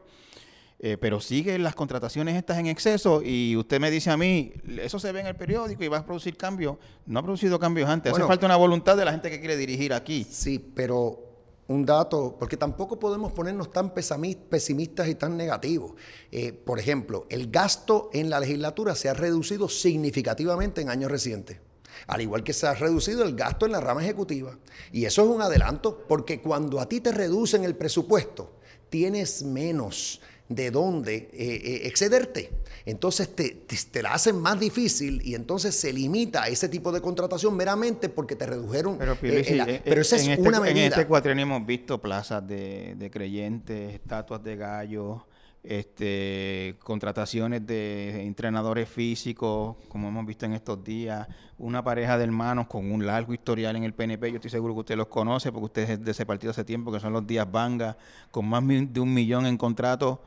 eh, 0.79 0.99
pero 1.01 1.21
siguen 1.21 1.63
las 1.63 1.75
contrataciones 1.75 2.37
estas 2.37 2.59
en 2.59 2.67
exceso 2.67 3.23
y 3.25 3.57
usted 3.57 3.81
me 3.81 3.91
dice 3.91 4.11
a 4.11 4.19
mí, 4.19 4.53
eso 4.79 4.99
se 4.99 5.11
ve 5.11 5.21
en 5.21 5.27
el 5.27 5.37
periódico 5.37 5.83
y 5.83 5.89
va 5.89 5.99
a 5.99 6.05
producir 6.05 6.37
cambios. 6.37 6.77
No 7.07 7.21
ha 7.21 7.23
producido 7.23 7.59
cambios 7.59 7.89
antes, 7.89 8.13
hace 8.13 8.27
falta 8.27 8.45
una 8.45 8.57
voluntad 8.57 8.95
de 8.95 9.07
la 9.07 9.13
gente 9.13 9.31
que 9.31 9.39
quiere 9.39 9.57
dirigir 9.57 9.95
aquí. 9.95 10.27
Sí, 10.31 10.59
pero 10.59 11.23
un 11.69 11.87
dato, 11.87 12.37
porque 12.39 12.59
tampoco 12.59 12.99
podemos 12.99 13.33
ponernos 13.33 13.73
tan 13.73 13.95
pesimistas 13.95 15.09
y 15.09 15.15
tan 15.15 15.35
negativos. 15.35 15.93
Eh, 16.31 16.53
por 16.53 16.79
ejemplo, 16.79 17.27
el 17.31 17.51
gasto 17.51 18.11
en 18.13 18.29
la 18.29 18.39
legislatura 18.39 18.95
se 18.95 19.09
ha 19.09 19.15
reducido 19.15 19.71
significativamente 19.71 20.83
en 20.83 20.91
años 20.91 21.11
recientes. 21.11 21.59
Al 22.07 22.21
igual 22.21 22.45
que 22.45 22.53
se 22.53 22.67
ha 22.67 22.75
reducido 22.75 23.25
el 23.25 23.35
gasto 23.35 23.67
en 23.67 23.73
la 23.73 23.81
rama 23.81 24.03
ejecutiva. 24.03 24.59
Y 24.93 25.05
eso 25.05 25.23
es 25.23 25.29
un 25.29 25.43
adelanto, 25.43 26.05
porque 26.09 26.41
cuando 26.41 26.81
a 26.81 26.89
ti 26.89 27.01
te 27.01 27.13
reducen 27.13 27.65
el 27.65 27.75
presupuesto, 27.75 28.57
tienes 28.91 29.43
menos 29.43 30.21
de 30.49 30.71
dónde 30.71 31.17
eh, 31.17 31.31
eh, 31.33 31.81
excederte. 31.85 32.51
Entonces 32.85 33.35
te, 33.35 33.65
te, 33.91 34.03
la 34.03 34.15
hacen 34.15 34.39
más 34.39 34.61
difícil 34.61 35.21
y 35.25 35.35
entonces 35.35 35.75
se 35.75 35.93
limita 35.93 36.47
ese 36.47 36.69
tipo 36.69 36.93
de 36.93 37.01
contratación 37.01 37.57
meramente 37.57 38.09
porque 38.09 38.37
te 38.37 38.47
redujeron. 38.47 38.97
Pero, 38.97 39.19
eh, 39.23 39.83
pero 39.85 40.01
esa 40.01 40.17
es 40.17 40.29
este, 40.29 40.41
una 40.41 40.61
medida. 40.61 40.87
En 40.87 40.93
este 40.93 41.07
cuatrienio 41.07 41.43
hemos 41.43 41.67
visto 41.67 42.01
plazas 42.01 42.47
de, 42.47 42.95
de 42.97 43.11
creyentes, 43.11 43.95
estatuas 43.95 44.43
de 44.45 44.57
gallos, 44.57 45.23
este, 45.67 46.77
contrataciones 46.83 47.67
de 47.67 48.25
entrenadores 48.25 48.89
físicos, 48.89 49.77
como 49.89 50.09
hemos 50.09 50.25
visto 50.27 50.47
en 50.47 50.53
estos 50.53 50.83
días, 50.83 51.27
una 51.59 51.83
pareja 51.83 52.17
de 52.19 52.25
hermanos 52.25 52.67
con 52.67 52.91
un 52.91 53.07
largo 53.07 53.33
historial 53.33 53.77
en 53.77 53.85
el 53.85 53.95
PNP, 53.95 54.31
yo 54.31 54.37
estoy 54.37 54.51
seguro 54.51 54.75
que 54.75 54.81
usted 54.81 54.97
los 54.97 55.09
conoce 55.09 55.51
porque 55.53 55.65
usted 55.65 55.91
es 55.91 56.05
de 56.05 56.11
ese 56.11 56.27
partido 56.27 56.51
hace 56.51 56.65
tiempo, 56.65 56.93
que 56.93 57.01
son 57.01 57.13
los 57.13 57.27
Díaz 57.27 57.51
Vanga, 57.51 57.97
con 58.31 58.47
más 58.47 58.63
de 58.67 59.01
un 59.01 59.13
millón 59.13 59.47
en 59.47 59.57
contratos 59.57 60.19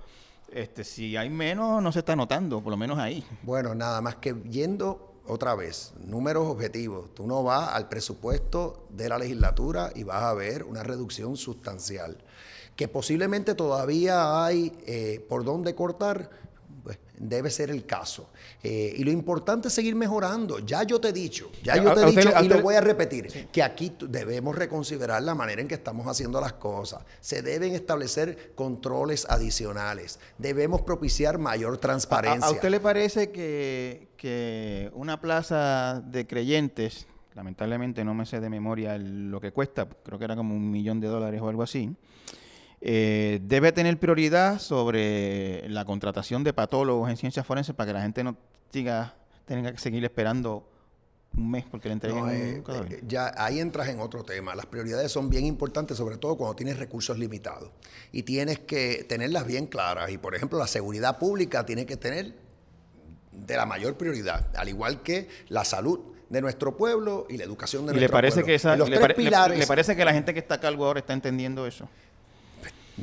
este, 0.52 0.84
si 0.84 1.16
hay 1.16 1.30
menos, 1.30 1.82
no 1.82 1.92
se 1.92 2.00
está 2.00 2.16
notando, 2.16 2.62
por 2.62 2.72
lo 2.72 2.78
menos 2.78 2.98
ahí. 2.98 3.24
Bueno, 3.44 3.76
nada 3.76 4.02
más 4.02 4.16
que 4.16 4.36
yendo 4.50 5.10
otra 5.28 5.54
vez, 5.56 5.94
números 6.00 6.48
objetivos. 6.48 7.14
Tú 7.14 7.28
no 7.28 7.44
vas 7.44 7.70
al 7.70 7.88
presupuesto 7.88 8.88
de 8.90 9.10
la 9.10 9.20
legislatura 9.20 9.92
y 9.96 10.04
vas 10.04 10.24
a 10.24 10.34
ver 10.34 10.64
una 10.64 10.82
reducción 10.84 11.38
sustancial. 11.38 12.18
Que 12.80 12.88
posiblemente 12.88 13.56
todavía 13.56 14.46
hay 14.46 14.72
eh, 14.88 15.22
por 15.28 15.44
dónde 15.44 15.76
cortar, 15.76 16.30
pues, 16.82 16.98
debe 17.18 17.50
ser 17.50 17.72
el 17.72 17.86
caso. 17.86 18.30
Eh, 18.64 18.94
y 18.96 19.04
lo 19.04 19.12
importante 19.12 19.68
es 19.68 19.74
seguir 19.74 19.98
mejorando. 19.98 20.60
Ya 20.60 20.84
yo 20.84 20.98
te 21.02 21.10
he 21.10 21.12
dicho, 21.12 21.52
ya 21.62 21.76
yo 21.76 21.94
te 21.94 22.04
he 22.04 22.06
dicho 22.06 22.32
y 22.42 22.48
lo 22.48 22.62
voy 22.62 22.76
a 22.76 22.80
repetir, 22.80 23.50
que 23.52 23.64
aquí 23.64 23.94
debemos 24.08 24.56
reconsiderar 24.56 25.22
la 25.24 25.36
manera 25.36 25.62
en 25.62 25.68
que 25.68 25.74
estamos 25.74 26.08
haciendo 26.08 26.40
las 26.40 26.54
cosas. 26.54 27.04
Se 27.20 27.42
deben 27.42 27.76
establecer 27.76 28.54
controles 28.56 29.28
adicionales. 29.30 30.18
Debemos 30.38 30.80
propiciar 30.80 31.38
mayor 31.38 31.80
transparencia. 31.80 32.48
¿A, 32.48 32.52
usted 32.52 32.70
le 32.70 32.80
parece 32.80 33.32
que, 33.32 34.08
que 34.16 34.90
una 34.94 35.20
plaza 35.20 36.02
de 36.06 36.26
creyentes, 36.26 37.08
lamentablemente 37.36 38.06
no 38.06 38.14
me 38.14 38.26
sé 38.26 38.40
de 38.40 38.50
memoria 38.50 38.98
lo 38.98 39.42
que 39.42 39.52
cuesta, 39.52 39.86
creo 39.86 40.18
que 40.18 40.24
era 40.24 40.38
como 40.38 40.56
un 40.56 40.72
millón 40.72 41.02
de 41.02 41.10
dólares 41.10 41.42
o 41.42 41.50
algo 41.50 41.64
así, 41.64 41.94
eh, 42.82 43.40
debe 43.44 43.72
tener 43.72 44.00
prioridad 44.00 44.60
sobre 44.60 45.68
la 45.70 45.86
contratación 45.86 46.44
de 46.44 46.54
patólogos 46.54 47.10
en 47.10 47.18
ciencias 47.18 47.46
forenses 47.46 47.76
para 47.76 47.88
que 47.88 47.94
la 47.94 48.02
gente 48.02 48.24
no 48.24 48.38
tenga 48.72 49.14
que 49.46 49.78
seguir 49.78 50.04
esperando 50.06 50.66
un 51.38 51.52
mes 51.52 51.66
porque 51.70 51.90
le 51.90 51.94
entreguen 51.94 52.30
eh, 52.30 52.64
eh, 52.68 53.02
ya 53.08 53.32
ahí 53.38 53.60
entras 53.60 53.88
en 53.90 54.00
otro 54.00 54.24
tema. 54.24 54.56
Las 54.56 54.66
prioridades 54.66 55.12
son 55.12 55.30
bien 55.30 55.46
importantes, 55.46 55.98
sobre 55.98 56.18
todo 56.18 56.36
cuando 56.38 56.56
tienes 56.56 56.78
recursos 56.78 57.18
limitados. 57.18 57.70
Y 58.12 58.24
tienes 58.24 58.60
que 58.60 59.06
tenerlas 59.08 59.46
bien 59.46 59.68
claras. 59.68 60.10
Y 60.12 60.18
por 60.18 60.36
ejemplo, 60.36 60.58
la 60.58 60.68
seguridad 60.68 61.18
pública 61.18 61.66
tiene 61.66 61.86
que 61.86 61.98
tener 61.98 62.34
de 63.32 63.56
la 63.56 63.66
mayor 63.66 63.96
prioridad, 63.96 64.48
al 64.56 64.70
igual 64.70 65.02
que 65.02 65.30
la 65.50 65.64
salud 65.64 66.00
de 66.30 66.42
nuestro 66.42 66.76
pueblo 66.78 67.26
y 67.30 67.38
la 67.38 67.44
educación 67.44 67.86
de 67.86 67.94
¿Y 67.94 67.96
nuestro 67.96 68.08
le 68.08 68.12
parece 68.12 68.36
pueblo. 68.36 68.48
Que 68.48 68.56
esa, 68.56 68.76
los 68.76 68.90
le, 68.90 68.98
tres 68.98 69.16
pilares, 69.16 69.58
le, 69.58 69.68
parece 69.68 69.96
que 69.96 70.06
la 70.06 70.14
gente 70.14 70.34
que 70.34 70.40
está 70.40 70.56
a 70.56 70.60
cargo 70.60 70.86
ahora 70.86 71.00
está 71.00 71.14
entendiendo 71.14 71.66
eso? 71.66 71.88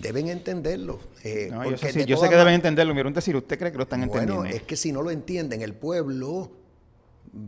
Deben 0.01 0.29
entenderlo. 0.29 1.01
Eh, 1.23 1.51
yo 1.71 1.77
sé, 1.77 2.07
yo 2.07 2.17
sé 2.17 2.29
que 2.29 2.37
deben 2.37 2.55
entenderlo. 2.55 2.95
Mi 2.95 3.01
pregunta 3.01 3.21
es 3.21 3.25
si 3.25 3.35
usted 3.35 3.59
cree 3.59 3.71
que 3.71 3.79
lo 3.79 3.85
están 3.85 4.03
entendiendo. 4.03 4.37
Bueno, 4.37 4.55
es 4.55 4.63
que 4.63 4.77
si 4.77 4.93
no 4.93 5.03
lo 5.03 5.11
entienden, 5.11 5.63
el 5.63 5.75
pueblo 5.75 6.51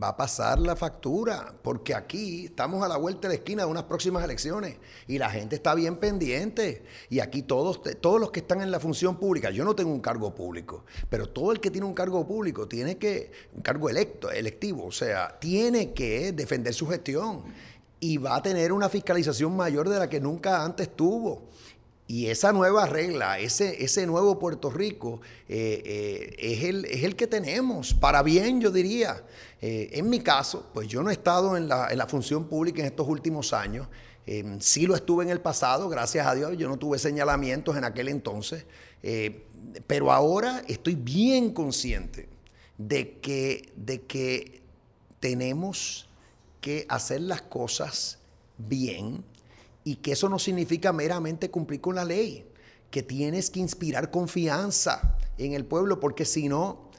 va 0.02 0.08
a 0.08 0.16
pasar 0.16 0.58
la 0.58 0.76
factura, 0.76 1.54
porque 1.62 1.94
aquí 1.94 2.46
estamos 2.46 2.82
a 2.84 2.88
la 2.88 2.96
vuelta 2.96 3.28
de 3.28 3.34
la 3.34 3.38
esquina 3.38 3.64
de 3.64 3.70
unas 3.70 3.84
próximas 3.84 4.22
elecciones 4.22 4.76
y 5.06 5.18
la 5.18 5.30
gente 5.30 5.56
está 5.56 5.74
bien 5.74 5.96
pendiente. 5.96 6.82
Y 7.08 7.20
aquí 7.20 7.42
todos, 7.42 7.80
todos 8.00 8.20
los 8.20 8.30
que 8.30 8.40
están 8.40 8.60
en 8.60 8.70
la 8.70 8.80
función 8.80 9.16
pública, 9.16 9.50
yo 9.50 9.64
no 9.64 9.74
tengo 9.74 9.90
un 9.90 10.00
cargo 10.00 10.34
público, 10.34 10.84
pero 11.08 11.28
todo 11.28 11.52
el 11.52 11.60
que 11.60 11.70
tiene 11.70 11.86
un 11.86 11.94
cargo 11.94 12.26
público 12.26 12.68
tiene 12.68 12.98
que, 12.98 13.30
un 13.54 13.62
cargo 13.62 13.88
electo, 13.88 14.30
electivo, 14.30 14.86
o 14.86 14.92
sea, 14.92 15.38
tiene 15.38 15.92
que 15.92 16.32
defender 16.32 16.74
su 16.74 16.86
gestión 16.86 17.44
y 18.00 18.18
va 18.18 18.36
a 18.36 18.42
tener 18.42 18.72
una 18.72 18.88
fiscalización 18.88 19.56
mayor 19.56 19.88
de 19.88 19.98
la 19.98 20.08
que 20.08 20.20
nunca 20.20 20.64
antes 20.64 20.94
tuvo. 20.94 21.48
Y 22.10 22.28
esa 22.28 22.54
nueva 22.54 22.86
regla, 22.86 23.38
ese, 23.38 23.84
ese 23.84 24.06
nuevo 24.06 24.38
Puerto 24.38 24.70
Rico, 24.70 25.20
eh, 25.46 25.82
eh, 25.84 26.36
es, 26.38 26.64
el, 26.64 26.86
es, 26.86 27.04
el, 27.04 27.14
que 27.14 27.26
tenemos, 27.26 27.92
para 27.92 28.22
bien 28.22 28.62
yo 28.62 28.70
diría. 28.70 29.22
Eh, 29.60 29.90
en 29.92 30.08
mi 30.08 30.20
caso, 30.20 30.70
pues 30.72 30.88
yo 30.88 31.02
no 31.02 31.10
he 31.10 31.12
estado 31.12 31.54
en 31.54 31.68
la, 31.68 31.88
en 31.90 31.98
la 31.98 32.06
función 32.06 32.48
pública 32.48 32.80
en 32.80 32.86
estos 32.86 33.06
últimos 33.06 33.52
años. 33.52 33.88
sí 34.60 34.86
lo 34.86 34.94
estuve 34.94 35.24
en 35.24 35.30
el 35.30 35.42
pasado, 35.42 35.90
gracias 35.90 36.26
a 36.26 36.34
Dios, 36.34 36.56
yo 36.56 36.66
no 36.66 36.78
tuve 36.78 36.98
señalamientos 36.98 37.76
en 37.76 37.84
aquel 37.84 38.08
entonces. 38.08 38.64
pero 39.86 40.10
ahora 40.10 40.62
estoy 40.66 40.94
bien 40.94 41.52
consciente 41.52 42.26
de 42.78 43.18
que, 43.18 43.70
de 43.76 44.00
que 44.00 44.62
tenemos 45.20 46.08
que 46.62 46.86
hacer 46.88 47.20
las 47.20 47.42
cosas 47.42 48.18
bien 48.56 49.24
y 49.88 49.96
que 49.96 50.12
eso 50.12 50.28
no 50.28 50.38
significa 50.38 50.92
meramente 50.92 51.50
cumplir 51.50 51.80
con 51.80 51.94
la 51.94 52.04
ley, 52.04 52.46
que 52.90 53.02
tienes 53.02 53.48
que 53.48 53.60
inspirar 53.60 54.10
confianza 54.10 55.16
en 55.38 55.54
el 55.54 55.64
pueblo, 55.64 55.98
porque 55.98 56.26
si 56.26 56.46
no, 56.46 56.90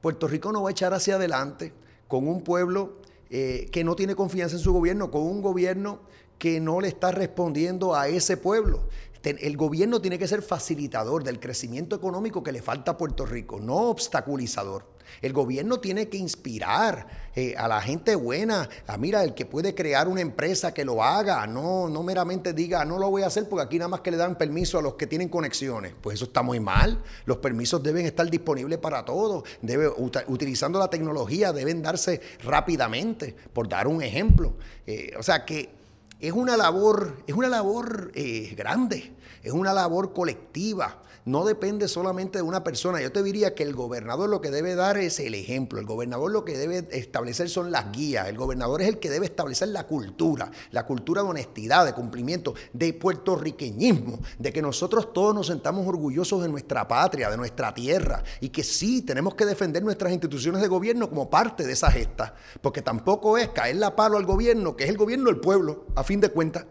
Puerto 0.00 0.26
Rico 0.26 0.50
no 0.50 0.62
va 0.62 0.70
a 0.70 0.72
echar 0.72 0.94
hacia 0.94 1.16
adelante 1.16 1.74
con 2.08 2.26
un 2.26 2.42
pueblo 2.42 2.96
eh, 3.28 3.68
que 3.70 3.84
no 3.84 3.94
tiene 3.94 4.14
confianza 4.14 4.56
en 4.56 4.62
su 4.62 4.72
gobierno, 4.72 5.10
con 5.10 5.20
un 5.20 5.42
gobierno 5.42 6.00
que 6.38 6.60
no 6.60 6.80
le 6.80 6.88
está 6.88 7.10
respondiendo 7.10 7.94
a 7.94 8.08
ese 8.08 8.38
pueblo. 8.38 8.88
El 9.22 9.58
gobierno 9.58 10.00
tiene 10.00 10.18
que 10.18 10.26
ser 10.26 10.40
facilitador 10.40 11.22
del 11.24 11.40
crecimiento 11.40 11.94
económico 11.94 12.42
que 12.42 12.52
le 12.52 12.62
falta 12.62 12.92
a 12.92 12.96
Puerto 12.96 13.26
Rico, 13.26 13.60
no 13.60 13.90
obstaculizador. 13.90 14.86
El 15.22 15.32
gobierno 15.32 15.80
tiene 15.80 16.08
que 16.08 16.16
inspirar 16.16 17.06
eh, 17.34 17.54
a 17.56 17.68
la 17.68 17.80
gente 17.80 18.16
buena, 18.16 18.68
a 18.86 18.96
mira, 18.96 19.22
el 19.22 19.34
que 19.34 19.46
puede 19.46 19.74
crear 19.74 20.08
una 20.08 20.20
empresa 20.20 20.74
que 20.74 20.84
lo 20.84 21.02
haga, 21.02 21.46
no, 21.46 21.88
no 21.88 22.02
meramente 22.02 22.52
diga, 22.52 22.84
no 22.84 22.98
lo 22.98 23.08
voy 23.08 23.22
a 23.22 23.28
hacer 23.28 23.48
porque 23.48 23.64
aquí 23.64 23.78
nada 23.78 23.88
más 23.88 24.00
que 24.00 24.10
le 24.10 24.16
dan 24.16 24.36
permiso 24.36 24.78
a 24.78 24.82
los 24.82 24.94
que 24.94 25.06
tienen 25.06 25.28
conexiones. 25.28 25.94
Pues 26.00 26.14
eso 26.14 26.24
está 26.24 26.42
muy 26.42 26.58
mal. 26.58 27.02
Los 27.26 27.38
permisos 27.38 27.82
deben 27.82 28.04
estar 28.06 28.28
disponibles 28.28 28.78
para 28.78 29.04
todos, 29.04 29.44
debe, 29.62 29.88
utilizando 30.26 30.78
la 30.78 30.90
tecnología, 30.90 31.52
deben 31.52 31.82
darse 31.82 32.20
rápidamente, 32.42 33.34
por 33.52 33.68
dar 33.68 33.86
un 33.86 34.02
ejemplo. 34.02 34.54
Eh, 34.86 35.12
o 35.18 35.22
sea 35.22 35.44
que 35.44 35.70
es 36.18 36.32
una 36.32 36.56
labor, 36.56 37.22
es 37.26 37.34
una 37.34 37.48
labor 37.48 38.12
eh, 38.14 38.54
grande, 38.56 39.12
es 39.42 39.52
una 39.52 39.72
labor 39.72 40.12
colectiva 40.12 41.00
no 41.24 41.44
depende 41.44 41.88
solamente 41.88 42.38
de 42.38 42.42
una 42.42 42.64
persona. 42.64 43.00
Yo 43.00 43.12
te 43.12 43.22
diría 43.22 43.54
que 43.54 43.62
el 43.62 43.74
gobernador 43.74 44.28
lo 44.28 44.40
que 44.40 44.50
debe 44.50 44.74
dar 44.74 44.98
es 44.98 45.20
el 45.20 45.34
ejemplo. 45.34 45.78
El 45.78 45.86
gobernador 45.86 46.30
lo 46.30 46.44
que 46.44 46.56
debe 46.56 46.88
establecer 46.92 47.48
son 47.48 47.70
las 47.70 47.92
guías. 47.92 48.28
El 48.28 48.36
gobernador 48.36 48.82
es 48.82 48.88
el 48.88 48.98
que 48.98 49.10
debe 49.10 49.26
establecer 49.26 49.68
la 49.68 49.86
cultura, 49.86 50.50
la 50.70 50.86
cultura 50.86 51.22
de 51.22 51.28
honestidad, 51.28 51.84
de 51.84 51.92
cumplimiento, 51.92 52.54
de 52.72 52.92
puertorriqueñismo, 52.94 54.18
de 54.38 54.52
que 54.52 54.62
nosotros 54.62 55.12
todos 55.12 55.34
nos 55.34 55.46
sentamos 55.46 55.86
orgullosos 55.86 56.42
de 56.42 56.48
nuestra 56.48 56.88
patria, 56.88 57.30
de 57.30 57.36
nuestra 57.36 57.74
tierra, 57.74 58.22
y 58.40 58.48
que 58.48 58.64
sí 58.64 59.02
tenemos 59.02 59.34
que 59.34 59.44
defender 59.44 59.82
nuestras 59.82 60.12
instituciones 60.12 60.62
de 60.62 60.68
gobierno 60.68 61.08
como 61.08 61.28
parte 61.28 61.66
de 61.66 61.72
esa 61.72 61.90
gesta, 61.90 62.34
porque 62.60 62.82
tampoco 62.82 63.38
es 63.38 63.48
caerle 63.48 63.86
a 63.86 63.96
palo 63.96 64.16
al 64.16 64.26
gobierno, 64.26 64.76
que 64.76 64.84
es 64.84 64.90
el 64.90 64.96
gobierno 64.96 65.26
del 65.26 65.40
pueblo, 65.40 65.86
a 65.94 66.04
fin 66.04 66.20
de 66.20 66.30
cuentas 66.30 66.64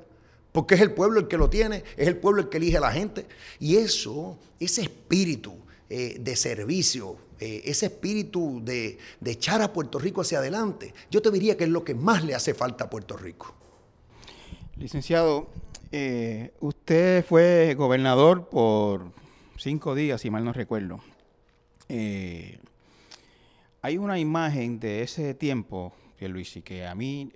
porque 0.51 0.75
es 0.75 0.81
el 0.81 0.91
pueblo 0.91 1.19
el 1.19 1.27
que 1.27 1.37
lo 1.37 1.49
tiene, 1.49 1.83
es 1.95 2.07
el 2.07 2.17
pueblo 2.17 2.41
el 2.41 2.49
que 2.49 2.57
elige 2.57 2.77
a 2.77 2.81
la 2.81 2.91
gente. 2.91 3.25
Y 3.59 3.77
eso, 3.77 4.37
ese 4.59 4.81
espíritu 4.81 5.55
eh, 5.89 6.17
de 6.19 6.35
servicio, 6.35 7.17
eh, 7.39 7.61
ese 7.65 7.87
espíritu 7.87 8.61
de, 8.63 8.97
echar 9.25 9.61
a 9.61 9.71
Puerto 9.71 9.99
Rico 9.99 10.21
hacia 10.21 10.39
adelante, 10.39 10.93
yo 11.11 11.21
te 11.21 11.31
diría 11.31 11.55
que 11.55 11.65
es 11.65 11.69
lo 11.69 11.83
que 11.83 11.93
más 11.93 12.23
le 12.23 12.33
hace 12.35 12.53
falta 12.53 12.85
a 12.85 12.89
Puerto 12.89 13.15
Rico. 13.15 13.53
Licenciado, 14.75 15.49
eh, 15.91 16.51
usted 16.59 17.23
fue 17.25 17.75
gobernador 17.75 18.49
por 18.49 19.11
cinco 19.57 19.93
días, 19.93 20.21
si 20.21 20.29
mal 20.29 20.43
no 20.43 20.53
recuerdo. 20.53 20.99
hay 23.81 23.97
una 23.97 24.19
imagen 24.19 24.79
de 24.79 25.03
ese 25.03 25.33
tiempo, 25.33 25.93
y 26.19 26.61
que 26.61 26.85
a 26.85 26.95
mí, 26.95 27.31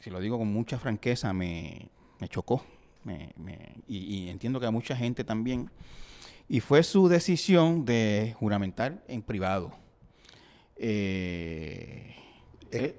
si 0.00 0.10
lo 0.10 0.20
digo 0.20 0.38
con 0.38 0.48
mucha 0.48 0.78
franqueza, 0.78 1.32
me, 1.32 1.88
me 2.18 2.28
chocó. 2.28 2.64
y, 3.86 4.28
entiendo 4.28 4.60
que 4.60 4.66
a 4.66 4.70
mucha 4.70 4.96
gente 4.96 5.24
también. 5.24 5.70
Y 6.48 6.60
fue 6.60 6.82
su 6.82 7.08
decisión 7.08 7.84
de 7.84 8.34
juramentar 8.38 9.02
en 9.08 9.22
privado. 9.22 9.72
Eh, 10.76 12.14
eh, 12.70 12.98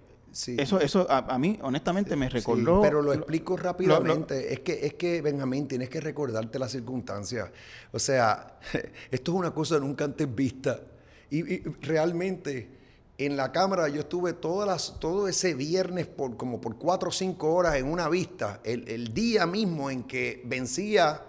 Eso, 0.57 0.79
eso 0.79 1.07
a, 1.09 1.37
mí, 1.39 1.57
honestamente, 1.61 2.15
me 2.15 2.29
recordó. 2.29 2.81
pero 2.81 3.01
lo 3.01 3.13
explico 3.13 3.55
rápidamente. 3.55 4.53
es, 4.53 4.59
que, 4.59 4.85
es 4.85 4.93
que, 4.95 5.21
Benjamín, 5.21 5.67
tienes 5.67 5.89
que 5.89 6.01
recordarte 6.01 6.59
las 6.59 6.71
circunstancias. 6.71 7.49
O 7.91 7.99
sea, 7.99 8.59
esto 9.11 9.31
es 9.31 9.37
una 9.37 9.51
cosa 9.51 9.79
nunca 9.79 10.05
antes 10.05 10.33
vista. 10.33 10.81
Y, 11.29 11.59
realmente, 11.81 12.76
en 13.17 13.35
la 13.35 13.51
Cámara 13.51 13.87
yo 13.89 14.01
estuve 14.01 14.33
todas 14.33 14.67
las, 14.67 14.99
todo 14.99 15.27
ese 15.27 15.53
viernes 15.53 16.07
por 16.07 16.37
como 16.37 16.61
por 16.61 16.77
cuatro 16.77 17.09
o 17.09 17.11
cinco 17.11 17.53
horas 17.53 17.75
en 17.75 17.91
una 17.91 18.09
vista, 18.09 18.59
el, 18.63 19.13
día 19.13 19.45
mismo 19.45 19.89
en 19.89 20.03
que 20.03 20.41
vencía 20.45 21.23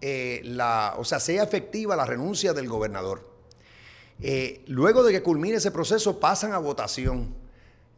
eh, 0.00 0.40
la, 0.44 0.94
o 0.98 1.04
sea, 1.04 1.20
sea 1.20 1.42
efectiva 1.42 1.96
la 1.96 2.04
renuncia 2.04 2.52
del 2.52 2.68
gobernador. 2.68 3.30
Eh, 4.20 4.64
luego 4.66 5.02
de 5.02 5.12
que 5.12 5.22
culmine 5.22 5.56
ese 5.56 5.70
proceso, 5.70 6.20
pasan 6.20 6.52
a 6.52 6.58
votación 6.58 7.40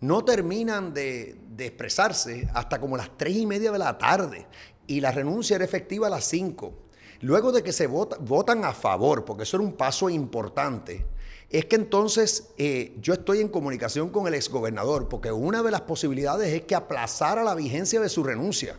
no 0.02 0.24
terminan 0.24 0.92
de, 0.92 1.38
expresarse 1.58 2.48
hasta 2.54 2.80
como 2.80 2.96
las 2.96 3.16
tres 3.16 3.36
y 3.36 3.46
media 3.46 3.70
de 3.70 3.78
la 3.78 3.96
tarde 3.98 4.48
y 4.88 5.00
la 5.00 5.12
renuncia 5.12 5.54
era 5.54 5.64
efectiva 5.64 6.08
a 6.08 6.10
las 6.10 6.24
cinco. 6.24 6.74
Luego 7.20 7.52
de 7.52 7.62
que 7.62 7.72
se 7.72 7.86
votan 7.86 8.64
a 8.64 8.72
favor, 8.72 9.24
porque 9.24 9.44
eso 9.44 9.56
era 9.58 9.64
un 9.64 9.74
paso 9.74 10.10
importante, 10.10 11.06
es 11.52 11.66
que 11.66 11.76
entonces 11.76 12.48
eh, 12.56 12.96
yo 13.00 13.12
estoy 13.12 13.40
en 13.40 13.48
comunicación 13.48 14.08
con 14.08 14.26
el 14.26 14.34
exgobernador, 14.34 15.08
porque 15.08 15.30
una 15.30 15.62
de 15.62 15.70
las 15.70 15.82
posibilidades 15.82 16.52
es 16.52 16.62
que 16.62 16.74
aplazara 16.74 17.44
la 17.44 17.54
vigencia 17.54 18.00
de 18.00 18.08
su 18.08 18.24
renuncia. 18.24 18.78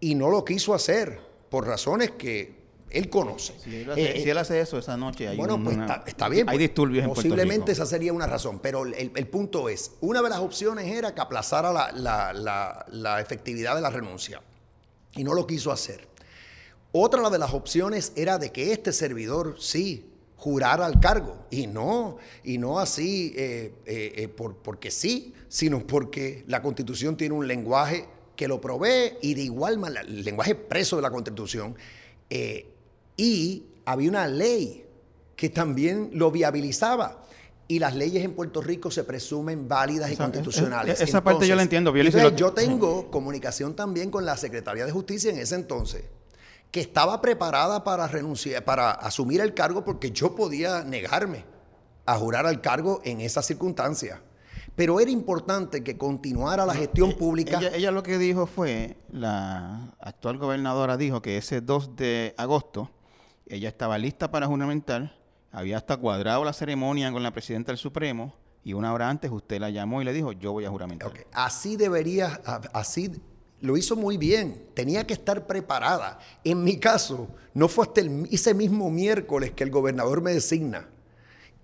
Y 0.00 0.14
no 0.14 0.30
lo 0.30 0.44
quiso 0.44 0.74
hacer, 0.74 1.20
por 1.50 1.66
razones 1.66 2.12
que 2.12 2.56
él 2.88 3.10
conoce. 3.10 3.54
Si 3.62 3.76
él, 3.76 4.38
hace, 4.38 4.60
eso 4.60 4.78
esa 4.78 4.96
noche, 4.96 5.28
hay 5.28 5.36
bueno, 5.36 5.62
pues 5.62 5.76
está, 6.06 6.28
bien. 6.30 6.48
Hay 6.48 6.56
pues, 6.56 6.68
disturbios 6.68 7.06
Posiblemente 7.06 7.72
esa 7.72 7.84
sería 7.84 8.12
una 8.12 8.26
razón, 8.26 8.58
pero 8.60 8.84
el, 8.86 9.26
punto 9.28 9.68
es, 9.68 9.92
una 10.00 10.22
de 10.22 10.30
las 10.30 10.38
opciones 10.38 10.86
era 10.86 11.14
que 11.14 11.20
aplazara 11.20 11.72
la, 11.92 13.20
efectividad 13.20 13.74
de 13.74 13.82
la 13.82 13.90
renuncia 13.90 14.40
y 15.14 15.24
no 15.24 15.34
lo 15.34 15.46
quiso 15.46 15.72
hacer. 15.72 16.08
Otra 16.92 17.28
de 17.28 17.38
las 17.38 17.52
opciones 17.52 18.12
era 18.16 18.38
de 18.38 18.50
que 18.50 18.72
este 18.72 18.92
servidor 18.92 19.56
sí 19.58 20.06
jurara 20.46 20.86
al 20.86 21.00
cargo 21.00 21.46
y 21.50 21.66
no 21.66 22.18
y 22.44 22.56
no 22.56 22.78
así 22.78 23.34
eh, 23.34 23.72
eh, 23.84 24.12
eh, 24.14 24.28
por, 24.28 24.54
porque 24.54 24.92
sí, 24.92 25.34
sino 25.48 25.84
porque 25.84 26.44
la 26.46 26.62
Constitución 26.62 27.16
tiene 27.16 27.34
un 27.34 27.48
lenguaje 27.48 28.06
que 28.36 28.46
lo 28.46 28.60
provee 28.60 29.14
y 29.22 29.34
de 29.34 29.42
igual 29.42 29.76
manera 29.76 30.02
el 30.02 30.22
lenguaje 30.22 30.54
preso 30.54 30.94
de 30.94 31.02
la 31.02 31.10
Constitución 31.10 31.74
y 33.16 33.64
había 33.86 34.08
una 34.08 34.28
ley 34.28 34.84
que 35.34 35.48
también 35.48 36.10
lo 36.12 36.30
viabilizaba. 36.30 37.24
Y 37.66 37.80
las 37.80 37.96
leyes 37.96 38.24
en 38.24 38.32
Puerto 38.32 38.60
Rico 38.60 38.92
se 38.92 39.02
presumen 39.02 39.66
válidas 39.66 40.12
y 40.12 40.16
constitucionales. 40.16 41.00
esa 41.00 41.24
parte 41.24 41.48
yo 41.48 41.56
la 41.56 41.62
entiendo. 41.62 41.92
Yo 42.36 42.52
tengo 42.52 43.10
comunicación 43.10 43.74
también 43.74 44.12
con 44.12 44.24
la 44.24 44.36
Secretaría 44.36 44.86
de 44.86 44.92
Justicia 44.92 45.32
en 45.32 45.38
ese 45.38 45.56
entonces, 45.56 46.04
que 46.70 46.80
estaba 46.80 47.20
preparada 47.20 47.84
para 47.84 48.06
renunciar, 48.06 48.64
para 48.64 48.90
asumir 48.90 49.40
el 49.40 49.54
cargo 49.54 49.84
porque 49.84 50.10
yo 50.10 50.34
podía 50.34 50.84
negarme 50.84 51.44
a 52.04 52.16
jurar 52.16 52.46
al 52.46 52.60
cargo 52.60 53.00
en 53.04 53.20
esas 53.20 53.46
circunstancias. 53.46 54.20
Pero 54.74 55.00
era 55.00 55.10
importante 55.10 55.82
que 55.82 55.96
continuara 55.96 56.66
la 56.66 56.74
gestión 56.74 57.10
eh, 57.10 57.16
pública. 57.16 57.58
Ella, 57.58 57.74
ella, 57.74 57.90
lo 57.90 58.02
que 58.02 58.18
dijo 58.18 58.46
fue, 58.46 58.98
la 59.10 59.94
actual 60.00 60.36
gobernadora 60.36 60.96
dijo 60.96 61.22
que 61.22 61.38
ese 61.38 61.62
2 61.62 61.96
de 61.96 62.34
agosto 62.36 62.90
ella 63.46 63.68
estaba 63.68 63.96
lista 63.96 64.30
para 64.30 64.46
juramentar, 64.46 65.16
había 65.52 65.76
hasta 65.76 65.96
cuadrado 65.96 66.44
la 66.44 66.52
ceremonia 66.52 67.10
con 67.12 67.22
la 67.22 67.32
presidenta 67.32 67.72
del 67.72 67.78
Supremo 67.78 68.34
y 68.64 68.72
una 68.72 68.92
hora 68.92 69.08
antes 69.08 69.30
usted 69.30 69.60
la 69.60 69.70
llamó 69.70 70.02
y 70.02 70.04
le 70.04 70.12
dijo, 70.12 70.32
yo 70.32 70.52
voy 70.52 70.64
a 70.64 70.70
juramentar. 70.70 71.12
Así 71.32 71.76
debería, 71.76 72.40
así 72.72 73.12
lo 73.66 73.76
hizo 73.76 73.96
muy 73.96 74.16
bien, 74.16 74.66
tenía 74.74 75.06
que 75.06 75.14
estar 75.14 75.46
preparada. 75.46 76.18
En 76.44 76.64
mi 76.64 76.78
caso, 76.78 77.28
no 77.52 77.68
fue 77.68 77.86
hasta 77.86 78.00
ese 78.30 78.54
mismo 78.54 78.90
miércoles 78.90 79.50
que 79.50 79.64
el 79.64 79.70
gobernador 79.70 80.22
me 80.22 80.32
designa. 80.32 80.88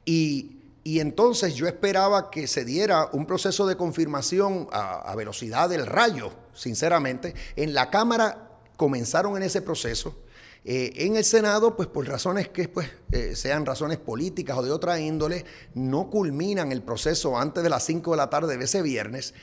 Y, 0.05 0.59
entonces 0.85 1.55
yo 1.55 1.69
esperaba 1.69 2.29
que 2.29 2.49
se 2.49 2.65
diera 2.65 3.09
un 3.13 3.25
proceso 3.25 3.67
de 3.67 3.77
confirmación 3.77 4.69
a, 4.73 5.11
a 5.11 5.15
velocidad 5.15 5.69
del 5.69 5.87
rayo, 5.87 6.33
sinceramente. 6.55 7.35
En 7.55 7.73
la 7.73 7.89
Cámara 7.89 8.59
comenzaron 8.77 9.37
en 9.37 9.45
ese 9.45 9.63
proceso 9.63 10.17
eh, 10.65 10.93
en 10.97 11.17
el 11.17 11.25
Senado, 11.25 11.77
pues 11.77 11.89
por 11.89 12.07
razones 12.07 12.49
que 12.49 12.69
pues, 12.69 12.89
eh, 13.11 13.35
sean 13.35 13.67
razones 13.67 13.99
políticas 13.99 14.57
o 14.59 14.63
de 14.63 14.71
otra 14.71 15.01
índole, 15.01 15.45
no 15.75 16.09
culminan 16.09 16.71
el 16.71 16.83
proceso 16.83 17.37
antes 17.37 17.65
de 17.65 17.69
las 17.69 17.85
5 17.85 18.13
de 18.13 18.17
la 18.17 18.31
tarde 18.31 18.57
de 18.57 18.65
ese 18.65 18.81
viernes 18.81 19.35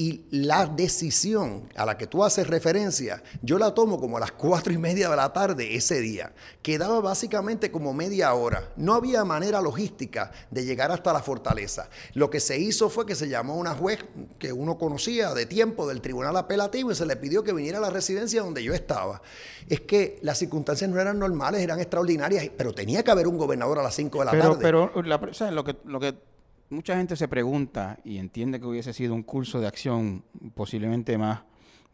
y 0.00 0.24
la 0.30 0.64
decisión 0.64 1.68
a 1.76 1.84
la 1.84 1.98
que 1.98 2.06
tú 2.06 2.24
haces 2.24 2.46
referencia, 2.46 3.22
yo 3.42 3.58
la 3.58 3.74
tomo 3.74 4.00
como 4.00 4.16
a 4.16 4.20
las 4.20 4.32
cuatro 4.32 4.72
y 4.72 4.78
media 4.78 5.10
de 5.10 5.16
la 5.16 5.30
tarde 5.34 5.76
ese 5.76 6.00
día. 6.00 6.32
Quedaba 6.62 7.02
básicamente 7.02 7.70
como 7.70 7.92
media 7.92 8.32
hora. 8.32 8.72
No 8.76 8.94
había 8.94 9.26
manera 9.26 9.60
logística 9.60 10.32
de 10.50 10.64
llegar 10.64 10.90
hasta 10.90 11.12
la 11.12 11.20
fortaleza. 11.20 11.90
Lo 12.14 12.30
que 12.30 12.40
se 12.40 12.58
hizo 12.58 12.88
fue 12.88 13.04
que 13.04 13.14
se 13.14 13.28
llamó 13.28 13.52
a 13.52 13.56
una 13.56 13.74
juez 13.74 14.02
que 14.38 14.54
uno 14.54 14.78
conocía 14.78 15.34
de 15.34 15.44
tiempo 15.44 15.86
del 15.86 16.00
tribunal 16.00 16.34
apelativo 16.38 16.90
y 16.90 16.94
se 16.94 17.04
le 17.04 17.16
pidió 17.16 17.44
que 17.44 17.52
viniera 17.52 17.76
a 17.76 17.82
la 17.82 17.90
residencia 17.90 18.40
donde 18.40 18.62
yo 18.62 18.72
estaba. 18.72 19.20
Es 19.68 19.82
que 19.82 20.18
las 20.22 20.38
circunstancias 20.38 20.88
no 20.88 20.98
eran 20.98 21.18
normales, 21.18 21.60
eran 21.60 21.78
extraordinarias, 21.78 22.48
pero 22.56 22.72
tenía 22.72 23.02
que 23.02 23.10
haber 23.10 23.28
un 23.28 23.36
gobernador 23.36 23.78
a 23.78 23.82
las 23.82 23.96
5 23.96 24.18
de 24.20 24.24
la 24.24 24.30
tarde. 24.30 24.58
Pero 24.62 24.90
lo 24.94 25.62
que, 25.62 25.76
lo 25.84 26.00
que 26.00 26.29
mucha 26.70 26.96
gente 26.96 27.16
se 27.16 27.28
pregunta 27.28 27.98
y 28.04 28.18
entiende 28.18 28.60
que 28.60 28.66
hubiese 28.66 28.92
sido 28.92 29.14
un 29.14 29.22
curso 29.22 29.60
de 29.60 29.66
acción 29.66 30.24
posiblemente 30.54 31.18
más, 31.18 31.42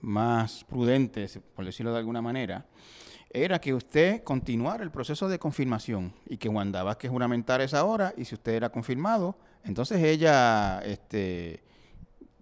más 0.01 0.65
prudente, 0.65 1.27
por 1.55 1.65
decirlo 1.65 1.93
de 1.93 1.99
alguna 1.99 2.23
manera, 2.23 2.67
era 3.31 3.61
que 3.61 3.75
usted 3.75 4.23
continuara 4.23 4.85
el 4.85 4.91
proceso 4.91 5.29
de 5.29 5.39
confirmación 5.39 6.13
y 6.29 6.37
que 6.37 6.49
Wanda 6.49 6.83
Vázquez 6.83 7.11
juramentara 7.11 7.65
esa 7.65 7.85
hora 7.85 8.15
y 8.17 8.25
si 8.25 8.35
usted 8.35 8.53
era 8.53 8.71
confirmado, 8.71 9.37
entonces 9.65 10.03
ella 10.03 10.81
este, 10.85 11.63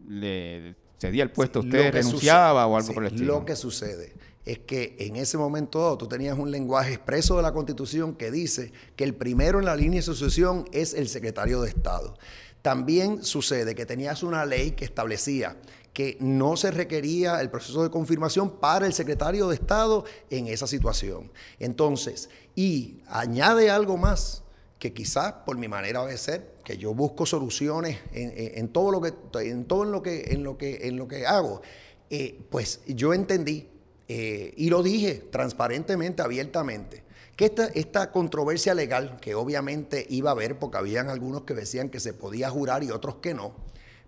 le 0.06 0.74
cedía 0.98 1.22
el 1.22 1.30
puesto 1.30 1.60
a 1.60 1.62
usted, 1.62 1.92
renunciaba 1.92 2.66
o 2.66 2.76
algo 2.76 2.92
por 2.92 3.04
el 3.04 3.12
estilo. 3.12 3.38
Lo 3.38 3.44
que 3.44 3.56
sucede 3.56 4.12
es 4.44 4.58
que 4.58 4.96
en 4.98 5.16
ese 5.16 5.38
momento 5.38 5.96
tú 5.96 6.06
tenías 6.06 6.38
un 6.38 6.50
lenguaje 6.50 6.94
expreso 6.94 7.36
de 7.36 7.42
la 7.42 7.52
Constitución 7.52 8.14
que 8.14 8.30
dice 8.30 8.72
que 8.96 9.04
el 9.04 9.14
primero 9.14 9.58
en 9.58 9.64
la 9.64 9.76
línea 9.76 10.00
de 10.00 10.02
sucesión 10.02 10.66
es 10.72 10.94
el 10.94 11.08
secretario 11.08 11.62
de 11.62 11.70
Estado. 11.70 12.16
También 12.60 13.22
sucede 13.24 13.74
que 13.74 13.86
tenías 13.86 14.22
una 14.22 14.44
ley 14.46 14.72
que 14.72 14.84
establecía 14.84 15.56
que 15.94 16.16
no 16.20 16.56
se 16.56 16.72
requería 16.72 17.40
el 17.40 17.50
proceso 17.50 17.82
de 17.84 17.90
confirmación 17.90 18.58
para 18.58 18.84
el 18.84 18.92
secretario 18.92 19.48
de 19.48 19.54
Estado 19.54 20.04
en 20.28 20.48
esa 20.48 20.66
situación. 20.66 21.30
Entonces, 21.60 22.28
y 22.56 22.98
añade 23.06 23.70
algo 23.70 23.96
más, 23.96 24.42
que 24.80 24.92
quizás 24.92 25.32
por 25.46 25.56
mi 25.56 25.68
manera 25.68 26.04
de 26.04 26.18
ser, 26.18 26.56
que 26.64 26.76
yo 26.76 26.94
busco 26.94 27.24
soluciones 27.24 28.00
en, 28.12 28.68
todo 28.68 28.90
lo 28.90 29.00
que 29.00 29.14
en 29.40 29.64
todo 29.64 29.84
en 29.84 29.92
lo 29.92 30.02
que 30.02 30.32
en 30.32 30.42
lo 30.42 30.58
que 30.58 30.88
en 30.88 30.96
lo 30.96 31.06
que 31.06 31.26
hago, 31.26 31.62
eh, 32.10 32.40
pues 32.50 32.80
yo 32.86 33.14
entendí 33.14 33.68
eh, 34.08 34.52
y 34.56 34.70
lo 34.70 34.82
dije 34.82 35.14
transparentemente, 35.30 36.22
abiertamente, 36.22 37.02
que 37.36 37.46
esta, 37.46 37.66
esta 37.66 38.12
controversia 38.12 38.74
legal, 38.74 39.18
que 39.20 39.34
obviamente 39.34 40.06
iba 40.08 40.30
a 40.30 40.32
haber, 40.32 40.58
porque 40.58 40.78
habían 40.78 41.08
algunos 41.08 41.42
que 41.42 41.54
decían 41.54 41.88
que 41.88 42.00
se 42.00 42.12
podía 42.12 42.50
jurar 42.50 42.84
y 42.84 42.90
otros 42.90 43.16
que 43.16 43.34
no, 43.34 43.54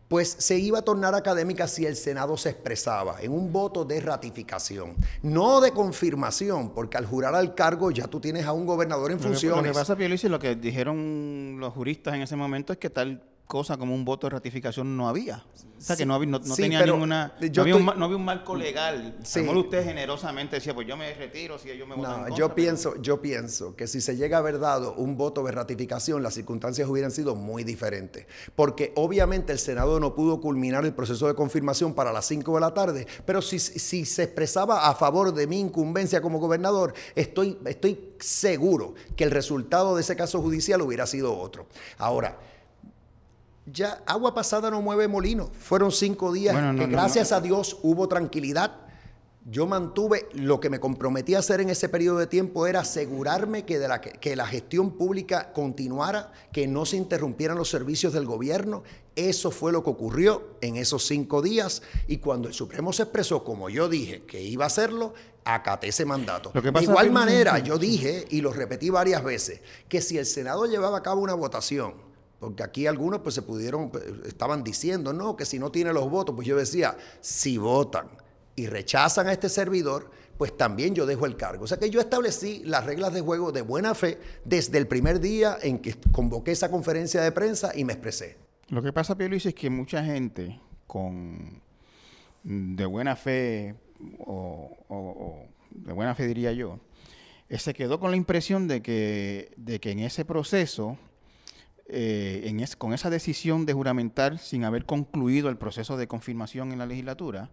pues 0.09 0.29
se 0.39 0.59
iba 0.59 0.79
a 0.79 0.83
tornar 0.83 1.15
académica 1.15 1.67
si 1.67 1.85
el 1.85 1.97
Senado 1.97 2.37
se 2.37 2.51
expresaba 2.51 3.21
en 3.21 3.33
un 3.33 3.53
voto 3.53 3.85
de 3.85 4.01
ratificación, 4.01 4.95
no 5.23 5.61
de 5.61 5.73
confirmación, 5.73 6.71
porque 6.71 6.97
al 6.97 7.07
jurar 7.07 7.35
al 7.35 7.55
cargo 7.55 7.91
ya 7.91 8.07
tú 8.07 8.21
tienes 8.21 8.47
a 8.47 8.53
un 8.53 8.67
gobernador 8.67 9.11
en 9.11 9.19
funciones. 9.19 9.57
Lo 9.57 9.63
que 9.65 9.73
pasa, 9.73 9.97
y 9.99 10.29
lo 10.29 10.39
que 10.39 10.55
dijeron 10.55 11.57
los 11.59 11.73
juristas 11.73 12.15
en 12.15 12.23
ese 12.23 12.37
momento 12.37 12.73
es 12.73 12.79
que 12.79 12.91
tal 12.91 13.23
cosa 13.47 13.77
como 13.77 13.95
un 13.95 14.05
voto 14.05 14.27
de 14.27 14.33
ratificación 14.33 14.97
no 14.97 15.09
había. 15.09 15.45
O 15.79 15.81
sea, 15.81 15.95
que 15.95 16.07
no, 16.07 16.15
había, 16.15 16.31
no, 16.31 16.41
tenía 16.41 16.85
ninguna... 16.87 17.35
No 17.39 17.63
había, 17.63 17.77
un, 17.77 17.85
no 17.85 18.05
había, 18.07 18.17
un, 18.17 18.25
marco 18.25 18.57
legal. 18.57 19.17
Sí. 19.23 19.41
usted 19.41 19.85
generosamente 19.85 20.57
decía, 20.57 20.75
pues 20.75 20.87
yo 20.87 20.97
me 20.97 21.13
retiro 21.15 21.59
si 21.59 21.71
ellos 21.71 21.87
me 21.87 21.95
votan 21.95 22.29
No, 22.29 22.37
yo, 22.37 22.55
pienso, 22.55 23.01
yo 23.03 23.21
pienso 23.21 23.77
que 23.77 23.87
si 23.87 24.01
se 24.01 24.17
llega 24.17 24.39
a 24.39 24.41
haber 24.41 24.59
dado 24.59 24.95
un 24.95 25.17
voto 25.17 25.45
de 25.45 25.53
ratificación, 25.53 26.23
las 26.23 26.35
circunstancias 26.35 26.89
hubieran 26.89 27.11
sido 27.11 27.35
muy 27.35 27.63
diferentes. 27.63 28.27
Porque 28.55 28.93
obviamente 28.97 29.53
el 29.53 29.59
Senado 29.59 30.01
no 30.01 30.15
pudo 30.15 30.41
culminar 30.41 30.85
el 30.87 30.95
proceso 30.95 31.27
de 31.29 31.35
confirmación 31.35 31.95
para 31.95 32.13
las 32.13 32.27
5 32.27 32.55
de 32.55 32.61
la 32.61 32.73
tarde, 32.73 33.07
pero 33.27 33.43
si, 33.43 33.59
si 33.59 34.07
se 34.07 34.25
expresaba 34.25 34.89
a 34.89 34.95
favor 34.95 35.35
de 35.35 35.47
mi 35.47 35.61
incumbencia 35.61 36.23
como 36.23 36.39
gobernador, 36.39 36.95
estoy, 37.15 37.59
estoy 37.67 38.15
seguro 38.19 38.95
que 39.15 39.25
el 39.25 39.31
resultado 39.31 39.95
de 39.95 40.01
ese 40.01 40.17
caso 40.17 40.41
judicial 40.41 40.81
hubiera 40.81 41.07
sido 41.07 41.39
otro. 41.39 41.67
Ahora, 41.99 42.39
ya 43.67 44.03
agua 44.07 44.35
pasada 44.35 44.71
no 44.71 44.81
mueve 44.81 45.09
molino. 45.09 45.51
Fueron 45.61 45.93
cinco 45.93 46.33
días 46.33 46.55
que 46.77 46.87
gracias 46.87 47.33
a 47.33 47.41
Dios 47.41 47.79
hubo 47.83 48.09
tranquilidad. 48.09 48.81
yo 49.49 49.65
mantuve, 49.67 50.29
lo 50.33 50.59
que 50.59 50.71
me 50.71 50.81
comprometí 50.81 51.37
a 51.37 51.39
hacer 51.39 51.61
en 51.61 51.71
ese 51.71 51.89
periodo 51.89 52.19
de 52.19 52.27
tiempo 52.27 52.67
era 52.67 52.81
asegurarme 52.81 53.65
que, 53.65 53.79
de 53.79 53.87
la, 53.87 54.01
que 54.01 54.35
la 54.35 54.45
gestión 54.45 54.91
pública 54.97 55.53
continuara, 55.53 56.33
que 56.53 56.67
no 56.67 56.85
se 56.85 56.97
interrumpieran 56.97 57.57
los 57.57 57.71
servicios 57.71 58.13
del 58.13 58.27
gobierno. 58.27 58.83
Eso 59.15 59.53
fue 59.53 59.71
lo 59.71 59.85
que 59.85 59.91
ocurrió 59.91 60.57
en 60.63 60.77
esos 60.77 61.07
cinco 61.07 61.43
días 61.43 61.83
y 62.09 62.19
cuando 62.19 62.49
el 62.49 62.55
Supremo 62.55 62.93
se 62.93 63.05
expresó 63.05 63.45
como 63.45 63.71
yo 63.71 63.89
dije 63.89 64.25
que 64.25 64.43
iba 64.43 64.65
a 64.65 64.67
hacerlo, 64.67 65.15
acaté 65.45 65.89
ese 65.89 66.05
mandato. 66.05 66.51
de 66.53 66.83
igual 66.83 67.13
manera, 67.13 67.59
yo 67.61 67.79
dije, 67.79 68.27
y 68.31 68.41
lo 68.41 68.53
repetí 68.53 68.91
varias 68.91 69.23
veces, 69.23 69.61
que 69.89 70.01
si 70.01 70.19
el 70.19 70.27
Senado 70.27 70.67
llevaba 70.67 70.99
a 70.99 71.03
cabo 71.03 71.21
una 71.21 71.35
votación, 71.35 71.95
porque 72.39 72.63
aquí 72.63 72.87
algunos 72.87 73.21
pues 73.21 73.35
se 73.35 73.43
pudieron, 73.43 73.91
pues, 73.91 74.05
estaban 74.27 74.63
diciendo, 74.63 75.13
no, 75.13 75.37
que 75.37 75.45
si 75.45 75.59
no 75.59 75.71
tiene 75.71 75.93
los 75.93 76.09
votos, 76.11 76.35
pues 76.35 76.47
yo 76.47 76.57
decía, 76.57 76.97
si 77.21 77.59
votan 77.59 78.09
y 78.55 78.67
rechazan 78.67 79.27
a 79.29 79.33
este 79.33 79.49
servidor, 79.49 80.11
pues 80.37 80.57
también 80.57 80.95
yo 80.95 81.07
dejo 81.07 81.27
el 81.27 81.37
cargo. 81.37 81.65
O 81.65 81.67
sea 81.67 81.79
que 81.79 81.91
yo 81.91 82.01
establecí 82.01 82.63
las 82.65 82.85
reglas 82.85 83.13
de 83.13 83.21
juego 83.21 83.53
de 83.53 83.63
buena 83.63 83.95
fe 83.95 84.19
desde 84.45 84.79
el 84.79 84.87
primer 84.87 85.21
día 85.21 85.57
en 85.63 85.79
que 85.79 85.95
convoqué 86.13 86.53
esa 86.53 86.71
conferencia 86.71 87.23
de 87.23 87.33
prensa 87.33 87.73
y 87.75 87.85
me 87.85 87.95
expresé. 87.95 88.37
Lo 88.69 88.83
que 88.83 88.93
pasa, 88.93 89.17
Pio 89.17 89.29
Luis, 89.29 89.47
es 89.47 89.55
que 89.55 89.71
mucha 89.71 90.05
gente 90.05 90.61
con 90.87 91.63
de 92.43 92.87
buena 92.87 93.17
fe 93.17 93.75
o, 94.19 95.47
de 95.71 95.93
buena 95.93 96.15
fe 96.15 96.27
diría 96.27 96.53
yo, 96.53 96.79
eh, 97.49 97.59
se 97.59 97.75
quedó 97.75 97.99
con 97.99 98.11
la 98.11 98.17
impresión 98.17 98.69
de 98.69 98.83
que, 98.83 99.53
de 99.57 99.81
que 99.81 99.91
en 99.91 100.01
ese 100.01 100.25
proceso, 100.25 100.99
eh, 101.89 102.43
en 102.45 102.65
con 102.79 102.93
esa 102.93 103.11
decisión 103.11 103.67
de 103.67 103.73
juramentar 103.73 104.39
sin 104.39 104.65
haber 104.65 104.85
concluido 104.85 105.49
el 105.49 105.57
proceso 105.57 105.97
de 105.97 106.07
confirmación 106.07 106.73
en 106.73 106.79
la 106.79 106.87
legislatura, 106.87 107.51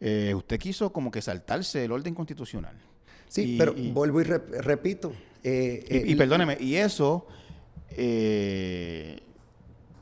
eh, 0.00 0.34
usted 0.34 0.58
quiso 0.58 0.92
como 0.92 1.10
que 1.10 1.22
saltarse 1.22 1.84
el 1.84 1.92
orden 1.92 2.14
constitucional. 2.14 2.76
Sí, 3.28 3.56
pero 3.58 3.74
vuelvo 3.92 4.20
y 4.20 4.24
repito. 4.24 5.12
y, 5.42 6.14
perdóneme, 6.14 6.56
y 6.60 6.76
eso 6.76 7.26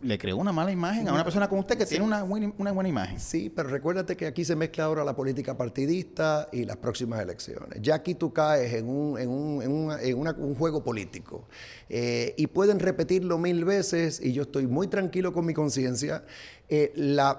le 0.05 0.19
creó 0.19 0.37
una 0.37 0.53
mala 0.53 0.71
imagen 0.71 1.09
a 1.09 1.13
una 1.13 1.25
persona 1.25 1.49
como 1.49 1.63
usted 1.63 1.79
que 1.79 1.87
tiene 1.87 2.05
una 2.05 2.23
buena, 2.23 2.53
una 2.59 2.73
buena 2.73 2.89
imagen. 2.89 3.19
Sí, 3.19 3.51
pero 3.55 3.71
recuérdate 3.71 4.17
que 4.17 4.27
aquí 4.27 4.45
se 4.45 4.55
mezcla 4.55 4.85
ahora 4.85 5.03
la 5.03 5.17
política 5.17 5.57
partidista 5.57 6.49
y 6.53 6.65
las 6.65 6.77
próximas 6.77 7.21
elecciones. 7.21 7.81
Ya 7.81 7.95
aquí 7.95 8.15
tú 8.15 8.33
caes 8.33 8.75
en 8.75 8.89
un, 8.89 9.19
en 9.19 9.31
un, 9.31 9.93
en 9.99 10.19
un 10.19 10.55
juego 10.55 10.85
político 10.85 11.49
eh, 11.89 12.35
y 12.37 12.47
pueden 12.49 12.79
repetirlo 12.79 13.39
mil 13.39 13.65
veces 13.65 14.21
y 14.23 14.33
yo 14.33 14.43
estoy 14.43 14.67
muy 14.67 14.89
tranquilo 14.89 15.33
con 15.33 15.47
mi 15.47 15.55
conciencia. 15.55 16.25
Eh, 16.69 16.93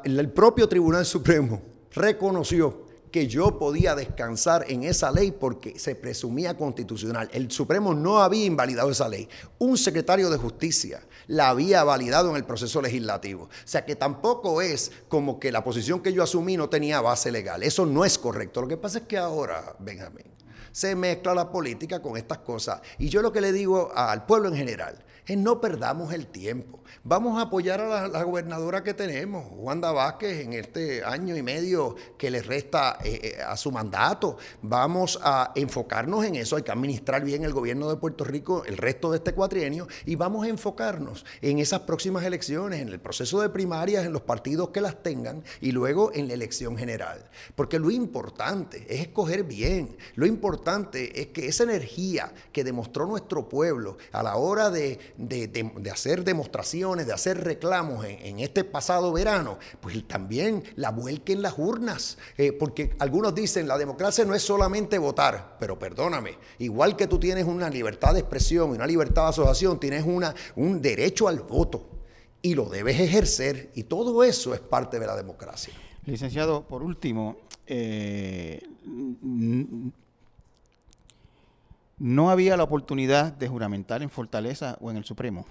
el 0.04 0.30
propio 0.32 0.68
Tribunal 0.68 1.06
Supremo 1.06 1.62
reconoció 1.94 2.86
que 3.16 3.28
yo 3.28 3.58
podía 3.58 3.96
descansar 3.96 4.66
en 4.68 4.84
esa 4.84 5.10
ley 5.10 5.32
porque 5.32 5.80
se 5.80 5.96
presumía 5.96 6.58
constitucional. 6.58 7.30
El 7.32 7.50
Supremo 7.50 7.94
no 7.94 8.20
había 8.20 8.44
invalidado 8.44 8.92
esa 8.92 9.08
ley. 9.08 9.30
Un 9.58 9.78
secretario 9.78 10.30
de 10.30 10.36
justicia 10.36 11.02
la 11.28 11.50
había 11.50 11.84
validado 11.84 12.30
en 12.30 12.36
el 12.36 12.46
proceso 12.46 12.82
legislativo. 12.82 13.44
O 13.46 13.50
sea 13.68 13.86
que 13.86 13.96
tampoco 13.96 14.62
es 14.62 14.92
como 15.08 15.40
que 15.40 15.52
la 15.52 15.64
posición 15.64 16.02
que 16.02 16.14
yo 16.14 16.24
asumí 16.24 16.58
no 16.58 16.70
tenía 16.70 17.02
base 17.02 17.32
legal. 17.32 17.64
Eso 17.64 17.86
no 17.86 18.06
es 18.06 18.18
correcto. 18.18 18.62
Lo 18.62 18.68
que 18.68 18.78
pasa 18.78 19.00
es 19.00 19.04
que 19.06 19.18
ahora, 19.18 19.76
Benjamín, 19.80 20.26
se 20.72 20.96
mezcla 20.96 21.34
la 21.34 21.52
política 21.52 22.02
con 22.02 22.18
estas 22.18 22.40
cosas. 22.40 22.82
Y 22.98 23.10
yo 23.10 23.22
lo 23.22 23.32
que 23.32 23.42
le 23.42 23.52
digo 23.54 23.92
al 23.96 24.26
pueblo 24.26 24.50
en 24.50 24.56
general 24.56 25.05
es 25.28 25.38
no 25.38 25.62
perdamos 25.62 26.14
el 26.14 26.28
tiempo. 26.28 26.82
Vamos 27.04 27.38
a 27.38 27.44
apoyar 27.44 27.82
a 27.82 28.08
la, 28.08 28.24
gobernadora 28.24 28.84
que 28.84 28.94
tenemos, 28.94 29.46
Wanda 29.52 29.92
Vázquez, 29.92 30.44
en 30.44 30.54
este 30.54 31.04
año 31.04 31.36
y 31.36 31.44
medio 31.44 31.96
que 32.18 32.32
le 32.32 32.42
resta 32.42 32.98
eh, 33.04 33.20
eh, 33.24 33.42
a 33.42 33.56
su 33.58 33.72
mandato. 33.72 34.38
Vamos 34.62 35.20
a 35.22 35.52
enfocarnos 35.56 36.26
en 36.26 36.36
eso. 36.36 36.56
Hay 36.56 36.64
que 36.64 36.72
administrar 36.72 37.24
bien 37.24 37.44
el 37.44 37.54
gobierno 37.54 37.90
de 37.90 37.98
Puerto 37.98 38.24
Rico 38.24 38.64
el 38.66 38.78
resto 38.78 39.12
de 39.12 39.18
este 39.18 39.34
cuatrienio 39.34 39.88
y 40.06 40.16
vamos 40.16 40.46
a 40.46 40.50
enfocarnos 40.50 41.26
en 41.42 41.60
esas 41.60 41.82
próximas 41.82 42.24
elecciones, 42.24 42.82
en 42.82 42.90
el 42.90 43.00
proceso 43.00 43.42
de 43.42 43.50
primarias, 43.50 44.06
en 44.06 44.14
los 44.14 44.22
partidos 44.22 44.70
que 44.70 44.82
las 44.82 45.02
tengan 45.04 45.44
y 45.62 45.72
luego 45.72 46.12
en 46.14 46.28
la 46.28 46.34
elección 46.34 46.78
general. 46.78 47.30
Porque 47.56 47.80
lo 47.80 47.92
importante 47.92 48.86
es 48.90 49.02
escoger 49.02 49.44
bien. 49.44 49.98
Lo 50.16 50.26
importante 50.26 51.22
es 51.22 51.28
que 51.28 51.48
esa 51.48 51.64
energía 51.64 52.34
que 52.52 52.64
demostró 52.64 53.06
nuestro 53.06 53.48
pueblo 53.48 53.98
a 54.12 54.24
la 54.24 54.36
hora 54.36 54.70
de 54.70 55.00
de, 55.18 55.92
hacer 55.92 56.24
demostraciones, 56.24 57.08
de 57.08 57.14
hacer 57.14 57.44
reclamos 57.44 58.06
en, 58.06 58.40
este 58.40 58.64
pasado 58.64 59.12
verano, 59.12 59.58
pues 59.80 60.08
también 60.08 60.64
la 60.76 60.92
vuelque 60.92 61.34
en 61.34 61.42
las 61.42 61.58
urnas. 61.58 62.18
Eh, 62.38 62.52
porque 62.52 62.96
algunos 63.00 63.34
dicen, 63.34 63.68
la 63.68 63.78
democracia 63.78 64.26
no 64.26 64.36
es 64.36 64.44
solamente 64.44 64.98
votar, 64.98 65.58
pero 65.60 65.80
perdóname, 65.80 66.38
igual 66.60 66.96
que 66.96 67.08
tú 67.08 67.20
tienes 67.20 67.46
una 67.46 67.70
libertad 67.70 68.14
de 68.14 68.20
expresión 68.20 68.72
y 68.72 68.76
una 68.76 68.88
libertad 68.88 69.24
de 69.24 69.30
asociación, 69.30 69.80
tienes 69.80 70.06
una, 70.06 70.36
un 70.56 70.82
derecho 70.82 71.28
al 71.28 71.40
voto 71.40 71.90
y 72.42 72.54
lo 72.54 72.70
debes 72.70 73.00
ejercer 73.00 73.72
y 73.74 73.84
todo 73.84 74.24
eso 74.24 74.54
es 74.54 74.60
parte 74.60 75.00
de 75.00 75.08
la 75.08 75.16
democracia. 75.16 75.74
Licenciado, 76.06 76.68
por 76.68 76.84
último, 76.84 77.38
eh, 77.66 78.62
no 81.98 82.30
había 82.30 82.58
la 82.58 82.64
oportunidad 82.64 83.32
de 83.32 83.48
juramentar 83.48 84.04
en 84.04 84.10
Fortaleza 84.10 84.78
o 84.82 84.92
en 84.92 84.98
el 84.98 85.06
Supremo. 85.06 85.46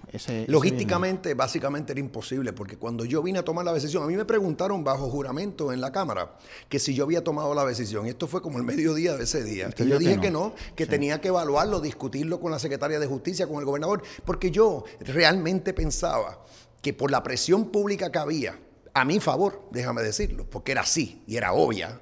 Logísticamente, 0.47 1.33
básicamente 1.33 1.93
era 1.93 2.01
imposible, 2.01 2.53
porque 2.53 2.77
cuando 2.77 3.05
yo 3.07 3.23
vine 3.23 3.39
a 3.39 3.45
tomar 3.45 3.65
la 3.65 3.73
decisión, 3.73 4.03
a 4.03 4.07
mí 4.07 4.17
me 4.17 4.27
preguntaron 4.27 4.85
bajo 4.85 5.09
juramento 5.09 5.73
en 5.73 5.81
la 5.81 5.91
Cámara 5.91 6.37
que 6.69 6.79
si 6.79 6.95
yo 6.95 7.05
había 7.05 7.25
tomado 7.25 7.55
la 7.55 7.65
decisión. 7.65 8.07
Esto 8.07 8.27
fue 8.27 8.43
como 8.43 8.59
el 8.59 8.65
mediodía 8.65 9.17
de 9.17 9.25
ese 9.25 9.43
día. 9.43 9.71
Y 9.77 9.87
yo 9.87 9.99
dije 9.99 10.21
que 10.21 10.31
no, 10.31 10.55
que, 10.77 10.87
tenía 10.87 11.21
que 11.21 11.29
evaluarlo, 11.29 11.81
discutirlo 11.81 12.41
con 12.41 12.51
la 12.51 12.59
Secretaria 12.59 12.99
de 12.99 13.07
Justicia, 13.07 13.47
con 13.47 13.59
el 13.59 13.65
gobernador, 13.65 14.03
porque 14.27 14.51
yo 14.51 14.85
realmente 15.01 15.73
pensaba 15.73 16.45
que 16.83 16.93
por 16.93 17.11
la 17.11 17.23
presión 17.23 17.71
pública 17.71 18.13
que 18.13 18.19
había, 18.19 18.59
a 18.93 19.05
mi 19.07 19.19
favor, 19.19 19.67
déjame 19.71 20.03
decirlo, 20.03 20.47
porque 20.51 20.73
era 20.73 20.83
así 20.83 21.23
y 21.27 21.37
era 21.37 21.55
obvia, 21.55 21.99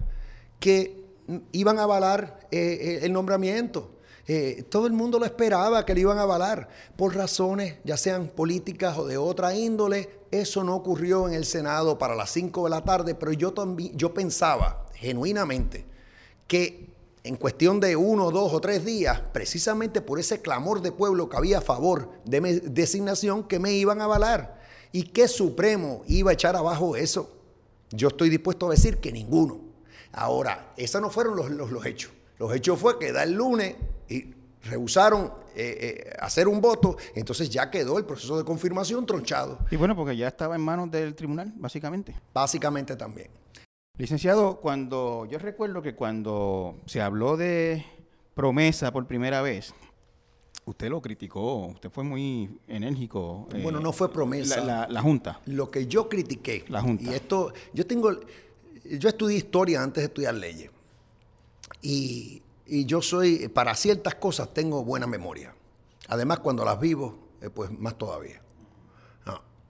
que 0.59 1.03
iban 1.53 1.78
a 1.78 1.84
avalar 1.84 2.40
eh, 2.51 2.78
eh, 2.80 2.99
el 3.03 3.12
nombramiento. 3.12 3.93
Eh, 4.29 4.64
todo 4.68 4.87
el 4.87 4.93
mundo 4.93 5.18
lo 5.18 5.25
esperaba 5.25 5.85
que 5.85 5.95
le 5.95 6.03
iban 6.03 6.18
a 6.18 6.23
avalar 6.23 6.68
por 6.97 7.14
razones, 7.14 7.77
ya 7.85 7.97
sean 7.97 8.29
políticas 8.29 8.97
o 8.99 9.07
de 9.07 9.16
otra 9.16 9.55
índole. 9.55 10.23
Eso 10.31 10.62
no 10.62 10.77
ocurrió 10.77 11.29
en 11.29 11.35
el 11.35 11.45
Senado 11.45 11.99
para 11.99 12.14
las 12.14 12.31
5 12.31 12.64
de 12.64 12.70
la 12.70 12.85
tarde, 12.85 13.14
pero 13.14 13.33
yo, 13.33 13.53
yo 13.95 14.14
pensaba 14.14 14.87
genuinamente 14.95 15.85
que 16.47 16.93
en 17.25 17.37
cuestión 17.37 17.81
de 17.81 17.95
uno, 17.95 18.31
dos 18.31 18.53
o 18.53 18.61
tres 18.61 18.85
días, 18.85 19.20
precisamente 19.33 20.01
por 20.01 20.18
ese 20.18 20.41
clamor 20.41 20.83
de 20.83 20.91
pueblo 20.91 21.29
que 21.29 21.37
había 21.37 21.59
a 21.59 21.62
favor 21.62 22.11
de 22.25 22.41
mi 22.41 22.53
designación, 22.55 23.45
que 23.45 23.59
me 23.59 23.73
iban 23.73 24.01
a 24.01 24.05
avalar. 24.05 24.61
¿Y 24.91 25.05
qué 25.05 25.29
Supremo 25.29 26.03
iba 26.07 26.31
a 26.31 26.35
echar 26.35 26.57
abajo 26.57 26.97
eso? 26.97 27.31
Yo 27.91 28.09
estoy 28.09 28.29
dispuesto 28.29 28.66
a 28.66 28.70
decir 28.70 28.99
que 28.99 29.12
ninguno. 29.12 29.61
Ahora, 30.12 30.73
esos 30.77 31.01
no 31.01 31.11
fueron 31.11 31.37
los, 31.37 31.51
los, 31.51 31.70
los 31.70 31.87
hechos. 31.87 32.12
Los 32.39 32.53
hechos 32.55 32.79
fue 32.79 32.99
que 32.99 33.12
da 33.12 33.23
el 33.23 33.33
lunes 33.33 33.77
y 34.12 34.34
rehusaron 34.64 35.32
eh, 35.54 36.06
eh, 36.06 36.16
hacer 36.20 36.48
un 36.48 36.60
voto, 36.60 36.96
entonces 37.14 37.50
ya 37.50 37.70
quedó 37.70 37.98
el 37.98 38.04
proceso 38.04 38.38
de 38.38 38.44
confirmación 38.44 39.04
tronchado. 39.06 39.58
Y 39.70 39.76
bueno, 39.76 39.96
porque 39.96 40.16
ya 40.16 40.28
estaba 40.28 40.54
en 40.54 40.62
manos 40.62 40.90
del 40.90 41.14
tribunal, 41.14 41.52
básicamente. 41.56 42.14
Básicamente 42.32 42.96
también. 42.96 43.28
Licenciado, 43.98 44.60
cuando 44.60 45.26
yo 45.26 45.38
recuerdo 45.38 45.82
que 45.82 45.94
cuando 45.94 46.76
se 46.86 47.02
habló 47.02 47.36
de 47.36 47.84
promesa 48.34 48.90
por 48.92 49.06
primera 49.06 49.42
vez, 49.42 49.74
usted 50.64 50.88
lo 50.88 51.02
criticó, 51.02 51.66
usted 51.66 51.90
fue 51.90 52.04
muy 52.04 52.58
enérgico. 52.68 53.48
Eh, 53.52 53.60
bueno, 53.62 53.80
no 53.80 53.92
fue 53.92 54.10
promesa. 54.10 54.64
La, 54.64 54.88
la, 54.88 55.02
Junta. 55.02 55.40
Lo 55.46 55.70
que 55.70 55.86
yo 55.86 56.08
critiqué. 56.08 56.64
La 56.68 56.80
Junta. 56.80 57.04
Y 57.04 57.08
esto, 57.14 57.52
yo 57.74 57.86
tengo, 57.86 58.18
yo 58.84 59.08
estudié 59.08 59.36
historia 59.36 59.82
antes 59.82 60.02
de 60.02 60.06
estudiar 60.06 60.34
leyes. 60.34 60.70
Y 61.82 62.42
y 62.73 62.87
yo 62.87 63.03
soy, 63.03 63.49
para 63.49 63.75
ciertas 63.75 64.14
cosas 64.14 64.55
tengo 64.55 64.83
buena 64.83 65.07
memoria. 65.07 65.55
Además, 66.09 66.39
cuando 66.39 66.64
las 66.64 66.81
vivo, 66.81 67.18
eh, 67.43 67.51
pues 67.51 67.70
más 67.70 67.99
todavía. 67.99 68.41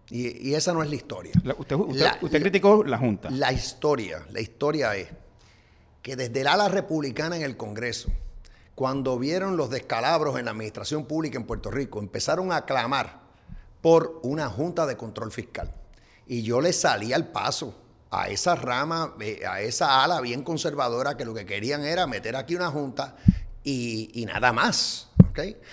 Y, 0.08 0.54
esa 0.54 0.72
no 0.72 0.84
es 0.84 0.90
la 0.90 0.94
historia. 0.94 1.32
usted, 1.58 2.40
criticó 2.40 2.84
la 2.84 2.98
Junta. 2.98 3.28
La 3.30 3.52
historia, 3.52 4.24
la 4.30 4.40
historia 4.40 4.94
es 4.94 5.08
que 6.00 6.14
desde 6.14 6.42
el 6.42 6.46
ala 6.46 6.68
republicana 6.68 7.34
en 7.34 7.42
el 7.42 7.56
Congreso, 7.56 8.08
cuando 8.76 9.18
vieron 9.18 9.56
los 9.56 9.68
descalabros 9.68 10.38
en 10.38 10.44
la 10.44 10.52
administración 10.52 11.06
pública 11.06 11.38
en 11.38 11.44
Puerto 11.44 11.72
Rico, 11.72 11.98
empezaron 11.98 12.52
a 12.52 12.66
clamar 12.66 13.22
por 13.80 14.20
una 14.22 14.48
Junta 14.48 14.86
de 14.86 14.96
Control 14.96 15.32
Fiscal. 15.32 15.74
Y 16.28 16.42
yo 16.42 16.60
le 16.60 16.72
salí 16.72 17.12
al 17.12 17.32
paso 17.32 17.74
a 18.12 18.28
esa 18.28 18.54
rama, 18.54 19.14
eh, 19.20 19.40
a 19.48 19.62
esa 19.62 20.04
ala 20.04 20.20
bien 20.20 20.42
conservadora 20.42 21.16
que 21.16 21.24
lo 21.24 21.32
que 21.32 21.46
querían 21.46 21.82
era 21.82 22.06
meter 22.06 22.36
aquí 22.36 22.54
una 22.54 22.70
junta 22.70 23.16
y, 23.64 24.24
nada 24.26 24.52
más. 24.52 25.08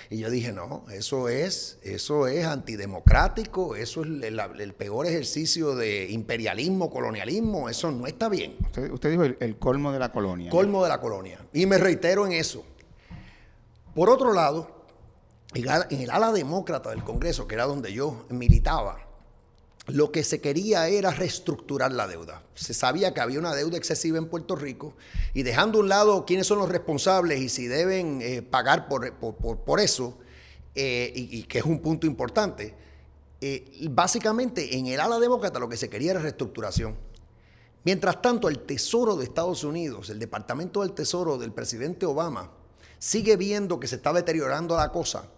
Y 0.09 0.19
yo 0.19 0.29
dije, 0.29 0.53
no, 0.53 0.85
eso 0.89 1.27
es, 1.27 1.79
eso 1.83 2.27
es 2.27 2.45
antidemocrático, 2.45 3.75
eso 3.75 4.03
es 4.03 4.07
el, 4.23 4.73
peor 4.73 5.05
ejercicio 5.05 5.75
de 5.75 6.09
imperialismo, 6.11 6.89
colonialismo, 6.89 7.67
eso 7.67 7.91
no 7.91 8.07
está 8.07 8.29
bien. 8.29 8.55
Usted, 8.89 9.09
dijo 9.09 9.23
el, 9.23 9.57
colmo 9.57 9.91
de 9.91 9.99
la 9.99 10.13
colonia. 10.13 10.49
Colmo 10.49 10.81
de 10.83 10.89
la 10.89 11.01
colonia. 11.01 11.45
Y 11.51 11.65
me 11.65 11.77
reitero 11.77 12.25
en 12.25 12.31
eso. 12.31 12.63
Por 13.93 14.09
otro 14.09 14.31
lado, 14.31 14.85
en 15.53 15.99
el 15.99 16.09
ala 16.09 16.31
demócrata 16.31 16.91
del 16.91 17.03
Congreso, 17.03 17.45
que 17.45 17.55
era 17.55 17.65
donde 17.65 17.91
yo 17.91 18.25
militaba, 18.29 19.08
lo 19.91 20.11
que 20.11 20.23
se 20.23 20.41
quería 20.41 20.87
era 20.87 21.11
reestructurar 21.11 21.91
la 21.91 22.07
deuda. 22.07 22.43
Se 22.55 22.73
sabía 22.73 23.13
que 23.13 23.21
había 23.21 23.39
una 23.39 23.55
deuda 23.55 23.77
excesiva 23.77 24.17
en 24.17 24.27
Puerto 24.27 24.55
Rico 24.55 24.93
y 25.33 25.43
dejando 25.43 25.79
a 25.79 25.81
un 25.81 25.89
lado 25.89 26.25
quiénes 26.25 26.47
son 26.47 26.59
los 26.59 26.69
responsables 26.69 27.39
y 27.39 27.49
si 27.49 27.67
deben 27.67 28.21
eh, 28.21 28.41
pagar 28.41 28.87
por, 28.87 29.79
eso, 29.79 30.17
eh, 30.75 31.11
y, 31.15 31.43
que 31.43 31.59
es 31.59 31.65
un 31.65 31.79
punto 31.79 32.07
importante, 32.07 32.75
eh, 33.41 33.87
básicamente 33.89 34.77
en 34.77 34.87
el 34.87 34.99
ala 34.99 35.19
demócrata 35.19 35.59
lo 35.59 35.69
que 35.69 35.77
se 35.77 35.89
quería 35.89 36.11
era 36.11 36.19
reestructuración. 36.19 36.95
Mientras 37.85 38.21
tanto, 38.21 38.49
el 38.49 38.59
Tesoro 38.59 39.15
de 39.15 39.23
Estados 39.23 39.63
Unidos, 39.63 40.09
el 40.09 40.19
Departamento 40.19 40.81
del 40.81 40.91
Tesoro 40.91 41.37
del 41.37 41.53
presidente 41.53 42.05
Obama, 42.05 42.51
sigue 42.97 43.37
viendo 43.37 43.79
que 43.79 43.87
se 43.87 43.95
está 43.95 44.11
deteriorando 44.11 44.75
la 44.75 44.91
cosa 44.91 45.29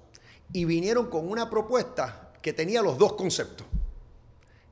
y 0.52 0.66
vinieron 0.66 1.10
con 1.10 1.30
una 1.30 1.50
propuesta 1.50 2.34
que 2.42 2.54
tenía 2.54 2.82
los 2.82 2.98
dos 2.98 3.14
conceptos 3.14 3.68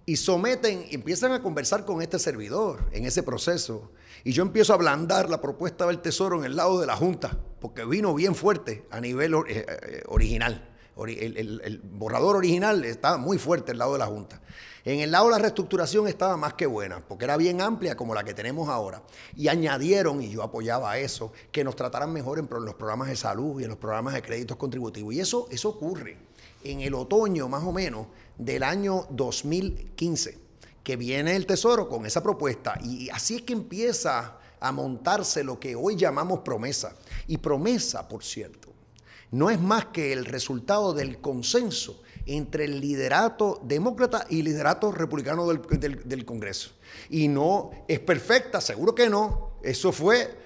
y 0.10 0.16
someten, 0.16 0.88
empiezan 0.90 1.34
a 1.34 1.44
conversar 1.44 1.86
con 1.86 2.02
este 2.02 2.18
servidor 2.18 2.90
en 2.92 3.06
ese 3.06 3.22
proceso. 3.22 3.92
Y 4.24 4.32
yo 4.32 4.42
empiezo 4.42 4.74
a 4.74 4.76
ablandar 4.76 5.30
la 5.30 5.40
propuesta 5.40 5.86
del 5.86 6.00
Tesoro 6.00 6.40
en 6.40 6.46
el 6.46 6.56
lado 6.56 6.80
de 6.80 6.88
la 6.88 6.96
Junta, 6.96 7.38
porque 7.62 7.86
vino 7.86 8.16
bien 8.16 8.34
fuerte 8.34 8.88
a 8.90 9.00
nivel 9.00 9.36
eh, 9.36 9.66
eh, 9.68 10.02
original. 10.08 10.68
El, 10.98 11.80
borrador 11.84 12.38
original 12.38 12.84
estaba 12.86 13.18
muy 13.18 13.38
fuerte 13.38 13.72
al 13.72 13.78
lado 13.78 13.94
de 13.94 14.00
la 14.00 14.08
Junta. 14.08 14.42
En 14.84 15.00
el 15.00 15.12
lado 15.12 15.26
de 15.26 15.34
la 15.34 15.38
reestructuración 15.38 16.08
estaba 16.08 16.36
más 16.38 16.56
que 16.56 16.66
buena, 16.66 17.08
porque 17.08 17.26
era 17.26 17.38
bien 17.38 17.62
amplia 17.62 17.96
como 17.96 18.16
la 18.16 18.24
que 18.24 18.34
tenemos 18.34 18.68
ahora. 18.68 19.04
Y 19.36 19.48
añadieron, 19.48 20.24
y 20.24 20.32
yo 20.32 20.42
apoyaba 20.42 20.98
eso, 20.98 21.32
que 21.52 21.64
nos 21.64 21.76
trataran 21.76 22.12
mejor 22.12 22.40
en 22.40 22.48
los 22.50 22.74
programas 22.74 23.10
de 23.10 23.16
salud 23.16 23.62
y 23.62 23.66
en 23.66 23.70
los 23.70 23.78
programas 23.78 24.16
de 24.16 24.24
créditos 24.24 24.58
contributivos. 24.58 25.14
Y 25.14 25.20
eso, 25.20 25.48
eso 25.52 25.70
ocurre 25.70 26.18
en 26.64 26.82
el 26.82 26.94
otoño 26.94 27.48
más 27.48 27.64
o 27.64 27.72
menos 27.72 28.08
del 28.38 28.64
año 28.64 29.06
2015, 29.12 30.38
que 30.84 30.96
viene 30.96 31.36
el 31.36 31.46
Tesoro 31.46 31.88
con 31.88 32.06
esa 32.06 32.24
propuesta. 32.24 32.78
Y 32.84 33.10
así 33.10 33.38
es 33.38 33.42
que 33.44 33.54
empieza 33.54 34.38
a 34.60 34.72
montarse 34.72 35.44
lo 35.44 35.60
que 35.60 35.76
hoy 35.76 35.96
llamamos 35.96 36.40
promesa. 36.40 36.96
Y 37.28 37.38
promesa, 37.38 38.08
por 38.08 38.24
cierto, 38.24 38.70
no 39.32 39.50
es 39.50 39.60
más 39.60 39.86
que 39.86 40.12
el 40.14 40.26
resultado 40.26 40.94
del 40.94 41.22
consenso 41.22 42.02
entre 42.26 42.66
el 42.66 42.80
liderato 42.80 43.60
demócrata 43.64 44.26
y 44.30 44.40
el 44.40 44.46
liderato 44.46 44.92
republicano 44.92 45.48
del, 45.48 46.02
del, 46.06 46.26
Congreso. 46.26 46.72
Y 47.10 47.28
no 47.28 47.72
es 47.88 48.00
perfecta, 48.00 48.62
seguro 48.62 48.94
que 48.94 49.10
no. 49.10 49.54
Eso 49.64 49.92
fue 49.92 50.38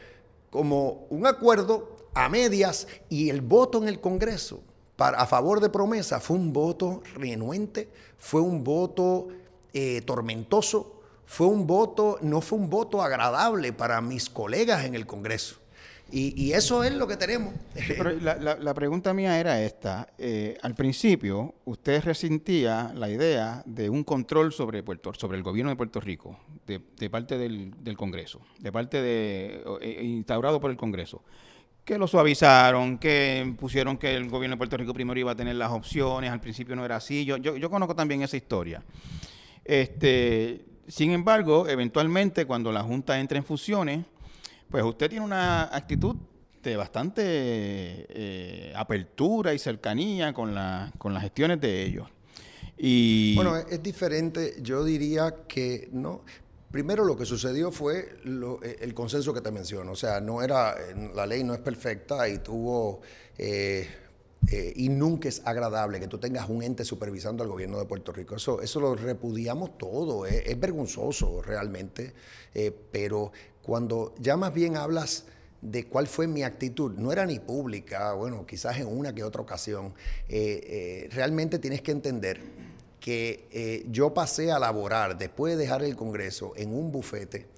como 0.49 1.07
un 1.09 1.25
acuerdo 1.25 2.09
a 2.13 2.29
medias 2.29 2.87
y 3.09 3.29
el 3.29 3.41
voto 3.41 3.81
en 3.81 3.87
el 3.87 3.99
Congreso 3.99 4.63
a 4.97 5.25
favor 5.25 5.59
de 5.59 5.69
promesa 5.69 6.19
fue 6.19 6.37
un 6.37 6.53
voto 6.53 7.01
renuente, 7.15 7.89
fue 8.17 8.41
un 8.41 8.63
voto 8.63 9.27
eh, 9.73 10.01
tormentoso, 10.01 11.01
fue 11.25 11.47
un 11.47 11.65
voto, 11.65 12.19
no 12.21 12.41
fue 12.41 12.59
un 12.59 12.69
voto 12.69 13.01
agradable 13.01 13.73
para 13.73 14.01
mis 14.01 14.29
colegas 14.29 14.85
en 14.85 14.95
el 14.95 15.05
Congreso. 15.05 15.57
Y, 16.15 16.51
eso 16.51 16.83
es 16.83 16.93
lo 16.93 17.07
que 17.07 17.17
tenemos. 17.17 17.55
la, 18.21 18.73
pregunta 18.75 19.15
mía 19.15 19.39
era 19.39 19.59
esta. 19.63 20.07
Eh, 20.19 20.59
al 20.61 20.75
principio, 20.75 21.55
usted 21.65 22.03
resentía 22.03 22.91
la 22.93 23.09
idea 23.09 23.63
de 23.65 23.89
un 23.89 24.03
control 24.03 24.53
sobre, 24.53 24.83
Puerto, 24.83 25.11
sobre 25.15 25.37
el 25.37 25.43
gobierno 25.43 25.71
de 25.71 25.75
Puerto 25.75 25.99
Rico, 25.99 26.37
de, 26.67 27.09
parte 27.09 27.39
del, 27.39 27.73
del, 27.83 27.97
Congreso, 27.97 28.41
de 28.59 28.71
parte 28.71 29.01
de, 29.01 29.63
eh, 29.81 30.03
instaurado 30.03 30.61
por 30.61 30.69
el 30.69 30.77
Congreso 30.77 31.23
que 31.85 31.97
lo 31.97 32.07
suavizaron, 32.07 32.97
que 32.97 33.53
pusieron 33.59 33.97
que 33.97 34.15
el 34.15 34.29
gobierno 34.29 34.55
de 34.55 34.57
Puerto 34.57 34.77
Rico 34.77 34.93
primero 34.93 35.19
iba 35.19 35.31
a 35.31 35.35
tener 35.35 35.55
las 35.55 35.71
opciones, 35.71 36.31
al 36.31 36.39
principio 36.39 36.75
no 36.75 36.85
era 36.85 36.95
así. 36.95 37.25
Yo, 37.25 37.37
yo, 37.37 37.69
conozco 37.69 37.95
también 37.95 38.21
esa 38.21 38.37
historia. 38.37 38.83
Este, 39.65 40.65
sin 40.87 41.11
embargo, 41.11 41.67
eventualmente 41.67 42.45
cuando 42.45 42.71
la 42.71 42.83
Junta 42.83 43.19
entra 43.19 43.37
en 43.37 43.43
fusiones, 43.43 44.05
pues 44.69 44.83
usted 44.83 45.09
tiene 45.09 45.25
una 45.25 45.63
actitud 45.63 46.15
de 46.63 46.77
bastante 46.77 47.21
eh, 47.25 48.73
apertura 48.75 49.53
y 49.53 49.59
cercanía 49.59 50.33
con, 50.33 50.55
la, 50.55 50.91
con 50.97 51.13
las 51.13 51.23
gestiones 51.23 51.59
de 51.59 51.83
ellos. 51.83 52.07
Bueno, 53.35 53.55
es 53.57 53.81
diferente, 53.83 54.55
yo 54.61 54.83
diría 54.83 55.35
que 55.47 55.89
no, 55.91 56.23
Primero 56.73 57.05
lo 57.05 57.15
que 57.15 57.23
sucedió 57.23 57.71
fue 57.71 58.17
eh, 58.25 58.77
el 58.81 58.95
consenso 58.95 59.31
que 59.31 59.41
te 59.41 59.51
menciono, 59.51 59.91
o 59.91 59.95
sea, 59.95 60.19
no 60.19 60.41
era, 60.41 60.75
la 61.13 61.27
ley 61.27 61.43
no 61.43 61.53
es 61.53 61.59
perfecta 61.59 62.27
y 62.27 62.39
tuvo, 62.39 63.01
eh, 63.37 63.87
eh, 64.51 64.73
y 64.75 64.89
nunca 64.89 65.29
es 65.29 65.43
agradable 65.45 65.99
que 65.99 66.07
tú 66.07 66.17
tengas 66.17 66.49
un 66.49 66.63
ente 66.63 66.83
supervisando 66.83 67.43
al 67.43 67.49
gobierno 67.51 67.77
de 67.77 67.85
Puerto 67.85 68.11
Rico. 68.11 68.35
Eso, 68.37 68.59
eso 68.59 68.79
lo 68.79 68.95
repudiamos 68.95 69.77
todo, 69.77 70.25
es 70.25 70.59
vergonzoso 70.59 71.43
realmente, 71.43 72.11
pero 72.91 73.31
cuando 73.61 74.15
ya 74.17 74.35
más 74.35 74.51
bien 74.51 74.75
hablas 74.75 75.25
de 75.61 75.85
cuál 75.85 76.07
fue 76.07 76.25
mi 76.25 76.41
actitud, 76.41 76.93
no 76.97 77.11
era 77.11 77.27
ni 77.27 77.37
pública, 77.37 78.13
bueno, 78.13 78.47
quizás 78.47 78.79
en 78.79 78.87
una 78.87 79.13
que 79.13 79.23
otra 79.23 79.43
ocasión, 79.43 79.93
realmente 80.27 81.59
tienes 81.59 81.83
que 81.83 81.91
entender 81.91 82.41
que 83.03 83.49
eh, 83.51 83.85
yo 83.89 84.13
pasé 84.13 84.53
a 84.53 84.59
laborar 84.59 85.17
después 85.17 85.57
de 85.57 85.61
dejar 85.61 85.83
el 85.83 85.97
Congreso 85.97 86.53
en 86.55 86.73
un 86.73 86.89
bufete 86.89 87.49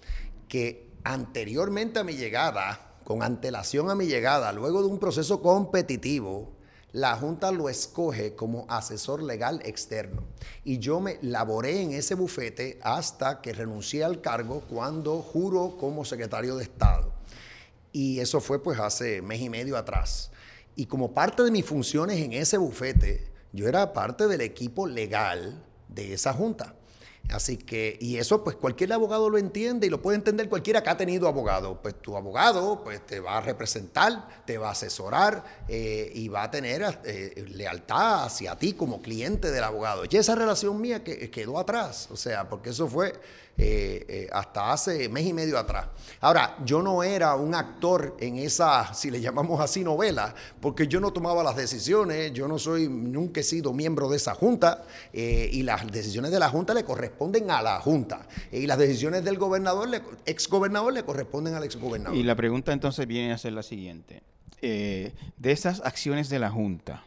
que 0.48 0.90
anteriormente 1.04 2.00
a 2.00 2.04
mi 2.04 2.14
llegada, 2.14 2.96
con 3.04 3.22
antelación 3.22 3.92
a 3.92 3.96
mi 3.96 4.08
llegada, 4.08 4.52
luego 4.54 4.82
de 4.82 4.88
un 4.88 4.98
proceso 4.98 5.44
competitivo, 5.44 6.52
la 6.94 7.16
Junta 7.16 7.52
lo 7.52 7.70
escoge 7.70 8.34
como 8.34 8.66
asesor 8.70 9.22
legal 9.22 9.62
externo. 9.64 10.24
Y 10.64 10.80
yo 10.80 11.00
me 11.00 11.20
laboré 11.22 11.80
en 11.80 11.92
ese 11.92 12.16
bufete 12.16 12.80
hasta 12.82 13.40
que 13.40 13.54
renuncié 13.54 14.04
al 14.04 14.22
cargo 14.22 14.64
cuando 14.68 15.22
juro 15.22 15.78
como 15.80 16.06
secretario 16.06 16.56
de 16.56 16.64
Estado. 16.64 17.14
Y 17.92 18.20
eso 18.20 18.42
fue 18.42 18.64
pues 18.64 18.80
hace 18.80 19.22
mes 19.22 19.42
y 19.42 19.50
medio 19.52 19.78
atrás. 19.78 20.32
Y 20.76 20.88
como 20.88 21.14
parte 21.14 21.44
de 21.44 21.52
mis 21.52 21.66
funciones 21.66 22.18
en 22.18 22.34
ese 22.34 22.58
bufete, 22.58 23.35
yo 23.56 23.68
era 23.68 23.94
parte 23.94 24.28
del 24.28 24.42
equipo 24.42 24.86
legal 24.86 25.64
de 25.88 26.14
esa 26.14 26.34
junta. 26.34 26.76
Así 27.30 27.58
que, 27.58 27.98
y 28.00 28.18
eso 28.18 28.44
pues 28.44 28.56
cualquier 28.56 28.94
abogado 28.94 29.30
lo 29.30 29.38
entiende 29.38 29.88
y 29.88 29.90
lo 29.90 30.02
puede 30.02 30.18
entender 30.18 30.48
cualquiera 30.48 30.84
que 30.84 30.90
ha 30.92 30.98
tenido 30.98 31.28
abogado. 31.28 31.82
Pues 31.82 32.00
tu 32.00 32.16
abogado 32.16 32.84
pues 32.84 33.04
te 33.06 33.20
va 33.20 33.38
a 33.38 33.42
representar, 33.42 34.44
te 34.46 34.58
va 34.58 34.70
a 34.70 34.72
asesorar 34.72 35.44
eh, 35.68 36.12
y 36.14 36.28
va 36.28 36.44
a 36.44 36.52
tener 36.52 37.00
eh, 37.04 37.46
lealtad 37.50 38.26
hacia 38.26 38.56
ti 38.58 38.74
como 38.74 39.02
cliente 39.02 39.50
del 39.50 39.64
abogado. 39.64 40.04
Y 40.10 40.16
esa 40.16 40.36
relación 40.36 40.80
mía 40.80 41.04
que, 41.04 41.32
quedó 41.32 41.58
atrás, 41.58 42.10
o 42.12 42.16
sea, 42.16 42.48
porque 42.48 42.70
eso 42.70 42.88
fue 42.88 43.14
eh, 43.58 44.06
eh, 44.10 44.28
hasta 44.34 44.74
hace 44.74 45.08
mes 45.08 45.26
y 45.26 45.32
medio 45.32 45.58
atrás. 45.58 45.88
Ahora, 46.20 46.58
yo 46.66 46.82
no 46.82 47.04
era 47.04 47.36
un 47.36 47.56
actor 47.56 48.18
en 48.20 48.36
esa, 48.36 48.94
si 48.94 49.10
le 49.10 49.22
llamamos 49.22 49.62
así, 49.62 49.82
novela, 49.82 50.36
porque 50.60 50.90
yo 50.90 51.00
no 51.00 51.14
tomaba 51.14 51.42
las 51.42 51.56
decisiones, 51.56 52.34
yo 52.34 52.50
no 52.50 52.60
soy, 52.60 52.90
nunca 52.90 53.40
he 53.40 53.44
sido 53.44 53.72
miembro 53.72 54.10
de 54.10 54.18
esa 54.18 54.36
junta, 54.36 54.84
eh, 55.14 55.50
y 55.54 55.64
las 55.64 55.90
decisiones 55.90 56.32
de 56.32 56.40
la 56.40 56.50
junta 56.50 56.74
le 56.74 56.84
corresponden 56.84 57.50
a 57.50 57.62
la 57.62 57.80
junta, 57.80 58.28
y 58.52 58.68
las 58.68 58.78
decisiones 58.78 59.24
del 59.24 59.38
gobernador, 59.38 59.88
ex 60.26 60.50
gobernador, 60.50 60.92
le 60.92 61.04
corresponden 61.04 61.54
al 61.54 61.64
ex 61.64 61.78
gobernador. 61.78 62.18
Y 62.18 62.24
la 62.24 62.36
pregunta 62.36 62.74
entonces 62.74 63.08
viene 63.08 63.32
a 63.32 63.38
ser 63.38 63.54
la 63.54 63.64
siguiente. 63.64 64.22
de 64.60 65.14
esas 65.44 65.80
acciones 65.86 66.28
de 66.28 66.40
la 66.40 66.52
junta, 66.52 67.06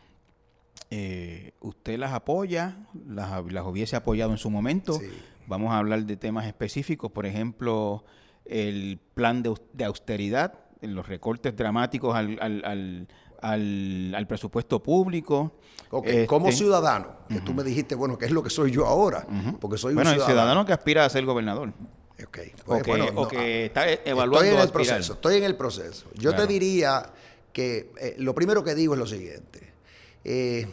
¿usted 1.61 1.99
las 1.99 2.15
apoya? 2.15 2.87
¿Las, 3.07 3.45
las 3.53 3.67
hubiese 3.67 3.97
apoyado 3.97 4.31
en 4.33 4.39
su 4.39 4.49
momento? 4.49 4.95
Sí. 4.95 5.11
Vamos 5.49 5.73
a 5.73 5.79
hablar 5.79 6.05
de 6.05 6.17
temas 6.17 6.47
específicos, 6.47 7.11
por 7.11 7.25
ejemplo, 7.25 8.05
el 8.45 9.01
plan 9.15 9.43
de, 9.43 9.85
austeridad, 9.85 10.53
los 10.83 11.09
recortes 11.09 11.57
dramáticos 11.57 12.15
al, 12.15 13.09
presupuesto 14.29 14.83
público. 14.83 15.59
como 15.89 16.49
este, 16.49 16.53
ciudadano, 16.59 17.17
que 17.31 17.41
tú 17.41 17.55
me 17.55 17.65
dijiste, 17.65 17.95
bueno, 17.95 18.19
¿qué 18.19 18.27
es 18.27 18.31
lo 18.31 18.43
que 18.43 18.51
soy 18.51 18.71
yo 18.71 18.87
ahora? 18.87 19.27
Porque 19.59 19.79
soy 19.79 19.95
un 19.95 20.05
ciudadano. 20.05 20.67
que 20.67 20.75
aspira 20.75 21.07
a 21.07 21.09
ser 21.09 21.25
gobernador. 21.25 21.73
Okay. 22.27 22.53
Pues, 22.67 22.83
o, 23.15 23.29
que, 23.29 23.67
está 23.67 23.89
evaluando 24.05 24.45
estoy 24.45 24.57
en 24.57 24.61
el 24.61 24.71
proceso, 24.73 25.13
estoy 25.15 25.37
en 25.37 25.45
el 25.45 25.57
proceso. 25.57 26.11
Yo 26.15 26.35
te 26.35 26.47
diría 26.47 27.11
que 27.53 27.93
eh, 28.01 28.17
lo 28.19 28.35
primero 28.35 28.63
que 28.63 28.75
digo 28.75 28.95
es 28.95 28.99
lo 28.99 29.07
siguiente. 29.07 29.73
Eh, 30.25 30.67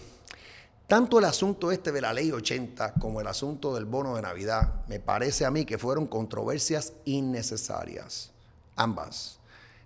tanto 0.87 1.19
el 1.19 1.25
asunto 1.25 1.71
este 1.71 1.91
de 1.91 2.01
la 2.01 2.13
ley 2.13 2.31
80 2.31 2.93
como 2.93 3.21
el 3.21 3.27
asunto 3.27 3.73
del 3.73 3.85
bono 3.85 4.15
de 4.15 4.21
Navidad, 4.21 4.85
me 4.87 4.99
parece 4.99 5.45
a 5.45 5.51
mí 5.51 5.65
que 5.65 5.77
fueron 5.77 6.07
controversias 6.07 6.93
innecesarias, 7.05 8.31
ambas. 8.75 9.39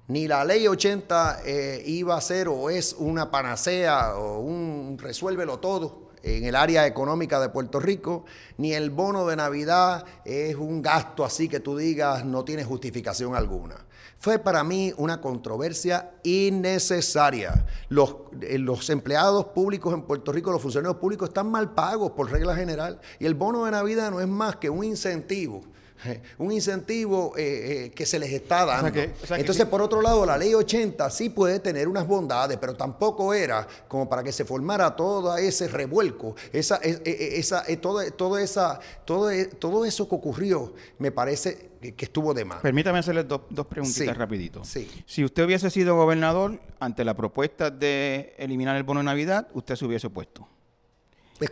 Ni 0.08 0.28
la 0.28 0.43
ley 0.43 0.68
80 0.68 1.41
eh, 1.45 1.84
iba 1.86 2.18
a 2.18 2.22
ser 2.22 2.47
o 2.47 2.70
es 2.70 2.95
una 2.97 3.30
panacea 3.30 4.16
o 4.16 4.39
un 4.39 4.97
resuélvelo 5.00 5.60
todo 5.60 6.09
en 6.24 6.45
el 6.45 6.55
área 6.55 6.86
económica 6.86 7.39
de 7.39 7.49
Puerto 7.49 7.80
Rico, 7.80 8.26
ni 8.57 8.74
el 8.74 8.89
bono 8.89 9.26
de 9.28 9.36
Navidad 9.36 10.05
es 10.26 10.55
un 10.55 10.82
gasto 10.82 11.24
así 11.24 11.47
que 11.47 11.59
tú 11.59 11.78
digas 11.78 12.26
no 12.26 12.43
tiene 12.43 12.63
justificación 12.63 13.36
alguna. 13.36 13.76
Fue 14.17 14.38
para 14.38 14.65
mí 14.65 14.93
una 14.97 15.22
controversia 15.22 16.11
innecesaria. 16.24 17.65
Los, 17.88 18.15
eh, 18.41 18.59
empleados 18.89 19.45
públicos 19.45 19.93
en 19.93 20.01
Puerto 20.01 20.34
Rico, 20.34 20.51
los 20.51 20.61
funcionarios 20.61 20.99
públicos 20.99 21.30
están 21.30 21.49
mal 21.49 21.74
pagos 21.74 22.11
por 22.11 22.30
regla 22.30 22.53
general 22.53 22.99
y 23.17 23.26
el 23.26 23.34
bono 23.34 23.63
de 23.63 23.72
Navidad 23.72 24.11
no 24.11 24.20
es 24.20 24.28
más 24.28 24.57
que 24.57 24.70
un 24.70 24.84
incentivo 24.84 25.61
un 26.38 26.52
incentivo 26.52 27.34
eh, 27.38 27.86
eh, 27.86 27.91
que 27.91 28.06
se 28.06 28.20
les 28.20 28.32
está 28.32 28.66
dando. 28.66 29.00
Entonces, 29.32 29.66
por 29.66 29.82
otro 29.82 30.02
lado, 30.02 30.26
la 30.26 30.38
ley 30.38 30.54
80 30.54 31.10
sí 31.10 31.30
puede 31.30 31.60
tener 31.60 31.88
unas 31.88 32.08
bondades, 32.08 32.58
pero 32.58 32.76
tampoco 32.76 33.34
era 33.34 33.68
como 33.88 34.08
para 34.08 34.24
que 34.24 34.32
se 34.32 34.45
formara 34.45 34.95
todo 34.95 35.36
ese 35.38 35.68
revuelco, 35.68 36.36
esa, 36.52 36.78
esa, 36.78 37.64
todo, 37.82 38.12
todo, 38.12 38.38
esa, 38.38 38.80
todo, 39.06 39.30
todo 39.60 39.86
eso 39.86 40.08
que 40.08 40.16
ocurrió, 40.16 40.74
me 40.97 41.12
parece 41.12 41.70
que 41.80 42.06
estuvo 42.06 42.34
de 42.34 42.45
más. 42.45 42.62
Permítame 42.62 43.00
hacerle 43.00 43.24
dos, 43.24 43.41
dos 43.50 43.66
preguntitas 43.68 44.18
rapidito. 44.18 44.62
Si 44.64 45.24
usted 45.24 45.45
hubiese 45.45 45.70
sido 45.70 45.95
gobernador 45.95 46.60
ante 46.80 47.04
la 47.06 47.16
propuesta 47.16 47.70
de 47.70 48.36
eliminar 48.38 48.76
el 48.76 48.84
bono 48.84 49.00
de 49.00 49.06
Navidad, 49.06 49.47
usted 49.54 49.76
se 49.76 49.86
hubiese 49.86 50.08
opuesto 50.08 50.47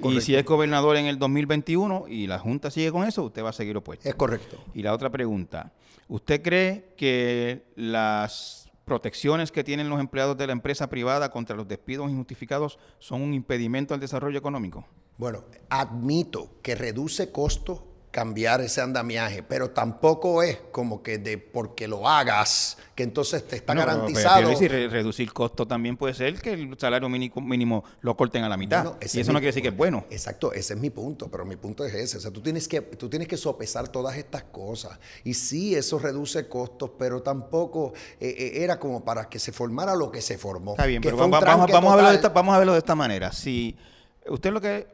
y 0.04 0.22
si 0.22 0.36
es 0.36 0.46
gobernador 0.46 0.98
en 0.98 1.06
el 1.06 1.18
2021 1.20 2.06
y 2.08 2.28
la 2.28 2.40
Junta 2.40 2.72
sigue 2.72 2.92
con 2.92 3.08
eso, 3.08 3.24
usted 3.24 3.44
va 3.44 3.50
a 3.50 3.54
seguir 3.54 3.78
opuesto. 3.78 4.08
Es 4.08 4.16
correcto. 4.16 4.58
Y 4.74 4.84
la 4.84 4.94
otra 4.94 5.10
pregunta, 5.10 5.72
¿usted 6.08 6.42
cree 6.42 6.94
que 6.98 7.66
las 7.76 8.70
protecciones 8.86 9.52
que 9.52 9.64
tienen 9.64 9.90
los 9.90 10.00
empleados 10.00 10.38
de 10.38 10.48
la 10.48 10.54
empresa 10.54 10.90
privada 10.90 11.30
contra 11.30 11.56
los 11.56 11.68
despidos 11.68 12.10
injustificados 12.10 12.80
son 13.00 13.22
un 13.22 13.34
impedimento 13.34 13.94
al 13.94 14.00
desarrollo 14.00 14.38
económico? 14.38 14.86
Bueno, 15.18 15.44
admito 15.70 16.62
que 16.62 16.76
reduce 16.76 17.32
costos 17.32 17.82
cambiar 18.18 18.62
ese 18.62 18.82
andamiaje, 18.82 19.44
pero 19.44 19.70
tampoco 19.70 20.42
es 20.42 20.58
como 20.72 21.04
que 21.04 21.20
de 21.20 21.38
porque 21.38 21.88
lo 21.88 22.10
hagas, 22.10 22.80
que 22.96 23.04
entonces 23.04 23.48
te 23.48 23.58
está 23.58 23.76
garantizado. 23.76 24.52
Pero, 24.58 24.90
reducir 24.90 25.32
costo 25.32 25.68
también 25.68 25.98
puede 25.98 26.16
ser 26.16 26.42
que 26.42 26.54
el 26.54 26.76
salario 26.80 27.10
mínimo, 27.10 27.84
lo 28.02 28.18
corten 28.18 28.44
a 28.44 28.50
la 28.50 28.58
mitad. 28.58 28.96
y 29.02 29.20
eso 29.20 29.32
no 29.32 29.38
quiere 29.38 29.50
decir 29.50 29.62
que 29.62 29.70
es 29.70 29.78
bueno. 29.78 30.08
Exacto, 30.10 30.52
ese 30.52 30.74
es 30.74 30.80
mi 30.80 30.90
punto, 30.90 31.30
pero 31.30 31.46
mi 31.46 31.58
punto 31.58 31.86
es 31.86 31.94
ese. 31.94 32.18
O 32.18 32.20
sea, 32.20 32.32
tú 32.32 32.42
tienes 32.42 32.68
que, 32.68 32.82
tú 32.82 33.08
tienes 33.08 33.28
que 33.28 33.38
sopesar 33.38 33.90
todas 33.90 34.18
estas 34.18 34.42
cosas. 34.46 34.98
Y 35.24 35.36
sí, 35.36 35.76
eso 35.76 36.00
reduce 36.00 36.48
costos, 36.48 36.90
pero 36.98 37.22
tampoco 37.22 37.94
eh, 38.20 38.34
eh, 38.36 38.64
era 38.64 38.80
como 38.80 39.06
para 39.06 39.30
que 39.30 39.38
se 39.38 39.52
formara 39.52 39.96
lo 39.96 40.12
que 40.12 40.24
se 40.24 40.40
formó. 40.40 40.72
Está 40.72 40.88
bien, 40.88 41.04
pero 41.04 41.18
vamos, 41.18 41.40
vamos, 41.40 41.94
a 41.94 41.96
verlo 41.96 42.10
de 42.10 42.16
esta, 42.16 42.30
vamos 42.30 42.56
a 42.56 42.58
verlo 42.58 42.74
de 42.74 42.80
esta 42.80 42.96
manera. 42.96 43.32
Si 43.32 43.78
usted 44.26 44.52
lo 44.52 44.60
que 44.60 44.88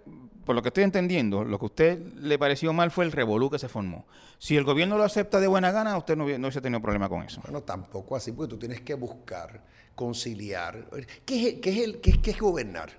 por 0.46 0.56
lo 0.56 0.62
que 0.62 0.70
estoy 0.70 0.84
entendiendo, 0.84 1.44
lo 1.44 1.58
que 1.58 1.66
a 1.66 1.68
usted 1.68 2.00
le 2.16 2.38
pareció 2.38 2.74
mal 2.74 2.92
fue 2.92 3.06
el 3.06 3.12
revolú 3.12 3.50
que 3.50 3.60
se 3.60 3.70
formó. 3.70 4.06
Si 4.40 4.58
el 4.58 4.64
gobierno 4.64 4.98
lo 4.98 5.04
acepta 5.04 5.40
de 5.40 5.48
buena 5.48 5.72
gana, 5.72 5.98
usted 5.98 6.16
no, 6.16 6.26
no 6.26 6.48
hubiese 6.48 6.62
tenido 6.62 6.82
problema 6.82 7.08
con 7.10 7.24
eso. 7.24 7.42
Bueno, 7.44 7.62
tampoco 7.62 8.16
así, 8.16 8.32
porque 8.32 8.50
tú 8.50 8.58
tienes 8.58 8.82
que 8.82 8.94
buscar, 8.94 9.64
conciliar. 9.96 10.88
¿Qué 11.26 11.48
es, 11.48 11.54
qué 11.56 11.84
el, 11.84 12.02
qué, 12.02 12.32
es 12.32 12.40
gobernar? 12.40 12.92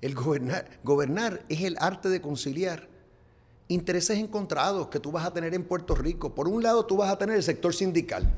El 0.00 0.14
gobernar, 0.14 0.68
gobernar 0.82 1.44
es 1.48 1.62
el 1.62 1.76
arte 1.80 2.08
de 2.08 2.20
conciliar 2.20 2.88
intereses 3.68 4.18
encontrados 4.18 4.88
que 4.88 5.00
tú 5.00 5.10
vas 5.10 5.26
a 5.26 5.32
tener 5.32 5.54
en 5.54 5.64
Puerto 5.64 5.94
Rico. 5.94 6.34
Por 6.34 6.48
un 6.48 6.62
lado, 6.62 6.86
tú 6.86 6.96
vas 6.96 7.10
a 7.10 7.18
tener 7.18 7.36
el 7.36 7.42
sector 7.42 7.74
sindical 7.74 8.32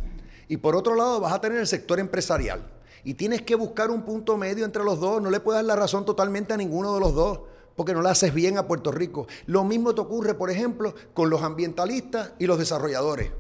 y 0.48 0.56
por 0.56 0.74
otro 0.74 0.94
lado, 0.94 1.20
vas 1.20 1.32
a 1.32 1.40
tener 1.40 1.58
el 1.58 1.66
sector 1.66 2.00
empresarial. 2.00 2.66
Y 3.04 3.14
tienes 3.14 3.42
que 3.42 3.54
buscar 3.54 3.90
un 3.90 4.02
punto 4.02 4.36
medio 4.36 4.64
entre 4.64 4.82
los 4.82 4.98
dos. 4.98 5.22
No 5.22 5.30
le 5.30 5.40
puedes 5.40 5.58
dar 5.58 5.64
la 5.64 5.76
razón 5.76 6.04
totalmente 6.04 6.54
a 6.54 6.56
ninguno 6.56 6.94
de 6.94 7.00
los 7.00 7.14
dos 7.14 7.40
porque 7.78 7.94
no 7.94 8.02
le 8.02 8.08
haces 8.08 8.34
bien 8.34 8.58
a 8.58 8.66
Puerto 8.66 8.90
Rico. 8.90 9.28
Lo 9.46 9.62
mismo 9.62 9.94
te 9.94 10.00
ocurre, 10.00 10.34
por 10.34 10.50
ejemplo, 10.50 10.96
con 11.14 11.30
los 11.30 11.42
ambientalistas 11.42 12.32
y 12.40 12.46
los 12.48 12.58
desarrolladores. 12.58 13.30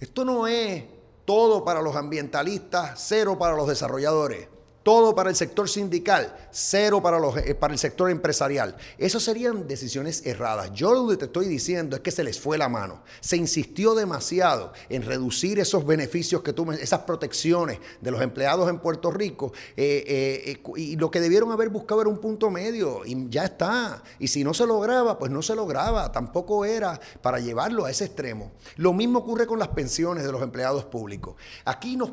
Esto 0.00 0.24
no 0.24 0.46
es 0.46 0.84
todo 1.26 1.62
para 1.62 1.82
los 1.82 1.94
ambientalistas, 1.94 2.94
cero 2.96 3.36
para 3.38 3.54
los 3.54 3.68
desarrolladores 3.68 4.48
todo 4.82 5.14
para 5.14 5.30
el 5.30 5.36
sector 5.36 5.68
sindical, 5.68 6.34
cero 6.50 7.02
para, 7.02 7.18
eh, 7.40 7.56
el 7.60 7.78
sector 7.78 8.10
empresarial. 8.10 8.76
Esas 8.98 9.22
serían 9.22 9.66
decisiones 9.66 10.26
erradas. 10.26 10.72
Yo 10.72 10.92
lo 10.94 11.08
que 11.08 11.16
te 11.16 11.24
estoy 11.26 11.46
diciendo 11.46 11.96
es 11.96 12.02
que 12.02 12.10
se 12.10 12.24
les 12.24 12.40
fue 12.40 12.58
la 12.58 12.68
mano. 12.68 13.02
Se 13.20 13.36
insistió 13.36 13.94
demasiado 13.94 14.72
en 14.88 15.02
reducir 15.02 15.58
esos 15.58 15.86
beneficios 15.86 16.42
que 16.42 16.52
tú, 16.52 16.70
esas 16.72 17.00
protecciones 17.00 17.78
de 18.00 18.10
los 18.10 18.20
empleados 18.22 18.68
en 18.68 18.78
Puerto 18.78 19.10
Rico, 19.10 19.52
eh, 19.76 20.04
eh, 20.46 20.62
y 20.76 20.96
lo 20.96 21.10
que 21.10 21.20
debieron 21.20 21.52
haber 21.52 21.68
buscado 21.68 22.00
era 22.00 22.10
un 22.10 22.18
punto 22.18 22.50
medio, 22.50 23.04
y 23.04 23.28
ya 23.28 23.44
está. 23.44 24.02
Y 24.18 24.28
si 24.28 24.44
no 24.44 24.54
se 24.54 24.66
lograba, 24.66 25.18
pues 25.18 25.30
no 25.30 25.42
se 25.42 25.54
lograba. 25.54 26.10
Tampoco 26.10 26.64
era 26.64 27.00
para 27.20 27.38
llevarlo 27.38 27.84
a 27.84 27.90
ese 27.90 28.04
extremo. 28.04 28.52
Lo 28.76 28.92
mismo 28.92 29.20
ocurre 29.20 29.46
con 29.46 29.58
las 29.58 29.68
pensiones 29.68 30.24
de 30.24 30.32
los 30.32 30.42
empleados 30.42 30.84
públicos. 30.84 31.36
Aquí 31.64 31.96
nos, 31.96 32.10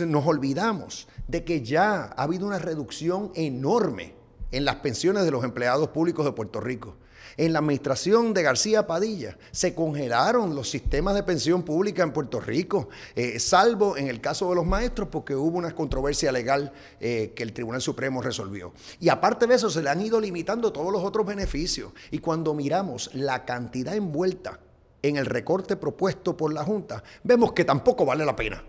nos 0.00 0.26
olvidamos 0.26 1.08
de 1.28 1.44
que 1.44 1.62
ya 1.62 2.04
ha 2.04 2.22
habido 2.22 2.46
una 2.46 2.58
reducción 2.58 3.32
enorme 3.34 4.14
en 4.50 4.64
las 4.64 4.76
pensiones 4.76 5.24
de 5.24 5.30
los 5.30 5.44
empleados 5.44 5.88
públicos 5.88 6.24
de 6.24 6.32
Puerto 6.32 6.60
Rico. 6.60 6.96
En 7.36 7.52
la 7.54 7.60
administración 7.60 8.34
de 8.34 8.42
García 8.42 8.86
Padilla 8.86 9.38
se 9.52 9.74
congelaron 9.74 10.54
los 10.54 10.68
sistemas 10.68 11.14
de 11.14 11.22
pensión 11.22 11.62
pública 11.62 12.02
en 12.02 12.12
Puerto 12.12 12.40
Rico, 12.40 12.90
eh, 13.16 13.38
salvo 13.38 13.96
en 13.96 14.08
el 14.08 14.20
caso 14.20 14.50
de 14.50 14.56
los 14.56 14.66
maestros 14.66 15.08
porque 15.10 15.34
hubo 15.34 15.56
una 15.56 15.74
controversia 15.74 16.30
legal 16.30 16.72
eh, 17.00 17.32
que 17.34 17.42
el 17.42 17.54
Tribunal 17.54 17.80
Supremo 17.80 18.20
resolvió. 18.20 18.74
Y 19.00 19.08
aparte 19.08 19.46
de 19.46 19.54
eso 19.54 19.70
se 19.70 19.82
le 19.82 19.88
han 19.88 20.02
ido 20.02 20.20
limitando 20.20 20.72
todos 20.72 20.92
los 20.92 21.02
otros 21.02 21.24
beneficios. 21.24 21.92
Y 22.10 22.18
cuando 22.18 22.52
miramos 22.52 23.10
la 23.14 23.46
cantidad 23.46 23.94
envuelta 23.94 24.60
en 25.00 25.16
el 25.16 25.26
recorte 25.26 25.76
propuesto 25.76 26.36
por 26.36 26.52
la 26.52 26.64
Junta, 26.64 27.02
vemos 27.24 27.52
que 27.52 27.64
tampoco 27.64 28.04
vale 28.04 28.26
la 28.26 28.36
pena. 28.36 28.62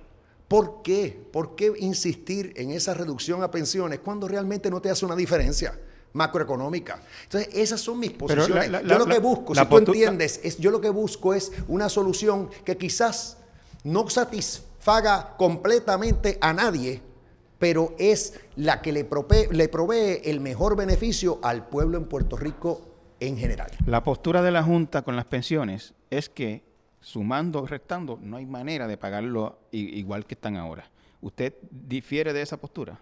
¿Por 0.54 0.84
qué? 0.84 1.20
¿Por 1.32 1.56
qué 1.56 1.74
insistir 1.80 2.54
en 2.58 2.70
esa 2.70 2.94
reducción 2.94 3.42
a 3.42 3.50
pensiones 3.50 4.02
cuando 4.02 4.28
realmente 4.28 4.70
no 4.70 4.84
te 4.84 4.92
hace 4.92 5.04
una 5.04 5.16
diferencia? 5.16 5.80
macroeconómica. 6.16 7.02
Entonces, 7.24 7.50
esas 7.56 7.82
son 7.82 7.98
mis 7.98 8.12
posiciones. 8.12 8.70
yo 8.70 9.00
lo 9.00 9.08
que 9.08 9.18
busco, 9.18 9.56
si 9.56 9.66
tú 9.66 9.78
entiendes, 9.80 10.40
es, 10.44 10.60
yo 10.60 10.70
lo 10.70 10.80
que 10.80 10.92
busco 10.92 11.34
es 11.34 11.52
una 11.68 11.90
solución 11.90 12.52
que 12.64 12.78
quizás 12.78 13.38
no 13.84 14.08
satisfaga 14.12 15.34
completamente 15.38 16.38
a 16.40 16.54
nadie, 16.54 17.02
pero 17.58 17.96
es 17.98 18.40
la 18.56 18.84
que 18.84 18.92
le 18.92 19.10
le 19.50 19.70
provee 19.70 20.22
el 20.24 20.40
mejor 20.40 20.76
beneficio 20.76 21.40
al 21.42 21.68
pueblo 21.68 21.98
en 21.98 22.06
Puerto 22.06 22.38
Rico 22.38 22.94
en 23.20 23.40
general. 23.40 23.72
La 23.88 24.04
postura 24.04 24.44
de 24.44 24.52
la 24.52 24.62
Junta 24.62 25.02
con 25.02 25.16
las 25.16 25.26
pensiones 25.26 25.96
es 26.12 26.30
que 26.30 26.73
sumando, 27.04 27.66
restando, 27.68 28.18
no 28.22 28.38
hay 28.38 28.46
manera 28.46 28.88
de 28.88 28.98
pagarlo 28.98 29.60
igual 29.72 30.26
que 30.26 30.34
están 30.34 30.56
ahora. 30.56 30.90
¿Usted 31.22 31.54
difiere 31.70 32.34
de 32.34 32.42
esa 32.42 32.58
postura? 32.58 33.00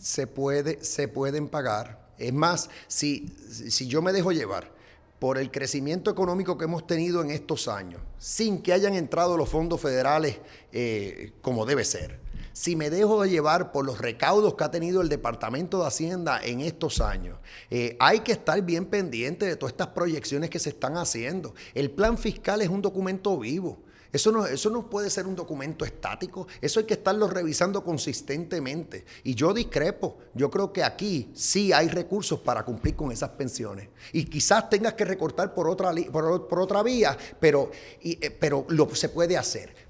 Se 0.00 0.26
puede, 0.26 0.82
se 0.82 1.08
pueden 1.08 1.48
pagar. 1.48 2.06
Es 2.18 2.32
más, 2.32 2.70
si, 2.86 3.28
si 3.48 3.86
yo 3.88 4.00
me 4.00 4.12
dejo 4.12 4.32
llevar 4.32 4.72
por 5.18 5.38
el 5.38 5.50
crecimiento 5.50 6.10
económico 6.10 6.58
que 6.58 6.64
hemos 6.64 6.86
tenido 6.86 7.22
en 7.22 7.30
estos 7.30 7.68
años, 7.68 8.00
sin 8.18 8.62
que 8.62 8.72
hayan 8.72 8.94
entrado 8.94 9.36
los 9.36 9.48
fondos 9.48 9.80
federales 9.80 10.38
eh, 10.72 11.32
como 11.40 11.66
debe 11.66 11.84
ser, 11.84 12.20
si 12.56 12.74
me 12.74 12.88
dejo 12.88 13.22
de 13.22 13.28
llevar 13.28 13.70
por 13.70 13.84
los 13.84 13.98
recaudos 13.98 14.54
que 14.54 14.64
ha 14.64 14.70
tenido 14.70 15.02
el 15.02 15.10
Departamento 15.10 15.80
de 15.80 15.88
Hacienda 15.88 16.40
en 16.42 16.60
estos 16.60 17.02
años, 17.02 17.38
eh, 17.68 17.98
hay 18.00 18.20
que 18.20 18.32
estar 18.32 18.62
bien 18.62 18.86
pendiente 18.86 19.44
de 19.44 19.56
todas 19.56 19.74
estas 19.74 19.88
proyecciones 19.88 20.48
que 20.48 20.58
se 20.58 20.70
están 20.70 20.96
haciendo. 20.96 21.54
El 21.74 21.90
plan 21.90 22.16
fiscal 22.16 22.62
es 22.62 22.70
un 22.70 22.80
documento 22.80 23.38
vivo. 23.38 23.78
Eso 24.10 24.32
no, 24.32 24.46
eso 24.46 24.70
no 24.70 24.88
puede 24.88 25.10
ser 25.10 25.26
un 25.26 25.36
documento 25.36 25.84
estático, 25.84 26.46
eso 26.62 26.80
hay 26.80 26.86
que 26.86 26.94
estarlo 26.94 27.28
revisando 27.28 27.84
consistentemente. 27.84 29.04
Y 29.22 29.34
yo 29.34 29.52
discrepo, 29.52 30.16
yo 30.32 30.50
creo 30.50 30.72
que 30.72 30.82
aquí 30.82 31.30
sí 31.34 31.74
hay 31.74 31.88
recursos 31.88 32.40
para 32.40 32.64
cumplir 32.64 32.96
con 32.96 33.12
esas 33.12 33.28
pensiones. 33.30 33.90
Y 34.14 34.24
quizás 34.24 34.70
tengas 34.70 34.94
que 34.94 35.04
recortar 35.04 35.52
por 35.52 35.68
otra, 35.68 35.92
por, 36.10 36.58
otra 36.58 36.82
vía, 36.82 37.18
pero, 37.38 37.70
eh, 38.02 38.30
pero 38.40 38.64
lo, 38.70 38.94
se 38.94 39.10
puede 39.10 39.36
hacer. 39.36 39.85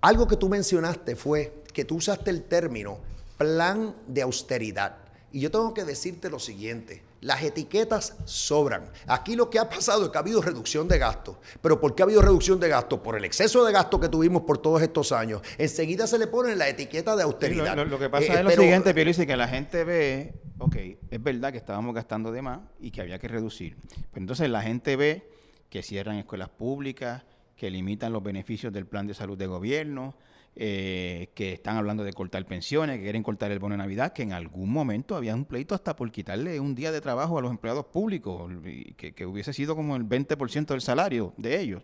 Algo 0.00 0.28
que 0.28 0.36
tú 0.36 0.48
mencionaste 0.48 1.16
fue 1.16 1.62
que 1.72 1.84
tú 1.84 1.96
usaste 1.96 2.30
el 2.30 2.44
término 2.44 2.98
plan 3.36 3.94
de 4.06 4.22
austeridad. 4.22 4.96
Y 5.32 5.40
yo 5.40 5.50
tengo 5.50 5.74
que 5.74 5.84
decirte 5.84 6.30
lo 6.30 6.38
siguiente, 6.38 7.02
las 7.20 7.42
etiquetas 7.42 8.16
sobran. 8.24 8.90
Aquí 9.06 9.34
lo 9.36 9.50
que 9.50 9.58
ha 9.58 9.68
pasado 9.68 10.04
es 10.04 10.10
que 10.10 10.18
ha 10.18 10.20
habido 10.20 10.40
reducción 10.40 10.88
de 10.88 10.98
gastos. 10.98 11.36
¿Pero 11.60 11.80
por 11.80 11.94
qué 11.94 12.02
ha 12.02 12.04
habido 12.04 12.22
reducción 12.22 12.60
de 12.60 12.68
gastos? 12.68 13.00
Por 13.00 13.16
el 13.16 13.24
exceso 13.24 13.64
de 13.64 13.72
gasto 13.72 14.00
que 14.00 14.08
tuvimos 14.08 14.42
por 14.42 14.58
todos 14.58 14.80
estos 14.82 15.12
años. 15.12 15.42
Enseguida 15.58 16.06
se 16.06 16.18
le 16.18 16.28
pone 16.28 16.54
la 16.54 16.68
etiqueta 16.68 17.16
de 17.16 17.24
austeridad. 17.24 17.76
lo, 17.86 17.98
que 17.98 18.08
pasa 18.08 18.34
eh, 18.34 18.38
es 18.38 18.44
lo 18.44 18.50
siguiente, 18.50 18.94
dice 18.94 19.26
que 19.26 19.36
la 19.36 19.48
gente 19.48 19.84
ve, 19.84 20.34
ok, 20.58 20.76
es 21.10 21.22
verdad 21.22 21.50
que 21.50 21.58
estábamos 21.58 21.94
gastando 21.94 22.30
de 22.32 22.40
más 22.40 22.60
y 22.80 22.90
que 22.90 23.00
había 23.00 23.18
que 23.18 23.28
reducir. 23.28 23.76
Pero 24.12 24.22
entonces 24.22 24.48
la 24.48 24.62
gente 24.62 24.96
ve 24.96 25.28
que 25.68 25.82
cierran 25.82 26.16
escuelas 26.16 26.48
públicas, 26.48 27.24
que 27.58 27.70
limitan 27.70 28.12
los 28.12 28.22
beneficios 28.22 28.72
del 28.72 28.86
plan 28.86 29.06
de 29.06 29.14
salud 29.14 29.36
de 29.36 29.46
gobierno, 29.46 30.14
eh, 30.54 31.30
que 31.34 31.52
están 31.52 31.76
hablando 31.76 32.04
de 32.04 32.12
cortar 32.12 32.46
pensiones, 32.46 32.96
que 32.96 33.02
quieren 33.02 33.22
cortar 33.22 33.50
el 33.50 33.58
bono 33.58 33.74
de 33.74 33.78
Navidad, 33.78 34.12
que 34.12 34.22
en 34.22 34.32
algún 34.32 34.72
momento 34.72 35.16
había 35.16 35.34
un 35.34 35.44
pleito 35.44 35.74
hasta 35.74 35.94
por 35.96 36.10
quitarle 36.10 36.60
un 36.60 36.74
día 36.74 36.92
de 36.92 37.00
trabajo 37.00 37.36
a 37.36 37.42
los 37.42 37.50
empleados 37.50 37.84
públicos, 37.86 38.50
que, 38.96 39.12
que 39.12 39.26
hubiese 39.26 39.52
sido 39.52 39.76
como 39.76 39.96
el 39.96 40.04
20% 40.04 40.66
del 40.66 40.80
salario 40.80 41.34
de 41.36 41.60
ellos. 41.60 41.82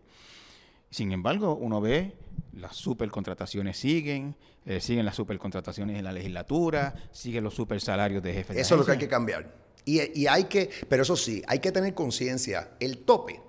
Sin 0.90 1.10
embargo, 1.12 1.56
uno 1.56 1.80
ve 1.80 2.14
las 2.52 2.76
supercontrataciones 2.76 3.76
siguen, 3.76 4.36
eh, 4.64 4.80
siguen 4.80 5.04
las 5.04 5.16
supercontrataciones 5.16 5.98
en 5.98 6.04
la 6.04 6.12
legislatura, 6.12 6.94
siguen 7.10 7.42
los 7.42 7.54
supersalarios 7.54 8.22
de 8.22 8.32
jefe 8.32 8.54
de 8.54 8.60
Eso 8.60 8.76
es 8.76 8.78
lo 8.78 8.86
que 8.86 8.92
hay 8.92 8.98
que 8.98 9.08
cambiar. 9.08 9.52
Y, 9.84 10.20
y 10.20 10.26
hay 10.28 10.44
que, 10.44 10.70
pero 10.88 11.02
eso 11.02 11.16
sí, 11.16 11.42
hay 11.46 11.58
que 11.58 11.72
tener 11.72 11.94
conciencia, 11.94 12.70
el 12.80 12.98
tope, 12.98 13.40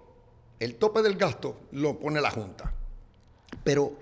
el 0.66 0.76
tope 0.76 1.02
del 1.02 1.16
gasto 1.16 1.62
lo 1.72 2.00
pone 2.00 2.20
la 2.20 2.32
Junta. 2.32 2.74
Pero 3.64 3.98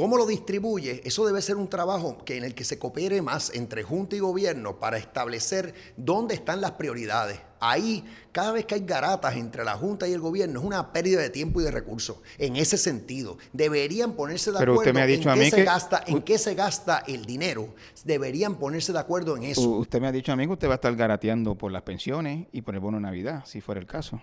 ¿Cómo 0.00 0.16
lo 0.16 0.24
distribuye? 0.24 1.02
Eso 1.04 1.26
debe 1.26 1.42
ser 1.42 1.56
un 1.56 1.68
trabajo 1.68 2.24
que 2.24 2.38
en 2.38 2.44
el 2.44 2.54
que 2.54 2.64
se 2.64 2.78
coopere 2.78 3.20
más 3.20 3.52
entre 3.54 3.82
Junta 3.82 4.16
y 4.16 4.20
Gobierno 4.20 4.78
para 4.80 4.96
establecer 4.96 5.74
dónde 5.94 6.34
están 6.34 6.62
las 6.62 6.70
prioridades. 6.70 7.38
Ahí, 7.60 8.02
cada 8.32 8.52
vez 8.52 8.64
que 8.64 8.76
hay 8.76 8.80
garatas 8.86 9.36
entre 9.36 9.62
la 9.62 9.76
Junta 9.76 10.08
y 10.08 10.14
el 10.14 10.20
Gobierno, 10.20 10.60
es 10.60 10.64
una 10.64 10.90
pérdida 10.94 11.20
de 11.20 11.28
tiempo 11.28 11.60
y 11.60 11.64
de 11.64 11.70
recursos. 11.70 12.16
En 12.38 12.56
ese 12.56 12.78
sentido, 12.78 13.36
deberían 13.52 14.14
ponerse 14.14 14.50
de 14.52 14.60
acuerdo 14.60 14.84
en, 14.84 15.20
qué 15.22 15.50
se 15.50 15.64
gasta, 15.64 16.02
en 16.06 16.22
qué 16.22 16.38
se 16.38 16.54
gasta 16.54 17.04
el 17.06 17.26
dinero. 17.26 17.74
Deberían 18.02 18.54
ponerse 18.54 18.94
de 18.94 19.00
acuerdo 19.00 19.36
en 19.36 19.42
eso. 19.42 19.68
Usted 19.68 20.00
me 20.00 20.06
ha 20.06 20.12
dicho 20.12 20.32
a 20.32 20.36
mí 20.36 20.46
que 20.46 20.52
usted 20.54 20.68
va 20.68 20.72
a 20.72 20.74
estar 20.76 20.96
garateando 20.96 21.56
por 21.56 21.72
las 21.72 21.82
pensiones 21.82 22.46
y 22.52 22.62
por 22.62 22.74
el 22.74 22.80
bono 22.80 22.96
de 22.96 23.02
Navidad, 23.02 23.44
si 23.44 23.60
fuera 23.60 23.78
el 23.78 23.86
caso. 23.86 24.22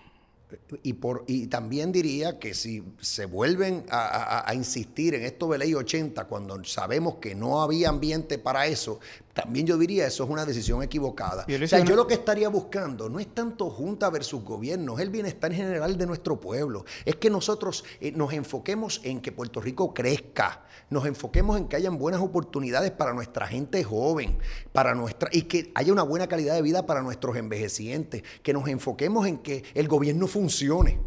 Y, 0.81 0.93
por, 0.93 1.25
y 1.27 1.47
también 1.47 1.91
diría 1.91 2.39
que 2.39 2.53
si 2.53 2.81
se 3.01 3.25
vuelven 3.25 3.85
a, 3.89 4.49
insistir 4.53 5.13
en 5.13 5.23
esto 5.23 5.49
de 5.49 5.57
ley 5.57 5.73
80 5.73 6.25
cuando 6.25 6.63
sabemos 6.63 7.15
que 7.15 7.35
no 7.35 7.61
había 7.61 7.89
ambiente 7.89 8.37
para 8.37 8.65
eso, 8.65 8.99
también 9.37 9.67
yo 9.67 9.77
diría 9.77 10.07
eso 10.07 10.23
es 10.23 10.29
una 10.31 10.45
decisión 10.45 10.81
equivocada. 10.81 11.45
O 11.47 11.67
sea, 11.67 11.83
yo 11.85 11.95
lo 11.95 12.07
que 12.07 12.15
estaría 12.15 12.49
buscando 12.49 13.07
no 13.07 13.19
es 13.19 13.27
tanto 13.35 13.69
junta 13.69 14.09
versus 14.09 14.43
gobierno, 14.43 14.95
es 14.95 15.01
el 15.03 15.11
bienestar 15.11 15.53
general 15.53 15.95
de 15.95 16.07
nuestro 16.07 16.41
pueblo. 16.41 16.85
Es 17.05 17.17
que 17.17 17.29
nosotros 17.29 17.85
eh, 18.01 18.11
nos 18.11 18.33
enfoquemos 18.33 18.99
en 19.03 19.21
que 19.21 19.31
Puerto 19.31 19.61
Rico 19.61 19.93
crezca, 19.93 20.65
nos 20.89 21.05
enfoquemos 21.05 21.55
en 21.57 21.67
que 21.67 21.75
hayan 21.75 21.99
buenas 21.99 22.19
oportunidades 22.21 22.89
para 22.89 23.13
nuestra 23.13 23.45
gente 23.45 23.83
joven, 23.83 24.39
para 24.73 24.95
nuestra 24.95 25.29
y 25.31 25.43
que 25.43 25.71
haya 25.75 25.93
una 25.93 26.03
buena 26.03 26.25
calidad 26.25 26.55
de 26.55 26.63
vida 26.63 26.87
para 26.87 27.03
nuestros 27.03 27.35
envejecientes, 27.35 28.23
que 28.41 28.53
nos 28.53 28.67
enfoquemos 28.67 29.27
en 29.27 29.37
que 29.37 29.63
el 29.75 29.87
gobierno 29.87 30.25
funcione 30.25 30.99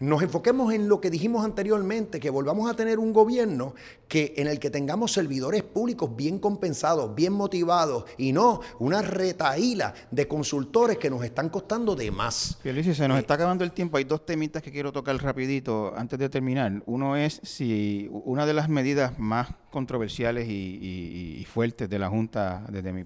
nos 0.00 0.22
enfoquemos 0.22 0.72
en 0.72 0.88
lo 0.88 1.00
que 1.00 1.10
dijimos 1.10 1.44
anteriormente, 1.44 2.20
que 2.20 2.30
volvamos 2.30 2.70
a 2.70 2.74
tener 2.74 2.98
un 2.98 3.12
gobierno 3.12 3.74
que, 4.08 4.32
en 4.38 4.48
el 4.48 4.58
que 4.58 4.70
tengamos 4.70 5.12
servidores 5.12 5.62
públicos 5.62 6.16
bien 6.16 6.38
compensados, 6.38 7.14
bien 7.14 7.34
motivados 7.34 8.04
y 8.16 8.32
no 8.32 8.60
una 8.78 9.02
retaíla 9.02 9.92
de 10.10 10.26
consultores 10.26 10.96
que 10.96 11.10
nos 11.10 11.22
están 11.22 11.50
costando 11.50 11.94
de 11.94 12.10
más. 12.10 12.58
Felicio, 12.62 12.94
se 12.94 13.06
nos 13.06 13.18
eh, 13.18 13.20
está 13.20 13.34
acabando 13.34 13.62
el 13.62 13.72
tiempo. 13.72 13.98
Hay 13.98 14.04
dos 14.04 14.24
temitas 14.24 14.62
que 14.62 14.72
quiero 14.72 14.90
tocar 14.90 15.22
rapidito 15.22 15.92
antes 15.94 16.18
de 16.18 16.30
terminar. 16.30 16.82
Uno 16.86 17.14
es 17.16 17.38
si 17.42 18.08
una 18.10 18.46
de 18.46 18.54
las 18.54 18.70
medidas 18.70 19.18
más 19.18 19.48
controversiales 19.70 20.48
y, 20.48 21.46
fuertes 21.50 21.90
de 21.90 21.98
la 21.98 22.08
Junta, 22.08 22.64
desde 22.70 22.92
mi 22.92 23.04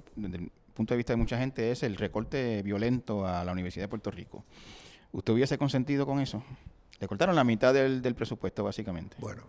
punto 0.75 0.95
de 0.95 0.97
vista 0.97 1.13
de 1.13 1.17
mucha 1.17 1.39
gente, 1.39 1.73
es 1.73 1.83
el 1.83 1.97
recorte 1.97 2.63
violento 2.63 3.27
a 3.27 3.45
la 3.45 3.53
Universidad 3.53 3.85
de 3.85 3.89
Puerto 3.89 4.11
Rico. 4.11 4.45
¿Usted 5.13 5.33
hubiese 5.33 5.59
consentido 5.59 6.07
con 6.07 6.21
eso? 6.21 6.43
Le 7.01 7.09
cortaron 7.09 7.35
la 7.35 7.45
mitad 7.45 7.75
del, 7.75 8.15
presupuesto, 8.15 8.63
básicamente. 8.63 9.17
Bueno, 9.19 9.43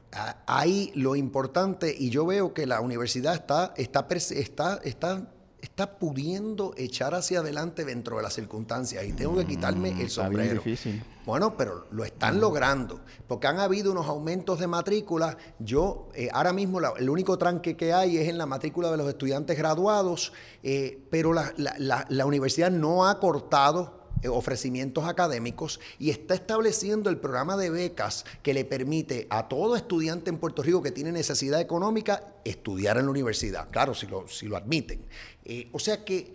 ahí 0.47 0.91
lo 0.95 1.15
importante, 1.15 1.95
y 1.97 2.09
yo 2.09 2.25
veo 2.25 2.53
que 2.53 2.65
la 2.65 2.81
universidad 2.81 3.35
está, 3.35 3.73
está, 3.77 4.07
está, 4.09 4.79
está, 4.83 5.27
está 5.61 5.99
pudiendo 5.99 6.73
echar 6.75 7.13
hacia 7.13 7.39
adelante 7.39 7.85
dentro 7.85 8.17
de 8.17 8.23
las 8.23 8.33
circunstancias, 8.33 9.05
y 9.05 9.13
tengo 9.13 9.35
que 9.37 9.45
quitarme 9.45 10.01
el 10.01 10.09
sombrero. 10.09 10.55
difícil. 10.55 11.03
Bueno, 11.25 11.55
pero 11.57 11.87
lo 11.91 12.03
están 12.03 12.39
logrando, 12.39 13.01
porque 13.27 13.47
han 13.47 13.59
habido 13.59 13.91
unos 13.91 14.07
aumentos 14.07 14.59
de 14.59 14.67
matrícula. 14.67 15.37
Yo, 15.59 16.09
eh, 16.13 16.29
ahora 16.33 16.53
mismo, 16.53 16.79
el 16.97 17.09
único 17.09 17.37
tranque 17.37 17.77
que 17.77 17.93
hay 17.93 18.17
es 18.17 18.27
en 18.27 18.37
la 18.37 18.45
matrícula 18.45 18.91
de 18.91 18.97
los 18.97 19.07
estudiantes 19.07 19.57
graduados, 19.57 20.33
eh, 20.61 20.99
pero 21.09 21.33
la, 21.33 21.53
la, 21.57 22.05
la 22.09 22.25
universidad 22.25 22.69
no 22.71 23.07
ha 23.07 23.19
cortado 23.19 24.04
ofrecimientos 24.27 25.05
académicos 25.05 25.79
y 25.99 26.09
está 26.09 26.35
estableciendo 26.35 27.09
el 27.09 27.17
programa 27.17 27.57
de 27.57 27.69
becas 27.69 28.25
que 28.43 28.53
le 28.53 28.65
permite 28.65 29.27
a 29.29 29.47
todo 29.47 29.75
estudiante 29.75 30.29
en 30.29 30.37
Puerto 30.37 30.63
Rico 30.63 30.81
que 30.81 30.91
tiene 30.91 31.11
necesidad 31.11 31.59
económica 31.61 32.35
estudiar 32.43 32.97
en 32.97 33.05
la 33.05 33.11
universidad, 33.11 33.69
claro, 33.69 33.93
si 33.93 34.07
lo, 34.07 34.27
si 34.27 34.47
lo 34.47 34.57
admiten. 34.57 35.05
Eh, 35.43 35.69
o 35.71 35.79
sea 35.79 36.03
que 36.03 36.33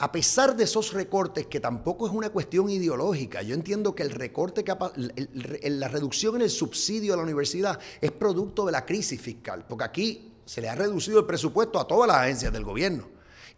a 0.00 0.12
pesar 0.12 0.56
de 0.56 0.64
esos 0.64 0.92
recortes, 0.92 1.46
que 1.46 1.58
tampoco 1.58 2.06
es 2.06 2.12
una 2.12 2.30
cuestión 2.30 2.70
ideológica, 2.70 3.42
yo 3.42 3.54
entiendo 3.54 3.94
que 3.96 4.04
el 4.04 4.10
recorte, 4.10 4.64
la 4.96 5.88
reducción 5.88 6.36
en 6.36 6.42
el 6.42 6.50
subsidio 6.50 7.14
a 7.14 7.16
la 7.16 7.24
universidad 7.24 7.80
es 8.00 8.12
producto 8.12 8.64
de 8.64 8.72
la 8.72 8.86
crisis 8.86 9.20
fiscal, 9.20 9.66
porque 9.68 9.84
aquí 9.84 10.32
se 10.44 10.60
le 10.60 10.68
ha 10.68 10.76
reducido 10.76 11.18
el 11.18 11.26
presupuesto 11.26 11.80
a 11.80 11.86
todas 11.88 12.06
las 12.06 12.18
agencias 12.18 12.52
del 12.52 12.64
gobierno 12.64 13.08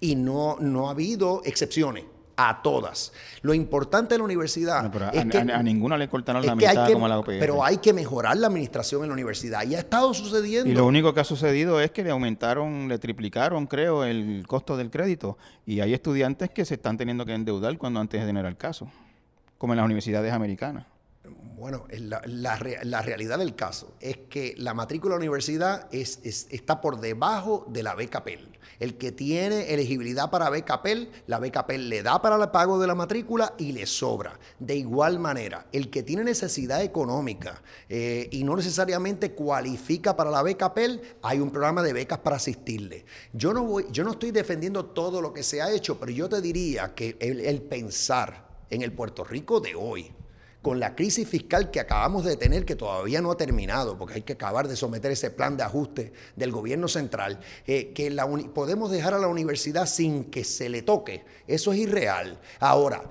y 0.01 0.16
no, 0.16 0.57
no 0.59 0.89
ha 0.89 0.93
habido 0.93 1.43
excepciones 1.45 2.05
a 2.49 2.62
todas. 2.62 3.12
Lo 3.43 3.55
importante 3.55 4.14
de 4.14 4.18
la 4.18 4.24
universidad 4.24 4.86
es 5.14 5.26
que, 5.26 5.38
a, 5.38 5.62
ninguna 5.62 5.99
le 5.99 6.09
cortaron 6.09 6.45
la 6.45 6.55
mitad 6.55 6.93
como 6.93 7.07
a 7.07 7.09
la. 7.09 7.22
Pero 7.22 7.64
hay 7.64 7.78
que 7.78 7.93
mejorar 7.93 8.36
la 8.36 8.47
administración 8.47 9.03
en 9.03 9.09
la 9.09 9.14
universidad 9.14 9.64
y 9.64 9.74
ha 9.74 9.80
estado 9.80 10.14
sucediendo. 10.14 10.70
Y 10.70 10.74
lo 10.74 10.86
único 10.86 11.12
que 11.12 11.20
ha 11.20 11.24
sucedido 11.24 11.80
es 11.80 11.91
que 11.91 12.03
le 12.03 12.11
aumentaron, 12.11 12.88
le 12.88 12.99
triplicaron, 12.99 13.66
creo, 13.66 14.05
el 14.05 14.45
costo 14.47 14.76
del 14.76 14.91
crédito 14.91 15.36
y 15.66 15.80
hay 15.80 15.93
estudiantes 15.95 16.51
que 16.51 16.64
se 16.64 16.74
están 16.74 16.97
teniendo 16.97 17.26
que 17.26 17.34
endeudar 17.34 17.76
cuando 17.78 18.01
antes 18.01 18.20
de 18.20 18.26
tener 18.26 18.47
el 18.47 18.57
caso, 18.57 18.91
como 19.59 19.72
en 19.72 19.78
las 19.78 19.84
universidades 19.84 20.32
americanas. 20.32 20.86
Bueno, 21.61 21.85
la, 21.91 22.23
la, 22.25 23.03
realidad 23.03 23.39
del 23.39 23.55
caso 23.55 23.93
es 24.01 24.17
que 24.31 24.55
la 24.57 24.73
matrícula 24.73 25.13
la 25.13 25.19
universidad 25.19 25.89
es, 25.93 26.19
está 26.25 26.81
por 26.81 27.01
debajo 27.01 27.67
de 27.69 27.83
la 27.83 27.95
beca. 27.95 28.25
El 28.79 28.97
que 28.97 29.13
tiene 29.13 29.75
elegibilidad 29.75 30.31
para 30.31 30.49
beca 30.49 30.81
PEL, 30.81 31.11
la 31.27 31.39
beca 31.39 31.67
le 31.69 32.03
da 32.03 32.23
para 32.23 32.43
el 32.43 32.49
pago 32.49 32.79
de 32.79 32.87
la 32.87 32.95
matrícula 32.95 33.53
y 33.59 33.73
le 33.73 33.85
sobra. 33.85 34.41
De 34.59 34.75
igual 34.75 35.19
manera, 35.19 35.67
el 35.71 35.91
que 35.91 36.03
tiene 36.03 36.25
necesidad 36.25 36.83
económica 36.83 37.61
eh, 37.91 38.31
y 38.33 38.43
no 38.43 38.57
necesariamente 38.57 39.33
cualifica 39.33 40.17
para 40.17 40.31
la 40.31 40.43
beca 40.43 40.73
hay 41.21 41.41
un 41.41 41.51
programa 41.51 41.83
de 41.83 41.93
becas 41.93 42.21
para 42.21 42.37
asistirle. 42.37 43.05
Yo 43.35 43.53
no, 43.53 43.65
voy, 43.65 43.85
yo 43.93 44.03
no 44.03 44.13
estoy 44.13 44.31
defendiendo 44.31 44.87
todo 44.87 45.21
lo 45.21 45.35
que 45.35 45.43
se 45.43 45.61
ha 45.61 45.71
hecho, 45.71 46.01
pero 46.01 46.11
yo 46.11 46.27
te 46.27 46.41
diría 46.41 46.95
que 46.95 47.19
el 47.21 47.61
pensar 47.61 48.49
en 48.71 48.81
el 48.81 48.93
Puerto 48.93 49.25
Rico 49.25 49.61
de 49.61 49.75
hoy, 49.75 50.11
con 50.63 50.79
la 50.79 50.95
crisis 50.95 51.27
fiscal 51.27 51.71
que 51.71 51.81
acabamos 51.81 52.25
de 52.25 52.37
tener, 52.37 52.65
que 52.65 52.77
todavía 52.77 53.23
no 53.23 53.31
ha 53.31 53.37
terminado, 53.37 53.97
porque 53.97 54.15
hay 54.15 54.23
que 54.23 54.35
acabar 54.35 54.69
de 54.69 54.77
someter 54.77 55.11
ese 55.11 55.31
plan 55.31 55.57
de 55.57 55.63
ajuste 55.63 56.13
del 56.37 56.53
gobierno 56.53 56.87
central, 56.87 57.41
eh, 57.67 57.93
que 57.95 58.11
podemos 58.55 58.91
dejar 58.91 59.15
a 59.15 59.19
la 59.19 59.29
universidad 59.29 59.87
sin 59.87 60.25
que 60.25 60.45
se 60.45 60.69
le 60.69 60.83
toque. 60.83 61.25
Eso 61.47 61.73
es 61.73 61.79
irreal. 61.79 62.39
Ahora, 62.59 63.03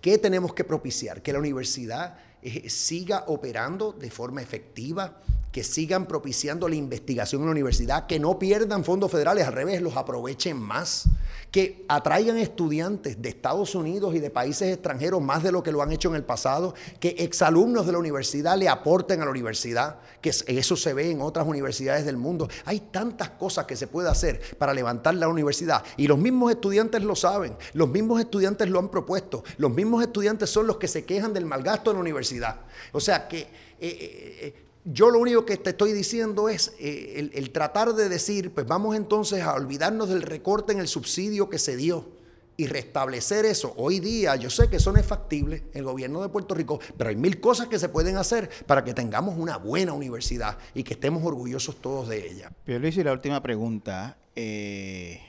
¿qué 0.00 0.18
tenemos 0.18 0.52
que 0.52 0.64
propiciar? 0.64 1.22
Que 1.22 1.32
la 1.32 1.38
universidad 1.38 2.18
eh, 2.42 2.68
siga 2.68 3.24
operando 3.28 3.92
de 3.92 4.10
forma 4.10 4.42
efectiva, 4.42 5.20
que 5.56 5.64
sigan 5.64 6.04
propiciando 6.04 6.68
la 6.68 6.74
investigación 6.74 7.40
en 7.40 7.46
la 7.46 7.52
universidad, 7.52 8.06
que 8.06 8.18
no 8.18 8.38
pierdan 8.38 8.84
fondos 8.84 9.10
federales, 9.10 9.46
al 9.46 9.54
revés, 9.54 9.80
los 9.80 9.96
aprovechen 9.96 10.58
más 10.58 11.08
que 11.50 11.86
atraigan 11.88 12.36
estudiantes 12.36 13.22
de 13.22 13.30
Estados 13.30 13.74
Unidos 13.74 14.14
y 14.14 14.18
de 14.18 14.28
países 14.28 14.70
extranjeros 14.70 15.22
más 15.22 15.42
de 15.42 15.52
lo 15.52 15.62
que 15.62 15.72
lo 15.72 15.80
han 15.80 15.92
hecho 15.92 16.10
en 16.10 16.16
el 16.16 16.24
pasado, 16.24 16.74
que 17.00 17.16
exalumnos 17.20 17.86
de 17.86 17.92
la 17.92 17.98
universidad 17.98 18.58
le 18.58 18.68
aporten 18.68 19.22
a 19.22 19.24
la 19.24 19.30
universidad, 19.30 20.00
que 20.20 20.28
eso 20.28 20.76
se 20.76 20.92
ve 20.92 21.10
en 21.10 21.22
otras 21.22 21.46
universidades 21.46 22.04
del 22.04 22.18
mundo. 22.18 22.50
Hay 22.66 22.80
tantas 22.80 23.30
cosas 23.30 23.64
que 23.64 23.76
se 23.76 23.86
puede 23.86 24.10
hacer 24.10 24.42
para 24.58 24.74
levantar 24.74 25.14
la 25.14 25.26
universidad 25.26 25.82
y 25.96 26.06
los 26.06 26.18
mismos 26.18 26.50
estudiantes 26.50 27.02
lo 27.02 27.16
saben, 27.16 27.56
los 27.72 27.88
mismos 27.88 28.20
estudiantes 28.20 28.68
lo 28.68 28.78
han 28.78 28.90
propuesto, 28.90 29.42
los 29.56 29.70
mismos 29.70 30.02
estudiantes 30.02 30.50
son 30.50 30.66
los 30.66 30.76
que 30.76 30.86
se 30.86 31.06
quejan 31.06 31.32
del 31.32 31.46
mal 31.46 31.62
gasto 31.62 31.92
en 31.92 31.96
la 31.96 32.02
universidad. 32.02 32.60
O 32.92 33.00
sea 33.00 33.26
que... 33.26 33.64
Eh, 33.78 33.88
eh, 33.88 34.38
eh, 34.40 34.65
yo 34.86 35.10
lo 35.10 35.18
único 35.18 35.44
que 35.44 35.56
te 35.56 35.70
estoy 35.70 35.92
diciendo 35.92 36.48
es 36.48 36.74
eh, 36.78 37.30
el, 37.34 37.50
tratar 37.50 37.92
de 37.94 38.08
decir, 38.08 38.52
pues 38.52 38.66
vamos 38.66 38.96
entonces 38.96 39.42
a 39.42 39.54
olvidarnos 39.54 40.08
del 40.08 40.22
recorte 40.22 40.72
en 40.72 40.78
el 40.78 40.86
subsidio 40.86 41.50
que 41.50 41.58
se 41.58 41.76
dio 41.76 42.08
y 42.56 42.68
restablecer 42.68 43.44
eso. 43.44 43.74
Hoy 43.76 43.98
día 43.98 44.36
yo 44.36 44.48
sé 44.48 44.70
que 44.70 44.76
eso 44.76 44.92
no 44.92 45.00
es 45.00 45.04
factible 45.04 45.64
el 45.74 45.82
gobierno 45.82 46.22
de 46.22 46.28
Puerto 46.28 46.54
Rico, 46.54 46.78
pero 46.96 47.10
hay 47.10 47.16
mil 47.16 47.40
cosas 47.40 47.66
que 47.66 47.80
se 47.80 47.88
pueden 47.88 48.16
hacer 48.16 48.48
para 48.66 48.84
que 48.84 48.94
tengamos 48.94 49.36
una 49.36 49.56
buena 49.56 49.92
universidad 49.92 50.56
y 50.72 50.84
que 50.84 50.94
estemos 50.94 51.24
orgullosos 51.24 51.76
todos 51.80 52.08
de 52.08 52.30
ella. 52.30 52.52
Pero 52.64 52.78
Luis, 52.78 52.96
y 52.96 53.02
la 53.02 53.12
última 53.12 53.42
pregunta. 53.42 54.16
Eh, 54.36 55.20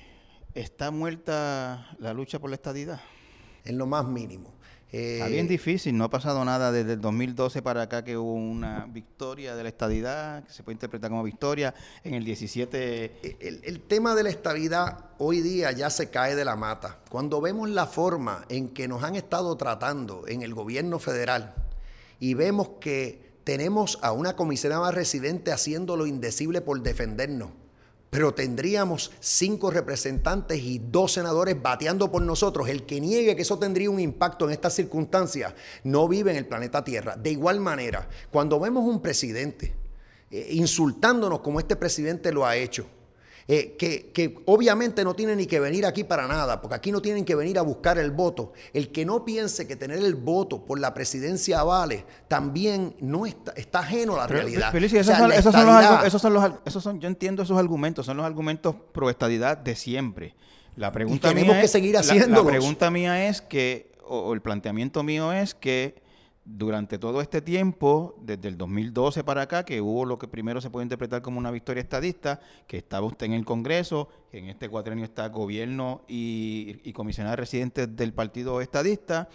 ¿Está 0.53 0.91
muerta 0.91 1.95
la 1.99 2.13
lucha 2.13 2.39
por 2.39 2.49
la 2.49 2.55
estadidad? 2.55 2.99
En 3.63 3.77
lo 3.77 3.85
más 3.85 4.07
mínimo. 4.07 4.56
Está 4.89 5.27
bien 5.27 5.49
difícil, 5.49 5.97
no 5.97 6.05
ha 6.05 6.09
pasado 6.09 6.45
nada 6.45 6.71
desde 6.71 6.93
el 6.93 7.01
2012 7.01 7.61
para 7.61 7.81
acá 7.81 8.05
que 8.05 8.15
hubo 8.15 8.33
una 8.33 8.85
victoria 8.85 9.53
de 9.53 9.63
la 9.63 9.69
estabilidad, 9.69 10.45
que 10.45 10.53
se 10.53 10.63
puede 10.63 10.75
interpretar 10.75 11.09
como 11.09 11.23
victoria. 11.23 11.73
En 12.05 12.13
el 12.13 12.23
17... 12.23 13.38
El, 13.45 13.61
el, 13.65 13.81
tema 13.81 14.15
de 14.15 14.23
la 14.23 14.29
estabilidad 14.29 15.09
hoy 15.17 15.41
día 15.41 15.73
ya 15.73 15.89
se 15.89 16.09
cae 16.09 16.35
de 16.35 16.45
la 16.45 16.55
mata. 16.55 16.99
Cuando 17.09 17.41
vemos 17.41 17.69
la 17.69 17.85
forma 17.85 18.45
en 18.47 18.69
que 18.69 18.88
nos 18.88 19.03
han 19.03 19.15
estado 19.15 19.57
tratando 19.57 20.25
en 20.25 20.41
el 20.41 20.53
gobierno 20.53 20.99
federal 20.99 21.53
y 22.21 22.33
vemos 22.33 22.69
que 22.79 23.27
tenemos 23.43 23.99
a 24.01 24.13
una 24.13 24.38
comisionada 24.38 24.91
residente 24.91 25.51
haciendo 25.51 25.97
lo 25.97 26.07
indecible 26.07 26.61
por 26.61 26.81
defendernos 26.81 27.49
pero 28.09 28.33
tendríamos 28.33 29.11
cinco 29.19 29.69
representantes 29.69 30.59
y 30.59 30.79
dos 30.79 31.13
senadores 31.13 31.61
bateando 31.61 32.11
por 32.11 32.21
nosotros. 32.21 32.69
El 32.69 32.85
que 32.85 33.01
niegue 33.01 33.35
que 33.35 33.41
eso 33.41 33.59
tendría 33.59 33.89
un 33.89 33.99
impacto 33.99 34.45
en 34.45 34.51
estas 34.51 34.73
circunstancias 34.73 35.53
no 35.83 36.07
vive 36.07 36.31
en 36.31 36.37
el 36.37 36.45
planeta 36.45 36.83
Tierra. 36.83 37.15
De 37.15 37.31
igual 37.31 37.59
manera, 37.59 38.07
cuando 38.31 38.59
vemos 38.59 38.85
un 38.85 39.01
presidente 39.01 39.73
eh, 40.31 40.49
insultándonos 40.51 41.39
como 41.41 41.59
este 41.59 41.75
presidente 41.75 42.31
lo 42.31 42.45
ha 42.45 42.55
hecho, 42.55 42.87
eh, 43.49 43.75
que, 43.77 44.39
obviamente 44.45 45.05
no 45.05 45.15
tienen 45.15 45.37
ni 45.37 45.45
que 45.45 45.61
venir 45.61 45.85
aquí 45.85 46.03
para 46.03 46.27
nada, 46.27 46.59
porque 46.59 46.75
aquí 46.75 46.91
no 46.91 47.01
tienen 47.01 47.23
que 47.23 47.33
venir 47.33 47.57
a 47.57 47.61
buscar 47.61 47.97
el 47.97 48.11
voto. 48.11 48.51
El 48.73 48.91
que 48.91 49.05
no 49.05 49.23
piense 49.23 49.65
que 49.65 49.77
tener 49.77 49.99
el 49.99 50.15
voto 50.15 50.65
por 50.65 50.79
la 50.79 50.93
presidencia 50.93 51.63
vale, 51.63 52.05
también 52.27 52.95
no 52.99 53.25
está, 53.25 53.53
está 53.53 53.79
ajeno 53.79 54.15
a 54.15 54.17
la 54.19 54.27
realidad. 54.27 54.75
esos, 54.75 55.05
son, 56.21 56.33
los, 56.33 56.73
son 56.73 56.99
yo 56.99 57.07
entiendo 57.07 57.43
esos 57.43 57.57
argumentos, 57.57 58.05
son 58.05 58.17
los 58.17 58.25
argumentos 58.25 58.75
pro 58.91 59.09
estadidad 59.09 59.57
de 59.57 59.75
siempre. 59.75 60.35
La 60.75 60.91
pregunta 60.91 61.29
tenemos 61.29 61.55
que 61.55 61.69
seguir 61.69 61.97
haciéndolo. 61.97 62.43
La, 62.43 62.49
pregunta 62.49 62.91
mía 62.91 63.29
es 63.29 63.41
que, 63.41 63.93
o 64.05 64.33
el 64.33 64.41
planteamiento 64.41 65.03
mío 65.03 65.31
es 65.31 65.55
que 65.55 65.95
durante 66.49 66.97
todo 66.97 67.19
este 67.19 67.41
tiempo, 67.41 68.15
desde 68.21 68.47
el 68.47 68.57
2012 68.57 69.23
para 69.23 69.41
acá, 69.41 69.65
que 69.65 69.81
hubo 69.81 70.05
lo 70.05 70.17
que 70.17 70.27
primero 70.27 70.61
se 70.61 70.69
puede 70.69 70.83
interpretar 70.83 71.21
como 71.21 71.37
una 71.37 71.51
victoria 71.51 71.81
estadista, 71.81 72.39
que 72.67 72.77
estaba 72.77 73.05
usted 73.05 73.25
en 73.25 73.33
el 73.33 73.43
Congreso, 73.43 74.07
que 74.31 74.39
en 74.39 74.45
este 74.45 74.69
cuatrenio 74.69 75.03
está 75.03 75.27
gobierno 75.27 76.01
y, 76.07 76.79
y 76.83 76.93
comisionada 76.93 77.35
residentes 77.35 77.93
del 77.95 78.13
Partido 78.13 78.61
Estadista, 78.61 79.27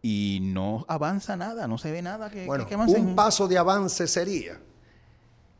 y 0.00 0.38
no 0.40 0.86
avanza 0.88 1.36
nada, 1.36 1.68
no 1.68 1.76
se 1.78 1.90
ve 1.90 2.00
nada 2.00 2.30
que, 2.30 2.46
bueno, 2.46 2.66
Un 2.86 3.14
paso 3.14 3.48
de 3.48 3.58
avance 3.58 4.06
sería 4.06 4.58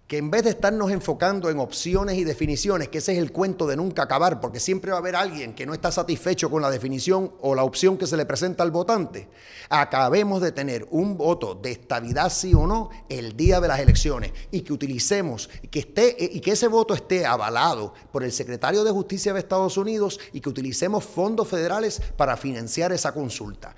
que 0.07 0.19
en 0.19 0.31
vez 0.31 0.45
de 0.45 0.51
estarnos 0.51 0.93
enfocando 0.93 1.51
en 1.51 1.59
opciones 1.59 2.17
y 2.17 2.23
definiciones, 2.23 2.89
que 2.89 2.99
ese 2.99 3.13
es 3.13 3.19
el 3.19 3.33
cuento 3.33 3.67
de 3.67 3.77
nunca 3.77 4.05
acabar, 4.05 4.41
porque 4.41 4.61
siempre 4.61 4.93
va 4.93 4.99
a 4.99 5.01
haber 5.01 5.17
alguien 5.17 5.53
que 5.53 5.67
no 5.67 5.75
está 5.75 5.91
satisfecho 5.91 6.49
con 6.49 6.63
la 6.63 6.71
definición 6.71 7.33
o 7.41 7.57
la 7.57 7.65
opción 7.65 7.99
que 7.99 8.07
se 8.07 8.17
le 8.17 8.25
presenta 8.25 8.63
al 8.63 8.71
votante, 8.71 9.29
acabemos 9.69 10.41
de 10.41 10.53
tener 10.53 10.87
un 10.91 11.17
voto 11.17 11.57
de 11.57 11.73
estabilidad 11.73 12.31
sí 12.31 12.55
o 12.55 12.69
no 12.69 12.91
el 13.09 13.37
día 13.37 13.61
de 13.61 13.69
las 13.69 13.81
elecciones 13.81 14.33
y 14.53 14.61
que 14.61 14.73
utilicemos 14.73 15.51
que 15.71 15.81
esté 15.81 16.17
y 16.19 16.41
que 16.41 16.53
ese 16.53 16.69
voto 16.69 16.95
esté 16.95 17.27
avalado 17.27 17.93
por 18.13 18.23
el 18.23 18.31
secretario 18.31 18.85
de 18.85 18.93
Justicia 18.93 19.33
de 19.33 19.41
Estados 19.41 19.77
Unidos 19.77 20.21
y 20.33 20.41
que 20.41 20.49
utilicemos 20.49 21.05
fondos 21.05 21.49
federales 21.49 22.01
para 22.17 22.37
financiar 22.37 22.93
esa 22.93 23.13
consulta. 23.13 23.75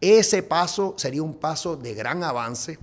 Ese 0.00 0.44
paso 0.44 0.94
sería 0.96 1.22
un 1.22 1.34
paso 1.34 1.76
de 1.76 1.92
gran 1.94 2.22
avance 2.22 2.78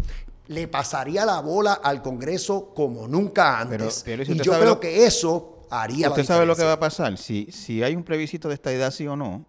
le 0.48 0.68
pasaría 0.68 1.26
la 1.26 1.40
bola 1.42 1.74
al 1.74 2.02
Congreso 2.02 2.74
como 2.74 3.08
nunca 3.08 3.60
antes. 3.60 4.04
y 4.08 4.36
yo 4.42 4.54
creo 4.60 4.80
que 4.80 5.06
eso 5.06 5.68
haría 5.70 6.10
¿Usted 6.10 6.26
sabe 6.26 6.46
lo 6.46 6.56
que 6.56 6.64
va 6.64 6.74
a 6.74 6.80
pasar? 6.80 7.18
Si, 7.18 7.52
si 7.52 7.84
hay 7.84 7.96
un 7.96 8.04
plebiscito 8.04 8.48
de 8.48 8.54
estadidad 8.54 8.92
sí 8.92 9.08
o 9.08 9.16
no, 9.16 9.46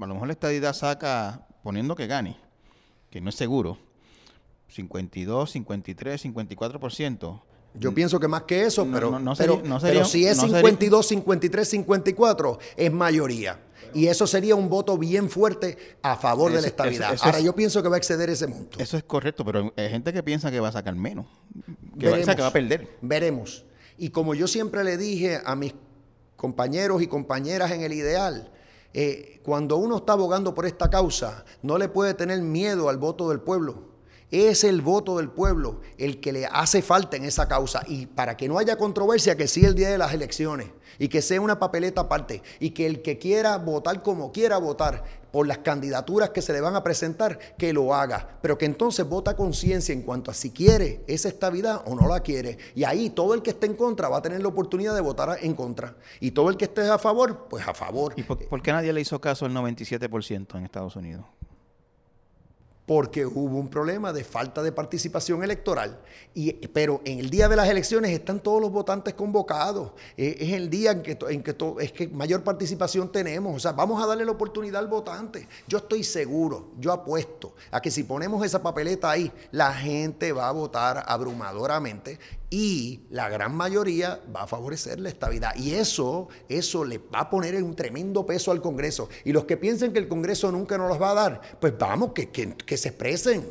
a 0.00 0.06
lo 0.06 0.14
mejor 0.14 0.28
la 0.28 0.32
estadidad 0.32 0.72
saca, 0.72 1.46
poniendo 1.62 1.94
que 1.94 2.06
gane, 2.06 2.36
que 3.10 3.20
no 3.20 3.30
es 3.30 3.34
seguro, 3.36 3.78
52, 4.68 5.50
53, 5.50 6.24
54%. 6.24 7.40
Yo 7.74 7.92
pienso 7.92 8.20
que 8.20 8.28
más 8.28 8.42
que 8.42 8.62
eso, 8.64 8.86
pero, 8.92 9.20
pero, 9.82 10.04
si 10.04 10.26
es 10.26 10.38
52, 10.38 11.06
53, 11.06 11.68
54, 11.68 12.58
es 12.76 12.92
mayoría. 12.92 13.60
Y 13.92 14.06
eso 14.06 14.26
sería 14.26 14.54
un 14.54 14.68
voto 14.68 14.96
bien 14.96 15.28
fuerte 15.28 15.76
a 16.02 16.16
favor 16.16 16.52
de 16.52 16.60
la 16.60 16.68
estabilidad. 16.68 17.16
Ahora, 17.20 17.40
yo 17.40 17.54
pienso 17.54 17.82
que 17.82 17.88
va 17.88 17.96
a 17.96 17.98
exceder 17.98 18.30
ese 18.30 18.46
monto. 18.46 18.78
Eso 18.78 18.96
es 18.96 19.04
correcto, 19.04 19.44
pero 19.44 19.72
hay 19.76 19.88
gente 19.88 20.12
que 20.12 20.22
piensa 20.22 20.50
que 20.50 20.60
va 20.60 20.68
a 20.68 20.72
sacar 20.72 20.94
menos, 20.94 21.26
que, 21.98 22.08
va, 22.08 22.34
que 22.34 22.42
va 22.42 22.48
a 22.48 22.52
perder. 22.52 22.88
Veremos. 23.02 23.64
Y 23.96 24.10
como 24.10 24.34
yo 24.34 24.48
siempre 24.48 24.82
le 24.82 24.96
dije 24.96 25.40
a 25.44 25.54
mis 25.54 25.74
compañeros 26.36 27.02
y 27.02 27.06
compañeras 27.06 27.70
en 27.70 27.82
el 27.82 27.92
ideal, 27.92 28.50
eh, 28.92 29.40
cuando 29.44 29.76
uno 29.76 29.98
está 29.98 30.14
abogando 30.14 30.54
por 30.54 30.66
esta 30.66 30.90
causa, 30.90 31.44
no 31.62 31.78
le 31.78 31.88
puede 31.88 32.14
tener 32.14 32.40
miedo 32.40 32.88
al 32.88 32.98
voto 32.98 33.28
del 33.28 33.40
pueblo 33.40 33.93
es 34.30 34.64
el 34.64 34.80
voto 34.80 35.18
del 35.18 35.30
pueblo 35.30 35.80
el 35.98 36.20
que 36.20 36.32
le 36.32 36.46
hace 36.46 36.82
falta 36.82 37.16
en 37.16 37.24
esa 37.24 37.48
causa. 37.48 37.82
Y 37.86 38.06
para 38.06 38.36
que 38.36 38.48
no 38.48 38.58
haya 38.58 38.76
controversia, 38.76 39.36
que 39.36 39.48
sí 39.48 39.64
el 39.64 39.74
día 39.74 39.90
de 39.90 39.98
las 39.98 40.12
elecciones 40.12 40.68
y 40.98 41.08
que 41.08 41.22
sea 41.22 41.40
una 41.40 41.58
papeleta 41.58 42.02
aparte 42.02 42.42
y 42.60 42.70
que 42.70 42.86
el 42.86 43.02
que 43.02 43.18
quiera 43.18 43.56
votar 43.58 44.02
como 44.02 44.32
quiera 44.32 44.58
votar 44.58 45.24
por 45.34 45.48
las 45.48 45.58
candidaturas 45.58 46.30
que 46.30 46.40
se 46.40 46.52
le 46.52 46.60
van 46.60 46.76
a 46.76 46.84
presentar, 46.84 47.40
que 47.58 47.72
lo 47.72 47.92
haga, 47.92 48.38
pero 48.40 48.56
que 48.56 48.66
entonces 48.66 49.04
vota 49.08 49.34
conciencia 49.34 49.92
en 49.92 50.02
cuanto 50.02 50.30
a 50.30 50.34
si 50.34 50.50
quiere 50.50 51.02
esa 51.08 51.28
estabilidad 51.28 51.82
o 51.86 51.96
no 51.96 52.06
la 52.06 52.20
quiere. 52.20 52.56
Y 52.76 52.84
ahí 52.84 53.10
todo 53.10 53.34
el 53.34 53.42
que 53.42 53.50
esté 53.50 53.66
en 53.66 53.74
contra 53.74 54.08
va 54.08 54.18
a 54.18 54.22
tener 54.22 54.40
la 54.40 54.46
oportunidad 54.46 54.94
de 54.94 55.00
votar 55.00 55.36
en 55.42 55.54
contra. 55.54 55.96
Y 56.20 56.30
todo 56.30 56.50
el 56.50 56.56
que 56.56 56.66
esté 56.66 56.88
a 56.88 56.98
favor, 56.98 57.48
pues 57.50 57.66
a 57.66 57.74
favor. 57.74 58.14
¿Y 58.16 58.22
por, 58.22 58.46
por 58.46 58.62
qué 58.62 58.70
nadie 58.70 58.92
le 58.92 59.00
hizo 59.00 59.20
caso 59.20 59.44
al 59.44 59.52
97% 59.52 60.56
en 60.56 60.64
Estados 60.64 60.94
Unidos? 60.94 61.26
Porque 62.86 63.24
hubo 63.24 63.58
un 63.58 63.68
problema 63.68 64.12
de 64.12 64.24
falta 64.24 64.62
de 64.62 64.70
participación 64.70 65.42
electoral. 65.42 65.98
Y, 66.34 66.52
pero 66.68 67.00
en 67.04 67.18
el 67.18 67.30
día 67.30 67.48
de 67.48 67.56
las 67.56 67.68
elecciones 67.68 68.10
están 68.10 68.40
todos 68.40 68.60
los 68.60 68.70
votantes 68.70 69.14
convocados. 69.14 69.92
Eh, 70.16 70.36
es 70.40 70.52
el 70.52 70.68
día 70.68 70.90
en 70.92 71.02
que, 71.02 71.18
en 71.30 71.42
que 71.42 71.56
es 71.80 71.92
que 71.92 72.08
mayor 72.08 72.42
participación 72.44 73.10
tenemos. 73.10 73.56
O 73.56 73.58
sea, 73.58 73.72
vamos 73.72 74.02
a 74.02 74.06
darle 74.06 74.24
la 74.24 74.32
oportunidad 74.32 74.80
al 74.80 74.88
votante. 74.88 75.48
Yo 75.66 75.78
estoy 75.78 76.04
seguro, 76.04 76.72
yo 76.78 76.92
apuesto 76.92 77.54
a 77.70 77.80
que 77.80 77.90
si 77.90 78.02
ponemos 78.02 78.44
esa 78.44 78.62
papeleta 78.62 79.10
ahí, 79.10 79.32
la 79.50 79.72
gente 79.72 80.32
va 80.32 80.48
a 80.48 80.52
votar 80.52 81.04
abrumadoramente 81.06 82.18
y 82.56 83.00
la 83.10 83.28
gran 83.28 83.52
mayoría 83.52 84.20
va 84.34 84.44
a 84.44 84.46
favorecer 84.46 85.00
la 85.00 85.08
estabilidad. 85.08 85.56
Y 85.56 85.74
eso, 85.74 86.28
eso 86.48 86.84
le 86.84 86.98
va 86.98 87.22
a 87.22 87.28
poner 87.28 87.60
un 87.60 87.74
tremendo 87.74 88.24
peso 88.24 88.52
al 88.52 88.62
Congreso. 88.62 89.08
Y 89.24 89.32
los 89.32 89.44
que 89.44 89.56
piensen 89.56 89.92
que 89.92 89.98
el 89.98 90.06
Congreso 90.06 90.52
nunca 90.52 90.78
nos 90.78 90.88
los 90.88 91.02
va 91.02 91.10
a 91.10 91.14
dar, 91.14 91.40
pues 91.60 91.76
vamos, 91.76 92.12
que, 92.12 92.28
que, 92.30 92.76
se 92.76 92.90
expresen. 92.90 93.44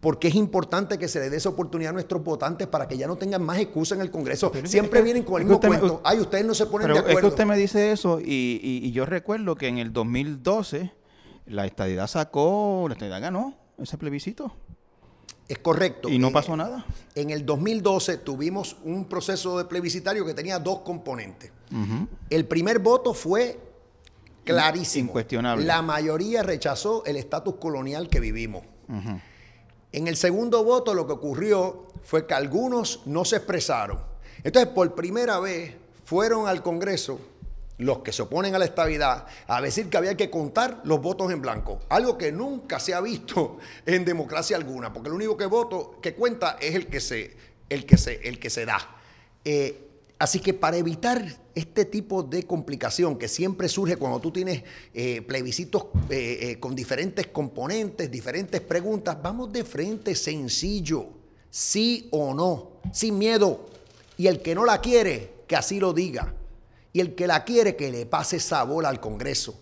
Porque 0.00 0.28
es 0.28 0.36
importante 0.36 0.96
que 0.96 1.06
se 1.06 1.20
le 1.20 1.28
dé 1.28 1.36
esa 1.36 1.50
oportunidad 1.50 1.90
a 1.90 1.92
nuestros 1.92 2.24
votantes 2.24 2.66
para 2.66 2.88
que 2.88 2.96
ya 2.96 3.06
no 3.06 3.16
tengan 3.16 3.42
más 3.42 3.58
excusa 3.58 3.94
en 3.94 4.00
el 4.00 4.10
Congreso. 4.10 4.50
Siempre 4.64 5.02
vienen 5.02 5.22
con 5.22 5.42
el 5.42 5.46
mismo 5.46 5.60
cuento. 5.60 6.00
Ay, 6.02 6.18
ustedes 6.20 6.46
no 6.46 6.54
se 6.54 6.64
ponen 6.64 6.90
de 6.90 6.98
acuerdo. 6.98 7.18
Es 7.18 7.20
que 7.20 7.26
usted 7.26 7.44
me 7.44 7.58
dice 7.58 7.92
eso 7.92 8.20
y, 8.20 8.58
y 8.62 8.90
yo 8.92 9.04
recuerdo 9.04 9.54
que 9.54 9.68
en 9.68 9.76
el 9.76 9.92
2012 9.92 10.90
la 11.44 11.66
estadidad 11.66 12.06
sacó, 12.06 12.86
la 12.88 12.94
estadidad 12.94 13.20
ganó 13.20 13.52
ese 13.76 13.98
plebiscito. 13.98 14.50
Es 15.50 15.58
correcto. 15.58 16.08
¿Y 16.08 16.16
no 16.16 16.30
pasó 16.30 16.56
nada? 16.56 16.86
En 17.16 17.30
el 17.30 17.44
2012 17.44 18.18
tuvimos 18.18 18.76
un 18.84 19.06
proceso 19.06 19.58
de 19.58 19.64
plebiscitario 19.64 20.24
que 20.24 20.32
tenía 20.32 20.60
dos 20.60 20.82
componentes. 20.82 21.50
El 22.30 22.46
primer 22.46 22.78
voto 22.78 23.14
fue 23.14 23.58
clarísimo. 24.44 25.08
Incuestionable. 25.08 25.64
La 25.64 25.82
mayoría 25.82 26.44
rechazó 26.44 27.04
el 27.04 27.16
estatus 27.16 27.56
colonial 27.56 28.08
que 28.08 28.20
vivimos. 28.20 28.62
En 29.90 30.06
el 30.06 30.16
segundo 30.16 30.62
voto 30.62 30.94
lo 30.94 31.08
que 31.08 31.14
ocurrió 31.14 31.88
fue 32.04 32.28
que 32.28 32.34
algunos 32.34 33.00
no 33.06 33.24
se 33.24 33.34
expresaron. 33.34 33.98
Entonces, 34.44 34.72
por 34.72 34.94
primera 34.94 35.40
vez, 35.40 35.74
fueron 36.04 36.46
al 36.46 36.62
Congreso 36.62 37.18
los 37.80 38.00
que 38.00 38.12
se 38.12 38.22
oponen 38.22 38.54
a 38.54 38.58
la 38.58 38.66
estabilidad 38.66 39.26
a 39.46 39.60
decir 39.60 39.88
que 39.88 39.96
había 39.96 40.16
que 40.16 40.30
contar 40.30 40.82
los 40.84 41.00
votos 41.00 41.32
en 41.32 41.40
blanco, 41.40 41.80
algo 41.88 42.16
que 42.16 42.30
nunca 42.30 42.78
se 42.78 42.94
ha 42.94 43.00
visto 43.00 43.58
en 43.86 44.04
democracia 44.04 44.56
alguna, 44.56 44.92
porque 44.92 45.08
el 45.08 45.14
único 45.14 45.36
que 45.36 45.46
voto 45.46 45.98
que 46.00 46.14
cuenta 46.14 46.58
es 46.60 46.74
el 46.74 46.86
que 46.86 47.00
se, 47.00 47.36
el 47.68 47.86
que 47.86 47.96
se, 47.96 48.20
el 48.28 48.38
que 48.38 48.50
se 48.50 48.66
da. 48.66 48.96
Eh, 49.44 49.88
así 50.18 50.40
que 50.40 50.52
para 50.52 50.76
evitar 50.76 51.24
este 51.54 51.86
tipo 51.86 52.22
de 52.22 52.42
complicación 52.42 53.18
que 53.18 53.28
siempre 53.28 53.68
surge 53.68 53.96
cuando 53.96 54.20
tú 54.20 54.30
tienes 54.30 54.62
eh, 54.92 55.22
plebiscitos 55.22 55.86
eh, 56.10 56.58
con 56.60 56.74
diferentes 56.74 57.28
componentes, 57.28 58.10
diferentes 58.10 58.60
preguntas, 58.60 59.16
vamos 59.22 59.50
de 59.52 59.64
frente 59.64 60.14
sencillo, 60.14 61.06
sí 61.48 62.08
o 62.12 62.34
no, 62.34 62.72
sin 62.92 63.16
miedo. 63.16 63.70
Y 64.18 64.26
el 64.26 64.42
que 64.42 64.54
no 64.54 64.66
la 64.66 64.82
quiere, 64.82 65.32
que 65.46 65.56
así 65.56 65.80
lo 65.80 65.94
diga. 65.94 66.34
Y 66.92 67.00
el 67.00 67.14
que 67.14 67.26
la 67.26 67.44
quiere, 67.44 67.76
que 67.76 67.90
le 67.90 68.06
pase 68.06 68.36
esa 68.36 68.62
bola 68.64 68.88
al 68.88 69.00
Congreso, 69.00 69.60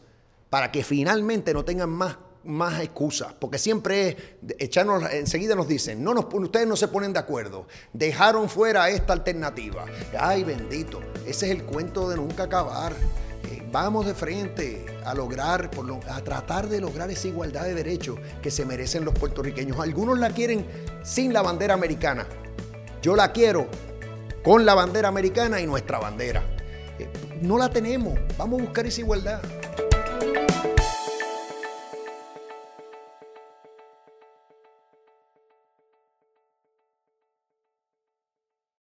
para 0.50 0.72
que 0.72 0.82
finalmente 0.82 1.52
no 1.52 1.64
tengan 1.64 1.90
más, 1.90 2.16
más 2.44 2.80
excusas, 2.80 3.34
porque 3.34 3.59
siempre 3.59 4.09
es 4.09 4.16
echarnos, 4.59 5.02
enseguida 5.12 5.55
nos 5.55 5.68
dicen, 5.68 6.02
no 6.02 6.12
ustedes 6.12 6.66
no 6.66 6.76
se 6.76 6.88
ponen 6.88 7.12
de 7.12 7.18
acuerdo, 7.18 7.66
dejaron 7.92 8.48
fuera 8.48 8.88
esta 8.88 9.12
alternativa. 9.12 9.84
Ay, 10.18 10.44
bendito, 10.44 11.00
ese 11.26 11.46
es 11.46 11.52
el 11.52 11.64
cuento 11.64 12.09
de 12.09 12.16
nunca 12.16 12.44
acabar. 12.44 12.94
Eh, 13.50 13.62
vamos 13.70 14.06
de 14.06 14.14
frente 14.14 14.86
a 15.05 15.14
lograr, 15.14 15.70
a 16.09 16.20
tratar 16.22 16.68
de 16.68 16.80
lograr 16.80 17.10
esa 17.10 17.28
igualdad 17.28 17.64
de 17.64 17.74
derechos 17.74 18.18
que 18.42 18.50
se 18.50 18.64
merecen 18.64 19.05
los 19.05 19.14
puertorriqueños. 19.14 19.78
Algunos 19.78 20.18
la 20.18 20.30
quieren 20.30 20.66
sin 21.02 21.32
la 21.32 21.42
bandera 21.42 21.74
americana. 21.74 22.26
Yo 23.02 23.14
la 23.14 23.32
quiero 23.32 23.68
con 24.42 24.64
la 24.64 24.74
bandera 24.74 25.09
americana 25.09 25.60
y 25.60 25.66
nuestra 25.66 25.98
bandera. 25.98 26.57
Eh, 26.98 27.08
no 27.42 27.58
la 27.58 27.70
tenemos. 27.70 28.18
Vamos 28.36 28.60
a 28.60 28.64
buscar 28.64 28.86
esa 28.86 29.00
igualdad. 29.00 29.40